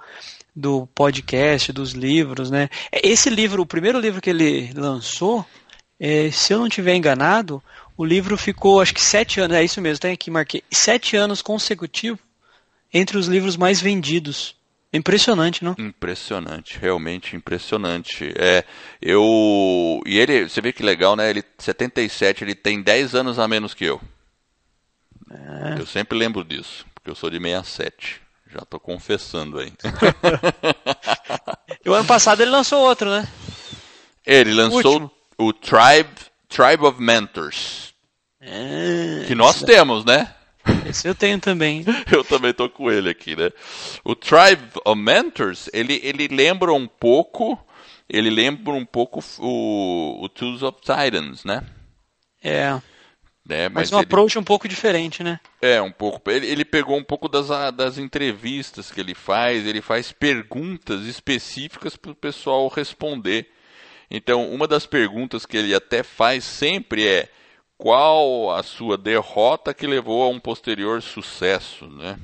do 0.55 0.87
podcast, 0.93 1.71
dos 1.71 1.91
livros, 1.91 2.51
né? 2.51 2.69
Esse 2.91 3.29
livro, 3.29 3.61
o 3.61 3.65
primeiro 3.65 3.99
livro 3.99 4.21
que 4.21 4.29
ele 4.29 4.71
lançou, 4.73 5.45
é, 5.99 6.29
se 6.31 6.53
eu 6.53 6.59
não 6.59 6.69
tiver 6.69 6.95
enganado, 6.95 7.61
o 7.95 8.05
livro 8.05 8.37
ficou 8.37 8.81
acho 8.81 8.93
que 8.93 9.01
sete 9.01 9.39
anos, 9.39 9.57
é 9.57 9.63
isso 9.63 9.81
mesmo, 9.81 10.01
tem 10.01 10.11
aqui, 10.11 10.29
marquei, 10.29 10.63
sete 10.71 11.15
anos 11.15 11.41
consecutivos 11.41 12.19
entre 12.93 13.17
os 13.17 13.27
livros 13.27 13.57
mais 13.57 13.81
vendidos 13.81 14.56
Impressionante, 14.97 15.63
não? 15.63 15.75
Impressionante, 15.77 16.77
realmente 16.79 17.35
impressionante. 17.35 18.33
É, 18.35 18.63
eu 19.01 20.01
e 20.05 20.17
ele, 20.17 20.49
você 20.49 20.59
vê 20.59 20.73
que 20.73 20.81
legal, 20.81 21.15
né? 21.15 21.29
Ele 21.29 21.43
77, 21.57 22.43
ele 22.43 22.55
tem 22.55 22.81
10 22.81 23.15
anos 23.15 23.39
a 23.39 23.47
menos 23.47 23.73
que 23.73 23.85
eu. 23.85 24.01
É. 25.29 25.79
Eu 25.79 25.85
sempre 25.85 26.17
lembro 26.17 26.43
disso, 26.43 26.85
porque 26.95 27.09
eu 27.09 27.15
sou 27.15 27.29
de 27.29 27.39
67. 27.39 28.21
Já 28.51 28.61
tô 28.61 28.79
confessando 28.79 29.59
aí. 29.59 29.71
e 31.85 31.89
o 31.89 31.93
ano 31.93 32.05
passado 32.05 32.41
ele 32.41 32.49
lançou 32.49 32.79
outro, 32.79 33.09
né? 33.09 33.27
Ele 34.25 34.53
lançou 34.53 35.11
o, 35.37 35.47
o 35.47 35.53
Tribe 35.53 36.09
Tribe 36.49 36.85
of 36.85 37.01
Mentors. 37.01 37.93
É, 38.41 39.25
que 39.27 39.35
nós 39.35 39.61
temos, 39.61 40.05
né? 40.05 40.33
Esse 40.89 41.07
eu 41.07 41.15
tenho 41.15 41.39
também. 41.39 41.83
eu 42.11 42.23
também 42.23 42.53
tô 42.53 42.69
com 42.69 42.91
ele 42.91 43.09
aqui, 43.09 43.35
né? 43.35 43.49
O 44.03 44.15
Tribe 44.15 44.63
of 44.85 44.99
Mentors, 44.99 45.69
ele, 45.73 45.99
ele 46.03 46.27
lembra 46.27 46.73
um 46.73 46.87
pouco, 46.87 47.57
ele 48.09 48.29
lembra 48.29 48.73
um 48.73 48.85
pouco 48.85 49.23
o, 49.39 50.23
o 50.23 50.29
Tools 50.29 50.63
of 50.63 50.79
Titans, 50.81 51.43
né? 51.43 51.63
É. 52.43 52.79
É, 53.49 53.69
mas, 53.69 53.89
mas 53.89 53.93
um 53.93 53.97
ele, 53.97 54.03
approach 54.03 54.37
um 54.37 54.43
pouco 54.43 54.67
diferente, 54.67 55.23
né? 55.23 55.39
É, 55.61 55.81
um 55.81 55.91
pouco. 55.91 56.29
Ele, 56.29 56.47
ele 56.47 56.65
pegou 56.65 56.97
um 56.97 57.03
pouco 57.03 57.29
das, 57.29 57.47
das 57.73 57.97
entrevistas 57.97 58.91
que 58.91 58.99
ele 58.99 59.15
faz, 59.15 59.65
ele 59.65 59.81
faz 59.81 60.11
perguntas 60.11 61.05
específicas 61.05 61.95
para 61.95 62.11
o 62.11 62.15
pessoal 62.15 62.67
responder. 62.67 63.49
Então, 64.11 64.49
uma 64.51 64.67
das 64.67 64.85
perguntas 64.85 65.45
que 65.45 65.55
ele 65.55 65.73
até 65.73 66.03
faz 66.03 66.43
sempre 66.43 67.07
é 67.07 67.29
qual 67.77 68.51
a 68.55 68.63
sua 68.63 68.97
derrota 68.97 69.73
que 69.73 69.85
levou 69.85 70.23
a 70.23 70.29
um 70.29 70.39
posterior 70.39 71.01
sucesso, 71.01 71.87
né? 71.87 72.17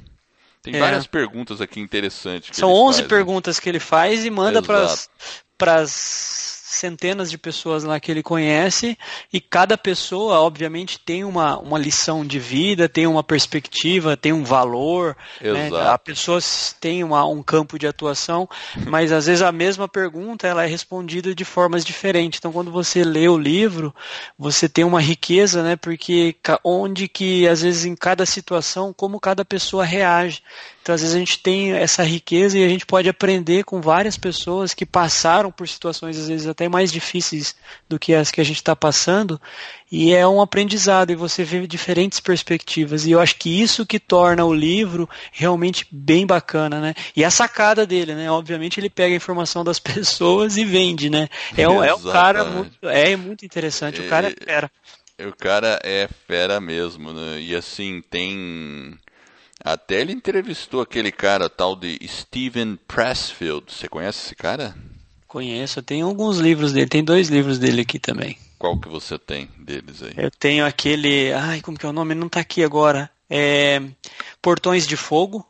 Tem 0.62 0.76
é. 0.76 0.80
várias 0.80 1.06
perguntas 1.06 1.60
aqui 1.60 1.80
interessantes. 1.80 2.58
São 2.58 2.72
11 2.72 3.00
faz, 3.00 3.04
né? 3.04 3.10
perguntas 3.10 3.58
né? 3.58 3.62
que 3.62 3.70
ele 3.70 3.80
faz 3.80 4.26
e 4.26 4.30
manda 4.30 4.62
para 4.62 4.84
as 4.84 5.10
centenas 6.74 7.30
de 7.30 7.38
pessoas 7.38 7.84
lá 7.84 8.00
que 8.00 8.12
ele 8.12 8.24
conhece 8.24 8.98
e 9.32 9.40
cada 9.40 9.78
pessoa, 9.78 10.40
obviamente, 10.40 11.00
tem 11.00 11.24
uma, 11.24 11.58
uma 11.60 11.78
lição 11.78 12.26
de 12.26 12.40
vida, 12.40 12.90
tem 12.90 13.08
uma 13.08 13.24
perspectiva, 13.24 14.18
tem 14.18 14.34
um 14.34 14.44
valor. 14.44 15.16
Né? 15.42 15.70
A 15.92 15.98
pessoa 15.98 16.40
tem 16.80 17.04
uma, 17.04 17.26
um 17.26 17.42
campo 17.42 17.78
de 17.78 17.88
atuação, 17.88 18.48
mas 18.88 19.12
às 19.12 19.28
vezes 19.28 19.42
a 19.42 19.52
mesma 19.52 19.88
pergunta 19.88 20.48
ela 20.48 20.64
é 20.64 20.68
respondida 20.68 21.34
de 21.34 21.46
formas 21.46 21.86
diferentes. 21.86 22.40
Então, 22.40 22.52
quando 22.52 22.72
você 22.72 23.04
lê 23.04 23.28
o 23.28 23.38
livro, 23.38 23.94
você 24.38 24.68
tem 24.68 24.84
uma 24.84 25.02
riqueza, 25.02 25.64
né? 25.64 25.76
Porque 25.76 26.36
onde 26.64 27.08
que 27.08 27.48
às 27.48 27.62
vezes 27.62 27.86
em 27.86 27.96
cada 27.96 28.26
situação, 28.26 28.94
como 28.94 29.20
cada 29.20 29.46
pessoa 29.46 29.86
reage. 29.86 30.42
Então, 30.84 30.94
às 30.94 31.00
vezes, 31.00 31.16
a 31.16 31.20
gente 31.20 31.40
tem 31.40 31.72
essa 31.72 32.04
riqueza 32.04 32.60
e 32.60 32.66
a 32.66 32.68
gente 32.68 32.86
pode 32.86 33.08
aprender 33.08 33.64
com 33.64 33.80
várias 33.80 34.18
pessoas 34.18 34.74
que 34.74 34.86
passaram 34.86 35.50
por 35.50 35.66
situações, 35.66 36.20
às 36.20 36.28
vezes, 36.28 36.46
até 36.46 36.68
mais 36.68 36.92
difíceis 36.92 37.56
do 37.88 37.98
que 37.98 38.14
as 38.14 38.30
que 38.30 38.42
a 38.42 38.44
gente 38.44 38.58
está 38.58 38.76
passando. 38.76 39.40
E 39.90 40.14
é 40.14 40.28
um 40.28 40.42
aprendizado 40.42 41.10
e 41.10 41.16
você 41.16 41.42
vê 41.46 41.66
diferentes 41.66 42.20
perspectivas. 42.20 43.06
E 43.06 43.12
eu 43.12 43.22
acho 43.22 43.38
que 43.38 43.62
isso 43.62 43.86
que 43.86 43.98
torna 43.98 44.44
o 44.44 44.54
livro 44.54 45.10
realmente 45.32 45.88
bem 45.90 46.26
bacana, 46.26 46.82
né? 46.82 46.94
E 47.16 47.24
a 47.24 47.32
sacada 47.32 47.86
dele, 47.86 48.14
né? 48.14 48.30
Obviamente, 48.30 48.78
ele 48.78 48.90
pega 48.90 49.14
a 49.14 49.16
informação 49.16 49.64
das 49.64 49.80
pessoas 49.80 50.58
e 50.58 50.66
vende, 50.66 51.10
né? 51.10 51.30
É, 51.58 51.66
um, 51.70 51.82
é 51.82 51.96
um 51.96 52.02
cara 52.02 52.44
muito, 52.44 52.90
é 52.90 53.16
muito 53.16 53.46
interessante. 53.46 54.02
O 54.02 54.10
cara 54.10 54.28
é 54.28 54.32
fera. 54.32 54.72
O 55.18 55.32
cara 55.32 55.80
é 55.82 56.10
fera 56.28 56.60
mesmo, 56.60 57.14
né? 57.14 57.40
E 57.40 57.56
assim, 57.56 58.04
tem 58.10 58.98
até 59.64 60.02
ele 60.02 60.12
entrevistou 60.12 60.82
aquele 60.82 61.12
cara 61.12 61.50
tal 61.50 61.76
de 61.76 62.00
Steven 62.08 62.78
Pressfield. 62.88 63.66
Você 63.72 63.88
conhece 63.88 64.26
esse 64.26 64.36
cara? 64.36 64.76
Conheço, 65.28 65.80
eu 65.80 65.84
tenho 65.84 66.06
alguns 66.06 66.38
livros 66.38 66.74
dele, 66.74 66.88
tem 66.88 67.04
dois 67.04 67.30
livros 67.30 67.58
dele 67.58 67.82
aqui 67.82 67.98
também. 67.98 68.38
Qual 68.60 68.78
que 68.80 68.88
você 68.88 69.18
tem 69.18 69.50
deles 69.58 70.04
aí? 70.04 70.14
Eu 70.16 70.30
tenho 70.32 70.66
aquele, 70.66 71.34
ai, 71.34 71.62
como 71.62 71.78
que 71.78 71.86
é 71.86 71.90
o 71.90 71.94
nome? 71.94 72.14
Não 72.14 72.28
está 72.28 72.40
aqui 72.40 72.64
agora. 72.64 73.10
É 73.30 73.82
Portões 74.42 74.86
de 74.86 74.96
Fogo, 74.96 75.46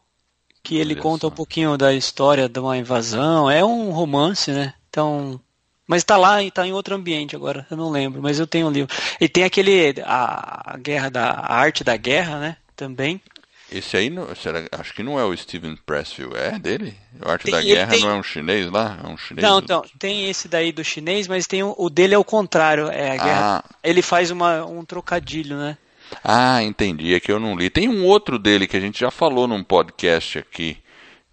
que 0.64 0.78
ele 0.78 0.94
Olha 0.94 1.02
conta 1.02 1.22
só. 1.22 1.28
um 1.28 1.36
pouquinho 1.36 1.78
da 1.78 1.94
história 1.94 2.48
de 2.48 2.60
uma 2.60 2.78
invasão. 2.78 3.52
É 3.52 3.64
um 3.64 3.92
romance, 3.92 4.52
né? 4.52 4.74
Então, 4.90 5.40
mas 5.86 6.02
está 6.02 6.16
lá 6.16 6.42
e 6.42 6.48
está 6.48 6.66
em 6.66 6.72
outro 6.72 6.96
ambiente 6.96 7.36
agora, 7.36 7.68
eu 7.70 7.76
não 7.76 7.90
lembro, 7.92 8.22
mas 8.22 8.40
eu 8.40 8.48
tenho 8.48 8.68
um 8.68 8.72
livro. 8.72 8.96
E 9.20 9.28
tem 9.28 9.44
aquele 9.44 9.96
a, 10.06 10.74
a 10.74 10.78
guerra 10.78 11.10
da 11.10 11.30
a 11.32 11.56
arte 11.56 11.84
da 11.84 11.98
guerra, 11.98 12.40
né? 12.40 12.58
Também. 12.76 13.22
Esse 13.74 13.98
aí, 13.98 14.10
não, 14.10 14.36
será, 14.36 14.68
acho 14.72 14.94
que 14.94 15.02
não 15.02 15.20
é 15.20 15.26
o 15.26 15.36
Steven 15.36 15.76
Pressfield, 15.84 16.36
é 16.38 16.60
dele? 16.60 16.94
O 17.20 17.28
Arte 17.28 17.46
tem, 17.46 17.54
da 17.54 17.62
Guerra 17.62 17.92
tem... 17.92 18.02
não 18.02 18.12
é 18.12 18.14
um 18.14 18.22
chinês 18.22 18.70
lá? 18.70 19.00
É 19.04 19.08
um 19.08 19.18
chinês 19.18 19.44
não, 19.44 19.60
do... 19.60 19.64
então, 19.64 19.84
tem 19.98 20.30
esse 20.30 20.48
daí 20.48 20.72
do 20.72 20.84
chinês, 20.84 21.28
mas 21.28 21.48
tem 21.48 21.64
o, 21.64 21.74
o 21.76 21.90
dele 21.90 22.14
é 22.14 22.18
o 22.18 22.24
contrário, 22.24 22.88
é 22.90 23.12
a 23.12 23.24
guerra. 23.24 23.64
Ah. 23.66 23.76
Ele 23.84 24.04
faz 24.04 24.30
uma, 24.30 24.64
um 24.64 24.86
trocadilho, 24.86 25.58
né? 25.58 25.76
Ah, 26.24 26.62
entendi, 26.62 27.16
é 27.16 27.20
que 27.20 27.32
eu 27.32 27.40
não 27.40 27.56
li. 27.56 27.70
Tem 27.70 27.90
um 27.90 28.06
outro 28.06 28.38
dele 28.38 28.68
que 28.68 28.78
a 28.78 28.80
gente 28.80 29.00
já 29.00 29.10
falou 29.10 29.48
num 29.48 29.64
podcast 29.64 30.38
aqui, 30.38 30.78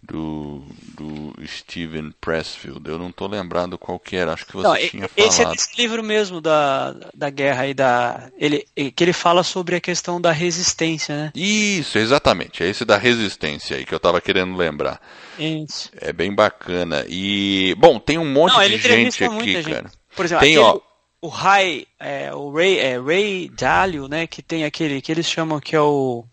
do, 0.03 0.63
do 0.95 1.35
Steven 1.47 2.13
Pressfield. 2.21 2.89
Eu 2.89 2.99
não 2.99 3.11
estou 3.11 3.29
lembrando 3.29 3.79
qual 3.79 3.99
que 3.99 4.17
era, 4.17 4.33
acho 4.33 4.47
que 4.47 4.55
você 4.55 4.67
não, 4.67 4.77
tinha 4.77 5.09
falado. 5.09 5.29
Esse 5.29 5.43
é 5.43 5.47
desse 5.47 5.77
livro 5.77 6.03
mesmo 6.03 6.41
da, 6.41 6.95
da 7.15 7.31
guerra 7.31 7.67
e 7.67 7.75
da. 7.75 8.31
Ele, 8.39 8.67
que 8.75 9.05
ele 9.05 9.13
fala 9.13 9.43
sobre 9.43 9.77
a 9.77 9.81
questão 9.81 10.21
da 10.21 10.33
resistência, 10.33 11.17
né? 11.17 11.33
Isso, 11.35 11.99
exatamente. 11.99 12.63
É 12.63 12.69
esse 12.69 12.85
da 12.85 12.97
resistência 12.97 13.77
aí 13.77 13.85
que 13.85 13.95
eu 13.95 13.99
estava 13.99 14.21
querendo 14.21 14.57
lembrar. 14.57 15.01
Isso. 15.39 15.91
É 15.97 16.13
bem 16.13 16.35
bacana. 16.35 17.05
E, 17.09 17.75
bom, 17.79 17.99
tem 17.99 18.19
um 18.19 18.31
monte 18.31 18.55
não, 18.55 18.69
de 18.69 18.79
gente 18.79 19.25
aqui, 19.25 19.63
cara. 19.63 19.77
Gente. 19.83 20.01
Por 20.17 20.25
exemplo, 20.25 20.45
tem, 20.45 20.57
aquele, 20.57 20.67
ó, 20.67 20.81
o 21.23 21.29
Ray, 21.29 21.87
é, 21.99 22.35
o 22.35 22.51
Ray, 22.51 22.79
é, 22.79 22.99
Ray 22.99 23.51
Dalio, 23.51 24.09
né, 24.09 24.27
que 24.27 24.43
tem 24.43 24.65
aquele 24.65 25.01
que 25.01 25.13
eles 25.13 25.27
chamam 25.27 25.61
que 25.61 25.77
é 25.77 25.81
o 25.81 26.25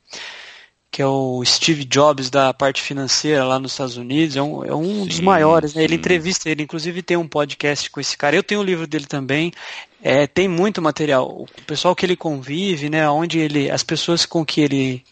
que 0.91 1.01
é 1.01 1.05
o 1.05 1.43
Steve 1.45 1.83
Jobs 1.85 2.29
da 2.29 2.53
parte 2.53 2.81
financeira 2.81 3.43
lá 3.43 3.59
nos 3.59 3.73
Estados 3.73 3.97
Unidos, 3.97 4.35
é 4.35 4.41
um, 4.41 4.65
é 4.65 4.73
um 4.73 5.03
sim, 5.03 5.07
dos 5.07 5.19
maiores, 5.19 5.73
né? 5.73 5.83
Ele 5.83 5.95
entrevista 5.95 6.49
ele, 6.49 6.63
inclusive 6.63 7.01
tem 7.01 7.17
um 7.17 7.27
podcast 7.27 7.89
com 7.89 7.99
esse 7.99 8.17
cara. 8.17 8.35
Eu 8.35 8.43
tenho 8.43 8.61
o 8.61 8.63
livro 8.63 8.87
dele 8.87 9.05
também. 9.05 9.51
É, 10.01 10.25
tem 10.25 10.47
muito 10.47 10.81
material. 10.81 11.27
O 11.27 11.61
pessoal 11.65 11.95
que 11.95 12.05
ele 12.05 12.15
convive, 12.15 12.89
né? 12.89 13.07
Onde 13.09 13.39
ele, 13.39 13.69
as 13.69 13.83
pessoas 13.83 14.25
com 14.25 14.45
que 14.45 14.61
ele 14.61 15.03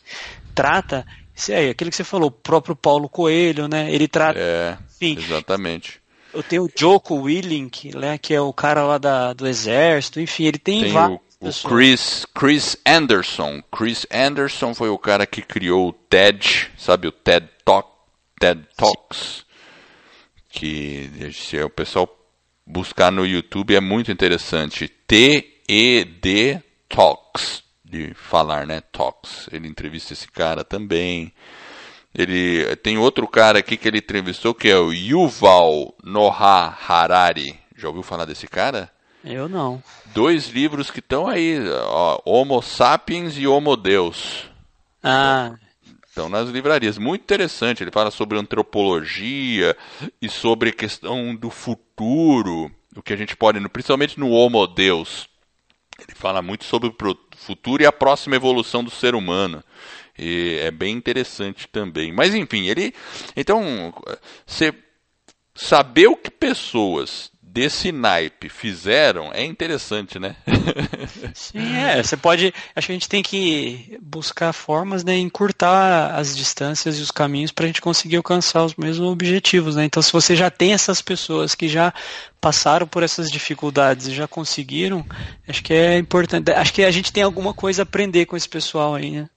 trata, 0.54 1.06
isso 1.36 1.52
é 1.52 1.70
aquilo 1.70 1.90
que 1.90 1.98
você 1.98 2.04
falou, 2.04 2.30
o 2.30 2.32
próprio 2.32 2.76
Paulo 2.76 3.10
Coelho, 3.10 3.68
né? 3.68 3.92
Ele 3.94 4.08
trata. 4.08 4.40
É, 4.40 4.78
enfim, 4.96 5.22
exatamente. 5.22 6.00
Eu 6.34 6.44
tenho 6.44 6.64
o 6.64 6.70
Joko 6.74 7.16
Willink, 7.16 7.96
né? 7.96 8.18
Que 8.18 8.34
é 8.34 8.42
o 8.42 8.52
cara 8.52 8.84
lá 8.84 8.98
da, 8.98 9.34
do 9.34 9.48
exército. 9.48 10.20
Enfim, 10.20 10.46
ele 10.46 10.58
tem, 10.58 10.84
tem 10.84 11.20
o 11.40 11.52
Chris, 11.68 12.26
Chris 12.34 12.78
Anderson. 12.86 13.62
Chris 13.72 14.06
Anderson 14.12 14.74
foi 14.74 14.90
o 14.90 14.98
cara 14.98 15.26
que 15.26 15.42
criou 15.42 15.90
o 15.90 15.94
TED, 15.94 16.72
sabe 16.78 17.08
o 17.08 17.12
TED 17.12 17.48
Talk, 17.64 17.90
TED 18.40 18.66
Talks, 18.76 19.46
que 20.50 21.10
se 21.34 21.62
o 21.62 21.70
pessoal 21.70 22.10
buscar 22.66 23.12
no 23.12 23.26
YouTube 23.26 23.76
é 23.76 23.80
muito 23.80 24.12
interessante. 24.12 24.88
T-E-D 24.88 26.62
Talks, 26.90 27.64
de 27.84 28.14
falar, 28.14 28.66
né? 28.66 28.82
Talks. 28.92 29.48
Ele 29.52 29.68
entrevista 29.68 30.14
esse 30.14 30.28
cara 30.28 30.64
também. 30.64 31.34
Ele 32.14 32.76
tem 32.78 32.98
outro 32.98 33.28
cara 33.28 33.60
aqui 33.60 33.76
que 33.76 33.88
ele 33.88 33.98
entrevistou 33.98 34.54
que 34.54 34.70
é 34.70 34.78
o 34.78 34.94
Yuval 34.94 35.94
Noah 36.04 36.78
Harari. 36.88 37.60
Já 37.76 37.90
ouviu 37.90 38.04
falar 38.04 38.26
desse 38.26 38.48
cara? 38.48 38.90
Eu 39.26 39.50
não. 39.50 39.82
Dois 40.14 40.50
livros 40.50 40.92
que 40.92 41.00
estão 41.00 41.28
aí, 41.28 41.58
ó, 41.68 42.22
Homo 42.24 42.62
Sapiens 42.62 43.36
e 43.38 43.48
Homo 43.48 43.76
Deus. 43.76 44.48
Ah. 45.02 45.56
Estão 46.08 46.30
nas 46.30 46.50
livrarias. 46.50 47.00
Muito 47.00 47.24
interessante. 47.24 47.84
Ele 47.84 47.92
fala 47.92 48.12
sobre 48.12 48.38
antropologia 48.38 49.76
e 50.22 50.30
sobre 50.30 50.70
a 50.70 50.74
questão 50.74 51.36
do 51.36 51.50
futuro, 51.50 52.72
o 52.96 53.02
que 53.02 53.14
a 53.14 53.18
gente 53.18 53.36
pode, 53.36 53.60
principalmente 53.68 54.20
no 54.20 54.30
Homo 54.30 54.68
Deus. 54.68 55.28
Ele 56.00 56.16
fala 56.16 56.42
muito 56.42 56.64
sobre 56.64 56.90
o 56.90 57.18
futuro 57.36 57.82
e 57.82 57.86
a 57.86 57.92
próxima 57.92 58.36
evolução 58.36 58.84
do 58.84 58.92
ser 58.92 59.16
humano. 59.16 59.64
E 60.18 60.60
é 60.62 60.70
bem 60.70 60.96
interessante 60.96 61.68
também. 61.68 62.12
Mas 62.12 62.36
enfim, 62.36 62.68
ele. 62.68 62.94
Então, 63.36 63.92
você 64.46 64.74
saber 65.56 66.08
o 66.08 66.16
que 66.16 66.30
pessoas 66.30 67.32
desse 67.56 67.90
naipe 67.90 68.50
fizeram 68.50 69.32
é 69.34 69.46
interessante, 69.46 70.20
né? 70.20 70.36
Sim, 71.34 71.74
é. 71.74 72.04
Você 72.04 72.18
pode. 72.18 72.54
Acho 72.76 72.88
que 72.88 72.92
a 72.92 72.96
gente 72.96 73.08
tem 73.08 73.24
que 73.24 73.98
buscar 74.02 74.52
formas 74.52 75.06
de 75.06 75.14
né, 75.14 75.18
encurtar 75.18 76.14
as 76.14 76.36
distâncias 76.36 77.00
e 77.00 77.02
os 77.02 77.12
caminhos 77.12 77.54
para 77.54 77.64
a 77.64 77.68
gente 77.68 77.80
conseguir 77.80 78.18
alcançar 78.18 78.66
os 78.66 78.76
mesmos 78.76 79.10
objetivos, 79.10 79.78
né? 79.78 79.86
Então, 79.86 80.04
se 80.04 80.12
você 80.12 80.36
já 80.36 80.52
tem 80.52 80.74
essas 80.74 81.02
pessoas 81.02 81.56
que 81.56 81.70
já 81.70 81.94
passaram 82.42 82.86
por 82.86 83.04
essas 83.04 83.32
dificuldades 83.32 84.08
e 84.08 84.14
já 84.14 84.28
conseguiram, 84.28 85.06
acho 85.48 85.64
que 85.64 85.74
é 85.74 85.98
importante. 85.98 86.52
Acho 86.52 86.74
que 86.74 86.84
a 86.84 86.92
gente 86.92 87.14
tem 87.14 87.24
alguma 87.24 87.54
coisa 87.54 87.84
a 87.84 87.84
aprender 87.84 88.26
com 88.26 88.36
esse 88.36 88.50
pessoal 88.50 88.96
aí, 88.96 89.12
né? 89.12 89.30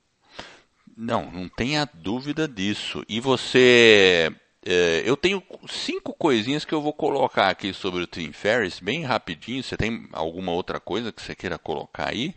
Não, 0.96 1.30
não 1.30 1.48
tenha 1.48 1.88
dúvida 1.94 2.48
disso. 2.48 3.04
E 3.08 3.20
você 3.20 4.32
é, 4.64 5.02
eu 5.04 5.16
tenho 5.16 5.42
cinco 5.68 6.12
coisinhas 6.12 6.64
que 6.64 6.74
eu 6.74 6.82
vou 6.82 6.92
colocar 6.92 7.48
aqui 7.48 7.72
sobre 7.72 8.02
o 8.02 8.06
Tim 8.06 8.32
Ferriss, 8.32 8.80
bem 8.80 9.04
rapidinho. 9.04 9.62
Você 9.62 9.76
tem 9.76 10.08
alguma 10.12 10.52
outra 10.52 10.80
coisa 10.80 11.12
que 11.12 11.22
você 11.22 11.34
queira 11.34 11.58
colocar 11.58 12.10
aí? 12.10 12.34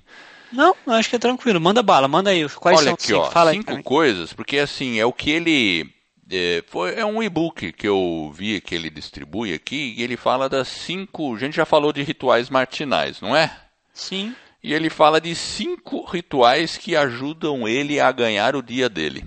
Não, 0.51 0.75
acho 0.87 1.09
que 1.09 1.15
é 1.15 1.19
tranquilo. 1.19 1.59
Manda 1.59 1.81
bala, 1.81 2.07
manda 2.07 2.29
aí. 2.29 2.47
Quais 2.49 2.79
Olha 2.79 2.85
são 2.85 2.93
aqui, 2.93 3.07
cinco? 3.07 3.19
Ó, 3.19 3.31
Fala 3.31 3.51
cinco 3.51 3.71
aí 3.71 3.83
coisas, 3.83 4.33
porque 4.33 4.59
assim, 4.59 4.99
é 4.99 5.05
o 5.05 5.13
que 5.13 5.31
ele. 5.31 5.89
É, 6.29 6.63
foi, 6.67 6.95
é 6.95 7.05
um 7.05 7.21
e-book 7.21 7.73
que 7.73 7.87
eu 7.87 8.31
vi 8.33 8.61
que 8.61 8.75
ele 8.75 8.89
distribui 8.89 9.53
aqui, 9.53 9.95
e 9.97 10.03
ele 10.03 10.15
fala 10.15 10.47
das 10.47 10.67
cinco. 10.67 11.35
A 11.35 11.39
gente 11.39 11.55
já 11.55 11.65
falou 11.65 11.91
de 11.91 12.03
rituais 12.03 12.49
martinais, 12.49 13.19
não 13.19 13.35
é? 13.35 13.53
Sim. 13.93 14.35
E 14.63 14.73
ele 14.73 14.89
fala 14.89 15.19
de 15.19 15.33
cinco 15.33 16.03
rituais 16.05 16.77
que 16.77 16.95
ajudam 16.95 17.67
ele 17.67 17.99
a 17.99 18.11
ganhar 18.11 18.55
o 18.55 18.61
dia 18.61 18.87
dele. 18.87 19.25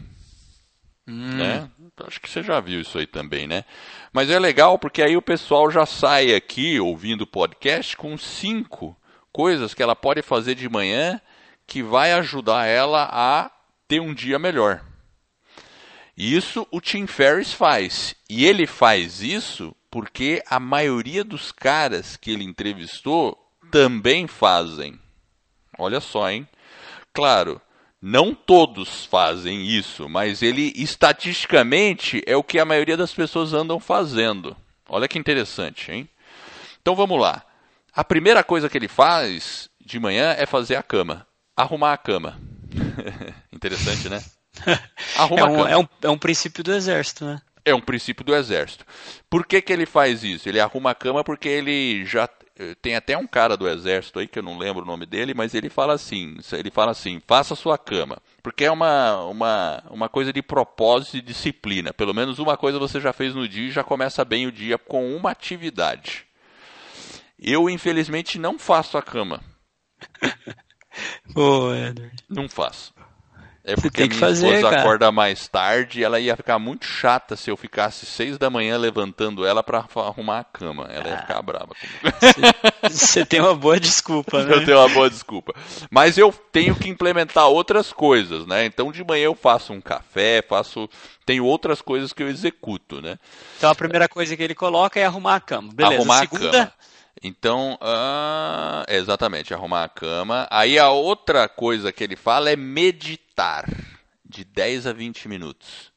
Hum. 1.06 1.36
Né? 1.36 1.68
Acho 2.00 2.20
que 2.20 2.28
você 2.28 2.42
já 2.42 2.58
viu 2.60 2.80
isso 2.80 2.98
aí 2.98 3.06
também, 3.06 3.46
né? 3.46 3.64
Mas 4.12 4.28
é 4.30 4.38
legal 4.38 4.78
porque 4.78 5.02
aí 5.02 5.16
o 5.16 5.22
pessoal 5.22 5.70
já 5.70 5.86
sai 5.86 6.34
aqui 6.34 6.80
ouvindo 6.80 7.22
o 7.22 7.26
podcast 7.26 7.96
com 7.96 8.18
cinco 8.18 8.96
coisas 9.32 9.74
que 9.74 9.82
ela 9.82 9.94
pode 9.94 10.22
fazer 10.22 10.54
de 10.54 10.68
manhã 10.68 11.20
que 11.66 11.82
vai 11.82 12.12
ajudar 12.12 12.66
ela 12.66 13.08
a 13.10 13.50
ter 13.86 14.00
um 14.00 14.12
dia 14.12 14.38
melhor. 14.38 14.82
Isso 16.16 16.66
o 16.70 16.80
Tim 16.80 17.06
Ferriss 17.06 17.52
faz. 17.52 18.14
E 18.28 18.44
ele 18.46 18.66
faz 18.66 19.20
isso 19.20 19.74
porque 19.90 20.42
a 20.48 20.58
maioria 20.58 21.22
dos 21.22 21.52
caras 21.52 22.16
que 22.16 22.30
ele 22.30 22.44
entrevistou 22.44 23.38
também 23.70 24.26
fazem. 24.26 24.98
Olha 25.78 26.00
só, 26.00 26.30
hein? 26.30 26.48
Claro, 27.12 27.60
não 28.06 28.34
todos 28.34 29.06
fazem 29.06 29.64
isso, 29.64 30.10
mas 30.10 30.42
ele 30.42 30.74
estatisticamente 30.76 32.22
é 32.26 32.36
o 32.36 32.44
que 32.44 32.58
a 32.58 32.64
maioria 32.66 32.98
das 32.98 33.14
pessoas 33.14 33.54
andam 33.54 33.80
fazendo. 33.80 34.54
Olha 34.86 35.08
que 35.08 35.18
interessante, 35.18 35.90
hein? 35.90 36.06
Então 36.82 36.94
vamos 36.94 37.18
lá. 37.18 37.42
A 37.94 38.04
primeira 38.04 38.44
coisa 38.44 38.68
que 38.68 38.76
ele 38.76 38.88
faz 38.88 39.70
de 39.80 39.98
manhã 39.98 40.34
é 40.36 40.44
fazer 40.44 40.76
a 40.76 40.82
cama, 40.82 41.26
arrumar 41.56 41.94
a 41.94 41.96
cama. 41.96 42.38
interessante, 43.50 44.10
né? 44.10 44.22
Arruma 45.16 45.40
é, 45.40 45.44
um, 45.46 45.66
é, 45.68 45.78
um, 45.78 45.88
é 46.02 46.10
um 46.10 46.18
princípio 46.18 46.62
do 46.62 46.74
exército, 46.74 47.24
né? 47.24 47.40
É 47.64 47.74
um 47.74 47.80
princípio 47.80 48.22
do 48.22 48.34
exército. 48.34 48.84
Por 49.30 49.46
que, 49.46 49.62
que 49.62 49.72
ele 49.72 49.86
faz 49.86 50.22
isso? 50.22 50.46
Ele 50.46 50.60
arruma 50.60 50.90
a 50.90 50.94
cama 50.94 51.24
porque 51.24 51.48
ele 51.48 52.04
já 52.04 52.28
tem 52.80 52.94
até 52.94 53.16
um 53.18 53.26
cara 53.26 53.56
do 53.56 53.68
exército 53.68 54.18
aí 54.18 54.28
que 54.28 54.38
eu 54.38 54.42
não 54.42 54.56
lembro 54.56 54.82
o 54.82 54.86
nome 54.86 55.04
dele, 55.06 55.34
mas 55.34 55.54
ele 55.54 55.68
fala 55.68 55.94
assim, 55.94 56.36
ele 56.52 56.70
fala 56.70 56.92
assim, 56.92 57.20
faça 57.26 57.56
sua 57.56 57.76
cama, 57.76 58.18
porque 58.42 58.64
é 58.64 58.70
uma, 58.70 59.24
uma, 59.24 59.82
uma 59.90 60.08
coisa 60.08 60.32
de 60.32 60.40
propósito 60.40 61.16
e 61.16 61.22
disciplina. 61.22 61.92
Pelo 61.92 62.14
menos 62.14 62.38
uma 62.38 62.56
coisa 62.56 62.78
você 62.78 63.00
já 63.00 63.12
fez 63.12 63.34
no 63.34 63.48
dia 63.48 63.68
e 63.68 63.72
já 63.72 63.82
começa 63.82 64.24
bem 64.24 64.46
o 64.46 64.52
dia 64.52 64.78
com 64.78 65.16
uma 65.16 65.30
atividade. 65.30 66.26
Eu 67.38 67.68
infelizmente 67.68 68.38
não 68.38 68.58
faço 68.58 68.96
a 68.96 69.02
cama. 69.02 69.42
Ô, 71.34 71.74
Edward. 71.74 72.24
Não 72.28 72.48
faço. 72.48 72.93
É 73.66 73.76
porque 73.76 74.02
a 74.02 74.06
minha 74.06 74.18
fazer, 74.18 74.46
esposa 74.46 74.68
cara. 74.68 74.82
acorda 74.82 75.10
mais 75.10 75.48
tarde 75.48 76.00
e 76.00 76.04
ela 76.04 76.20
ia 76.20 76.36
ficar 76.36 76.58
muito 76.58 76.84
chata 76.84 77.34
se 77.34 77.50
eu 77.50 77.56
ficasse 77.56 78.04
seis 78.04 78.36
da 78.36 78.50
manhã 78.50 78.76
levantando 78.76 79.46
ela 79.46 79.62
para 79.62 79.78
arrumar 79.78 80.40
a 80.40 80.44
cama. 80.44 80.86
Ela 80.90 81.08
ia 81.08 81.18
ficar 81.18 81.40
brava. 81.40 81.70
Você 82.90 83.24
tem 83.24 83.40
uma 83.40 83.54
boa 83.54 83.80
desculpa, 83.80 84.44
né? 84.44 84.52
Eu 84.54 84.64
tenho 84.66 84.78
uma 84.78 84.88
boa 84.90 85.08
desculpa. 85.08 85.54
Mas 85.90 86.18
eu 86.18 86.30
tenho 86.52 86.74
que 86.74 86.90
implementar 86.90 87.48
outras 87.48 87.90
coisas, 87.90 88.46
né? 88.46 88.66
Então 88.66 88.92
de 88.92 89.02
manhã 89.02 89.24
eu 89.24 89.34
faço 89.34 89.72
um 89.72 89.80
café, 89.80 90.44
faço. 90.46 90.86
Tenho 91.24 91.46
outras 91.46 91.80
coisas 91.80 92.12
que 92.12 92.22
eu 92.22 92.28
executo, 92.28 93.00
né? 93.00 93.18
Então 93.56 93.70
a 93.70 93.74
primeira 93.74 94.06
coisa 94.06 94.36
que 94.36 94.42
ele 94.42 94.54
coloca 94.54 95.00
é 95.00 95.06
arrumar 95.06 95.36
a 95.36 95.40
cama. 95.40 95.72
Beleza. 95.72 95.96
Arrumar 95.96 96.16
a 96.16 96.20
segunda... 96.20 96.50
cama. 96.50 96.72
Então, 97.22 97.78
uh, 97.80 98.84
exatamente, 98.88 99.54
arrumar 99.54 99.84
a 99.84 99.88
cama. 99.88 100.46
Aí 100.50 100.78
a 100.78 100.90
outra 100.90 101.48
coisa 101.48 101.92
que 101.92 102.04
ele 102.04 102.16
fala 102.16 102.50
é 102.50 102.56
meditar, 102.56 103.66
de 104.24 104.44
10 104.44 104.86
a 104.86 104.92
20 104.92 105.28
minutos. 105.28 105.92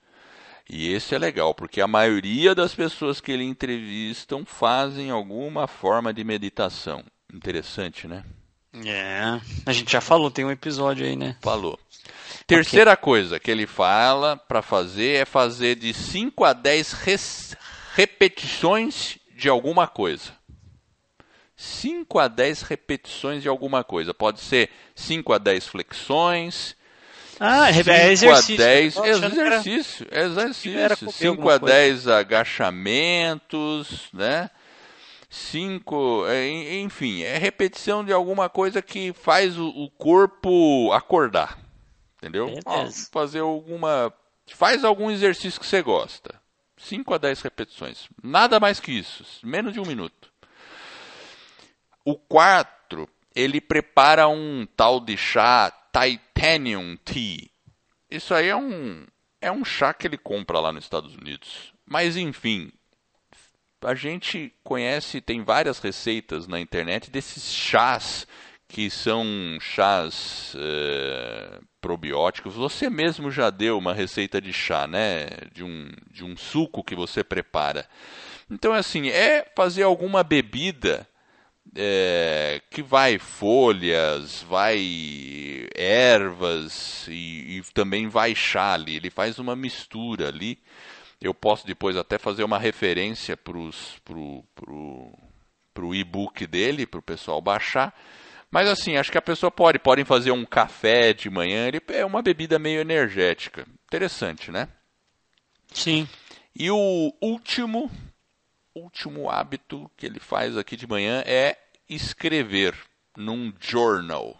E 0.70 0.92
esse 0.92 1.16
é 1.16 1.18
legal, 1.18 1.54
porque 1.54 1.80
a 1.80 1.88
maioria 1.88 2.54
das 2.54 2.76
pessoas 2.76 3.22
que 3.22 3.32
ele 3.32 3.44
entrevistam 3.44 4.46
fazem 4.46 5.10
alguma 5.10 5.66
forma 5.66 6.14
de 6.14 6.24
meditação. 6.24 7.04
Interessante, 7.34 8.08
né? 8.08 8.24
É, 8.86 9.40
a 9.66 9.74
gente 9.74 9.92
já 9.92 10.02
falou, 10.02 10.30
tem 10.30 10.46
um 10.46 10.52
episódio 10.52 11.06
aí, 11.06 11.16
né? 11.16 11.38
Falou. 11.42 11.80
Terceira 12.46 12.94
okay. 12.94 13.04
coisa 13.04 13.40
que 13.40 13.50
ele 13.50 13.66
fala 13.66 14.38
para 14.38 14.62
fazer 14.62 15.22
é 15.22 15.26
fazer 15.26 15.76
de 15.76 15.94
5 15.94 16.44
a 16.44 16.54
10 16.54 17.56
repetições 17.96 19.18
de 19.36 19.50
alguma 19.50 19.88
coisa. 19.88 20.37
5 21.58 22.20
a 22.20 22.28
10 22.28 22.62
repetições 22.62 23.42
de 23.42 23.50
alguma 23.50 23.84
coisa. 23.84 24.14
Pode 24.14 24.40
ser 24.40 24.70
5 24.94 25.34
a 25.34 25.40
10 25.40 25.68
flexões. 25.68 26.76
Ah, 27.40 27.70
é 27.70 28.12
exercício. 28.12 28.32
A 28.32 28.58
10, 28.68 28.98
é 28.98 29.10
exercício, 29.10 30.08
é 30.12 30.26
exercício. 30.26 31.12
5 31.12 31.50
a 31.50 31.58
10 31.58 32.08
agachamentos, 32.08 34.10
né? 34.14 34.50
5, 35.30 36.26
é, 36.28 36.80
enfim, 36.80 37.24
é 37.24 37.38
repetição 37.38 38.04
de 38.04 38.14
alguma 38.14 38.50
coisa 38.50 38.82
que 38.82 39.12
faz 39.12 39.58
o, 39.58 39.68
o 39.68 39.90
corpo 39.90 40.92
acordar. 40.94 41.60
Entendeu? 42.18 42.54
Ó, 42.66 42.88
fazer 43.12 43.40
alguma. 43.40 44.14
Faz 44.48 44.84
algum 44.84 45.12
exercício 45.12 45.60
que 45.60 45.66
você 45.66 45.82
gosta. 45.82 46.40
5 46.78 47.14
a 47.14 47.18
10 47.18 47.42
repetições. 47.42 48.08
Nada 48.24 48.60
mais 48.60 48.80
que 48.80 48.92
isso. 48.92 49.24
Menos 49.44 49.74
de 49.74 49.80
um 49.80 49.86
minuto. 49.86 50.32
O 52.08 52.16
quarto, 52.16 53.06
ele 53.36 53.60
prepara 53.60 54.30
um 54.30 54.66
tal 54.78 55.02
de 55.02 55.18
chá 55.18 55.70
Titanium 55.92 56.96
Tea. 57.04 57.50
Isso 58.10 58.34
aí 58.34 58.48
é 58.48 58.56
um, 58.56 59.06
é 59.42 59.52
um 59.52 59.66
chá 59.66 59.94
que 59.94 60.08
ele 60.08 60.18
compra 60.18 60.58
lá 60.62 60.72
nos 60.72 60.86
Estados 60.86 61.14
Unidos. 61.14 61.74
Mas 61.86 62.16
enfim, 62.16 62.72
a 63.82 63.94
gente 63.94 64.54
conhece, 64.64 65.20
tem 65.20 65.44
várias 65.44 65.80
receitas 65.80 66.48
na 66.48 66.62
internet 66.62 67.12
desses 67.12 67.54
chás 67.54 68.26
que 68.70 68.90
são 68.90 69.26
chás 69.60 70.56
uh, 70.56 71.62
probióticos. 71.82 72.56
Você 72.56 72.90
mesmo 72.90 73.30
já 73.30 73.50
deu 73.50 73.78
uma 73.78 73.94
receita 73.94 74.40
de 74.40 74.54
chá, 74.54 74.88
né? 74.88 75.28
De 75.52 75.62
um, 75.62 75.90
de 76.10 76.24
um 76.24 76.38
suco 76.38 76.86
que 76.86 76.96
você 76.96 77.22
prepara. 77.22 77.86
Então, 78.50 78.72
assim, 78.72 79.10
é 79.10 79.46
fazer 79.54 79.84
alguma 79.84 80.24
bebida 80.24 81.06
é, 81.76 82.62
que 82.70 82.82
vai 82.82 83.18
folhas, 83.18 84.44
vai 84.44 85.68
ervas 85.76 87.08
e, 87.08 87.58
e, 87.58 87.62
também 87.74 88.08
vai 88.08 88.34
chá 88.36 88.74
ali. 88.74 88.96
Ele 88.96 89.10
faz 89.10 89.40
uma 89.40 89.56
mistura 89.56 90.30
ali. 90.30 90.60
Eu 91.22 91.34
posso 91.34 91.66
depois 91.66 91.98
até 91.98 92.18
fazer 92.18 92.44
uma 92.44 92.60
referência 92.60 93.36
para 93.36 93.54
pro, 94.04 94.44
pro, 94.56 95.14
pro 95.74 95.96
e-book 95.96 96.46
dele, 96.46 96.86
para 96.86 97.00
o 97.00 97.04
pessoal 97.04 97.42
baixar. 97.42 97.94
Mas 98.50 98.68
assim, 98.68 98.96
acho 98.96 99.12
que 99.12 99.18
a 99.18 99.22
pessoa 99.22 99.52
pode, 99.52 99.80
podem 99.80 100.06
fazer 100.06 100.32
um 100.32 100.46
café 100.46 101.14
de 101.14 101.30
manhã, 101.30 101.68
ele 101.68 101.82
é 101.90 102.06
uma 102.06 102.22
bebida 102.22 102.58
meio 102.58 102.80
energética. 102.80 103.68
Interessante, 103.86 104.52
né? 104.52 104.70
Sim. 105.74 106.08
E 106.56 106.72
o 106.72 107.14
último 107.22 107.92
último 108.78 109.30
hábito 109.30 109.90
que 109.96 110.06
ele 110.06 110.20
faz 110.20 110.58
aqui 110.58 110.76
de 110.76 110.88
manhã 110.88 111.24
é 111.26 111.58
escrever 111.90 112.76
num 113.16 113.54
journal. 113.60 114.38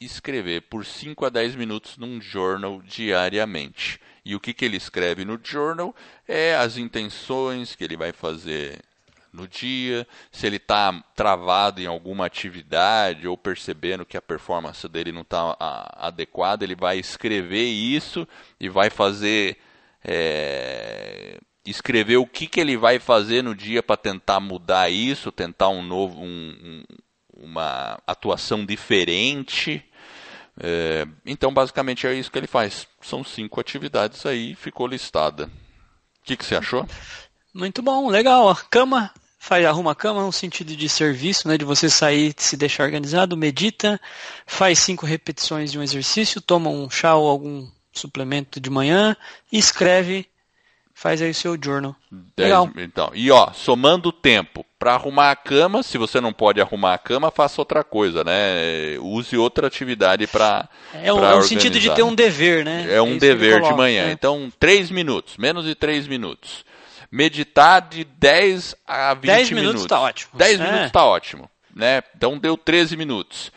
escrever 0.00 0.62
por 0.62 0.84
5 0.84 1.24
a 1.24 1.30
10 1.30 1.54
minutos 1.56 1.96
num 1.96 2.20
journal 2.20 2.82
diariamente. 2.82 4.00
E 4.24 4.34
o 4.34 4.40
que, 4.40 4.52
que 4.52 4.64
ele 4.64 4.76
escreve 4.76 5.24
no 5.24 5.40
journal 5.42 5.94
é 6.28 6.54
as 6.56 6.76
intenções 6.76 7.74
que 7.74 7.84
ele 7.84 7.96
vai 7.96 8.12
fazer 8.12 8.82
no 9.34 9.48
dia, 9.48 10.06
se 10.30 10.46
ele 10.46 10.56
está 10.56 10.92
travado 11.14 11.80
em 11.80 11.86
alguma 11.86 12.26
atividade 12.26 13.26
ou 13.26 13.36
percebendo 13.36 14.06
que 14.06 14.16
a 14.16 14.22
performance 14.22 14.88
dele 14.88 15.10
não 15.10 15.22
está 15.22 15.56
adequada, 15.96 16.64
ele 16.64 16.76
vai 16.76 16.98
escrever 16.98 17.64
isso 17.64 18.26
e 18.60 18.68
vai 18.68 18.90
fazer. 18.90 19.58
É, 20.04 21.40
escrever 21.64 22.16
o 22.16 22.26
que, 22.26 22.46
que 22.46 22.60
ele 22.60 22.76
vai 22.76 22.98
fazer 22.98 23.42
no 23.42 23.54
dia 23.54 23.82
para 23.82 23.96
tentar 23.96 24.40
mudar 24.40 24.90
isso, 24.90 25.32
tentar 25.32 25.68
um 25.68 25.82
novo, 25.82 26.20
um, 26.20 26.26
um, 26.26 26.84
uma 27.44 27.98
atuação 28.06 28.64
diferente. 28.64 29.84
É, 30.60 31.06
então, 31.24 31.52
basicamente 31.52 32.06
é 32.06 32.14
isso 32.14 32.30
que 32.30 32.38
ele 32.38 32.46
faz. 32.46 32.86
São 33.00 33.24
cinco 33.24 33.60
atividades 33.60 34.24
aí, 34.26 34.54
ficou 34.54 34.86
listada. 34.86 35.46
O 35.46 36.24
que, 36.24 36.36
que 36.36 36.44
você 36.44 36.56
achou? 36.56 36.86
Muito 37.52 37.82
bom, 37.82 38.08
legal. 38.08 38.54
Cama, 38.70 39.10
faz, 39.38 39.64
arruma 39.64 39.92
a 39.92 39.94
cama 39.94 40.22
no 40.22 40.32
sentido 40.32 40.74
de 40.74 40.88
serviço, 40.88 41.48
né, 41.48 41.58
de 41.58 41.64
você 41.64 41.90
sair, 41.90 42.34
se 42.36 42.56
deixar 42.56 42.84
organizado, 42.84 43.36
medita, 43.36 44.00
faz 44.46 44.78
cinco 44.78 45.04
repetições 45.06 45.70
de 45.70 45.78
um 45.78 45.82
exercício, 45.82 46.40
toma 46.40 46.70
um 46.70 46.88
chá 46.88 47.14
ou 47.14 47.28
algum 47.28 47.70
suplemento 47.92 48.58
de 48.58 48.70
manhã 48.70 49.16
e 49.52 49.58
escreve 49.58 50.26
faz 50.94 51.20
aí 51.20 51.30
o 51.30 51.34
seu 51.34 51.58
journal. 51.62 51.94
Legal. 52.38 52.70
Então, 52.76 53.10
e 53.12 53.30
ó, 53.30 53.52
somando 53.52 54.10
o 54.10 54.12
tempo 54.12 54.64
para 54.78 54.94
arrumar 54.94 55.32
a 55.32 55.36
cama, 55.36 55.82
se 55.82 55.98
você 55.98 56.20
não 56.20 56.32
pode 56.32 56.60
arrumar 56.60 56.94
a 56.94 56.98
cama, 56.98 57.30
faça 57.30 57.60
outra 57.60 57.82
coisa, 57.82 58.22
né? 58.22 58.96
Use 59.00 59.36
outra 59.36 59.66
atividade 59.66 60.26
para 60.26 60.68
É 60.94 61.12
o, 61.12 61.18
é 61.18 61.34
o 61.34 61.42
sentido 61.42 61.80
de 61.80 61.92
ter 61.94 62.02
um 62.02 62.14
dever, 62.14 62.64
né? 62.64 62.86
É 62.88 63.02
um 63.02 63.16
é 63.16 63.18
dever 63.18 63.60
de 63.60 63.74
manhã. 63.74 64.04
É. 64.04 64.12
Então, 64.12 64.50
3 64.58 64.90
minutos, 64.90 65.36
menos 65.36 65.64
de 65.64 65.74
3 65.74 66.06
minutos. 66.06 66.64
Meditar 67.10 67.80
de 67.80 68.04
10 68.04 68.74
a 68.86 69.14
20 69.14 69.26
10 69.26 69.50
minutos. 69.50 69.82
está 69.82 70.00
ótimo. 70.00 70.32
10 70.34 70.60
é. 70.60 70.64
minutos 70.64 70.86
está 70.86 71.04
ótimo, 71.04 71.50
né? 71.74 72.02
Então 72.16 72.38
deu 72.38 72.56
13 72.56 72.96
minutos. 72.96 73.52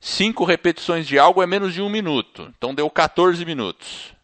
5 0.00 0.44
repetições 0.44 1.06
de 1.06 1.18
algo 1.18 1.42
é 1.42 1.46
menos 1.46 1.74
de 1.74 1.82
1 1.82 1.88
minuto. 1.88 2.52
Então 2.56 2.72
deu 2.72 2.88
14 2.88 3.44
minutos. 3.44 4.14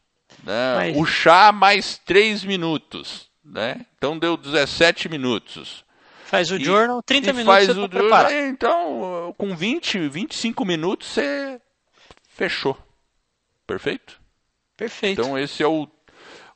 Né? 0.46 0.74
Mas... 0.76 0.96
O 0.96 1.04
chá 1.04 1.50
mais 1.50 1.98
3 1.98 2.44
minutos. 2.44 3.26
Né? 3.44 3.84
Então 3.98 4.18
deu 4.18 4.36
17 4.36 5.08
minutos. 5.08 5.84
Faz 6.24 6.50
o 6.50 6.56
e, 6.56 6.64
journal, 6.64 7.02
30 7.02 7.32
minutos 7.32 7.54
faz 7.54 7.66
você 7.66 7.80
o 7.80 7.88
tá 7.88 7.98
journal, 7.98 8.32
Então, 8.32 9.34
com 9.36 9.54
20, 9.54 10.08
25 10.08 10.64
minutos 10.64 11.08
você 11.08 11.60
fechou. 12.28 12.76
Perfeito? 13.66 14.20
Perfeito. 14.76 15.20
Então 15.20 15.38
esse 15.38 15.62
é 15.62 15.66
o, 15.66 15.88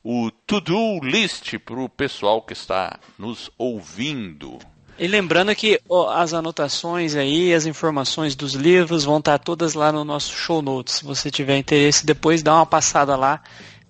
o 0.03 0.31
to-do 0.45 0.99
list 1.03 1.57
para 1.59 1.79
o 1.79 1.87
pessoal 1.87 2.41
que 2.41 2.53
está 2.53 2.99
nos 3.17 3.49
ouvindo. 3.57 4.59
E 4.99 5.07
lembrando 5.07 5.55
que 5.55 5.79
as 6.09 6.33
anotações 6.33 7.15
aí, 7.15 7.53
as 7.53 7.65
informações 7.65 8.35
dos 8.35 8.53
livros 8.53 9.03
vão 9.03 9.17
estar 9.17 9.39
todas 9.39 9.73
lá 9.73 9.91
no 9.91 10.03
nosso 10.03 10.33
show 10.33 10.61
notes. 10.61 10.95
Se 10.95 11.03
você 11.03 11.31
tiver 11.31 11.57
interesse, 11.57 12.05
depois 12.05 12.43
dá 12.43 12.55
uma 12.55 12.65
passada 12.65 13.15
lá 13.15 13.41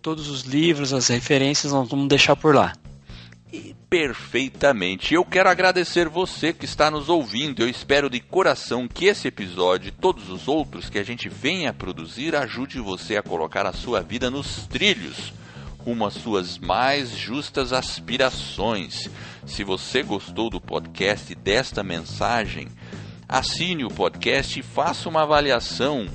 todos 0.01 0.27
os 0.27 0.41
livros, 0.41 0.93
as 0.93 1.07
referências, 1.07 1.71
nós 1.71 1.87
vamos 1.87 2.07
deixar 2.07 2.35
por 2.35 2.55
lá. 2.55 2.73
E 3.53 3.75
perfeitamente. 3.89 5.13
Eu 5.13 5.25
quero 5.25 5.49
agradecer 5.49 6.07
você 6.07 6.53
que 6.53 6.65
está 6.65 6.89
nos 6.89 7.09
ouvindo. 7.09 7.61
Eu 7.61 7.69
espero 7.69 8.09
de 8.09 8.19
coração 8.19 8.87
que 8.87 9.05
esse 9.05 9.27
episódio 9.27 9.89
e 9.89 9.91
todos 9.91 10.29
os 10.29 10.47
outros 10.47 10.89
que 10.89 10.97
a 10.97 11.03
gente 11.03 11.29
venha 11.29 11.69
a 11.69 11.73
produzir 11.73 12.35
ajude 12.35 12.79
você 12.79 13.17
a 13.17 13.23
colocar 13.23 13.65
a 13.65 13.73
sua 13.73 14.01
vida 14.01 14.31
nos 14.31 14.65
trilhos, 14.67 15.33
rumo 15.77 16.05
às 16.05 16.13
suas 16.13 16.57
mais 16.57 17.11
justas 17.11 17.73
aspirações. 17.73 19.09
Se 19.45 19.63
você 19.63 20.01
gostou 20.01 20.49
do 20.49 20.61
podcast 20.61 21.31
e 21.31 21.35
desta 21.35 21.83
mensagem, 21.83 22.69
assine 23.27 23.83
o 23.83 23.89
podcast 23.89 24.57
e 24.57 24.63
faça 24.63 25.09
uma 25.09 25.23
avaliação 25.23 26.07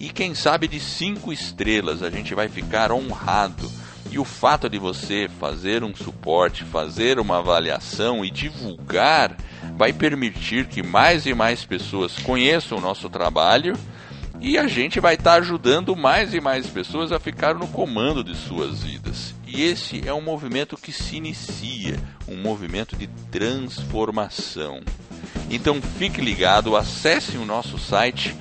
e 0.00 0.08
quem 0.08 0.34
sabe 0.34 0.66
de 0.66 0.80
cinco 0.80 1.30
estrelas 1.30 2.02
a 2.02 2.08
gente 2.08 2.34
vai 2.34 2.48
ficar 2.48 2.90
honrado. 2.90 3.70
E 4.10 4.18
o 4.18 4.24
fato 4.24 4.68
de 4.68 4.78
você 4.78 5.28
fazer 5.38 5.84
um 5.84 5.94
suporte, 5.94 6.64
fazer 6.64 7.20
uma 7.20 7.38
avaliação 7.38 8.24
e 8.24 8.30
divulgar 8.30 9.36
vai 9.76 9.92
permitir 9.92 10.66
que 10.66 10.82
mais 10.82 11.26
e 11.26 11.34
mais 11.34 11.64
pessoas 11.64 12.18
conheçam 12.18 12.78
o 12.78 12.80
nosso 12.80 13.08
trabalho 13.10 13.78
e 14.40 14.56
a 14.56 14.66
gente 14.66 14.98
vai 14.98 15.14
estar 15.14 15.32
tá 15.32 15.36
ajudando 15.36 15.94
mais 15.94 16.32
e 16.32 16.40
mais 16.40 16.66
pessoas 16.66 17.12
a 17.12 17.20
ficar 17.20 17.54
no 17.54 17.68
comando 17.68 18.24
de 18.24 18.34
suas 18.34 18.82
vidas. 18.82 19.34
E 19.46 19.62
esse 19.62 20.08
é 20.08 20.14
um 20.14 20.22
movimento 20.22 20.78
que 20.78 20.92
se 20.92 21.16
inicia, 21.16 22.00
um 22.26 22.36
movimento 22.38 22.96
de 22.96 23.06
transformação. 23.30 24.80
Então 25.50 25.80
fique 25.98 26.22
ligado, 26.22 26.74
acesse 26.74 27.36
o 27.36 27.44
nosso 27.44 27.78
site 27.78 28.34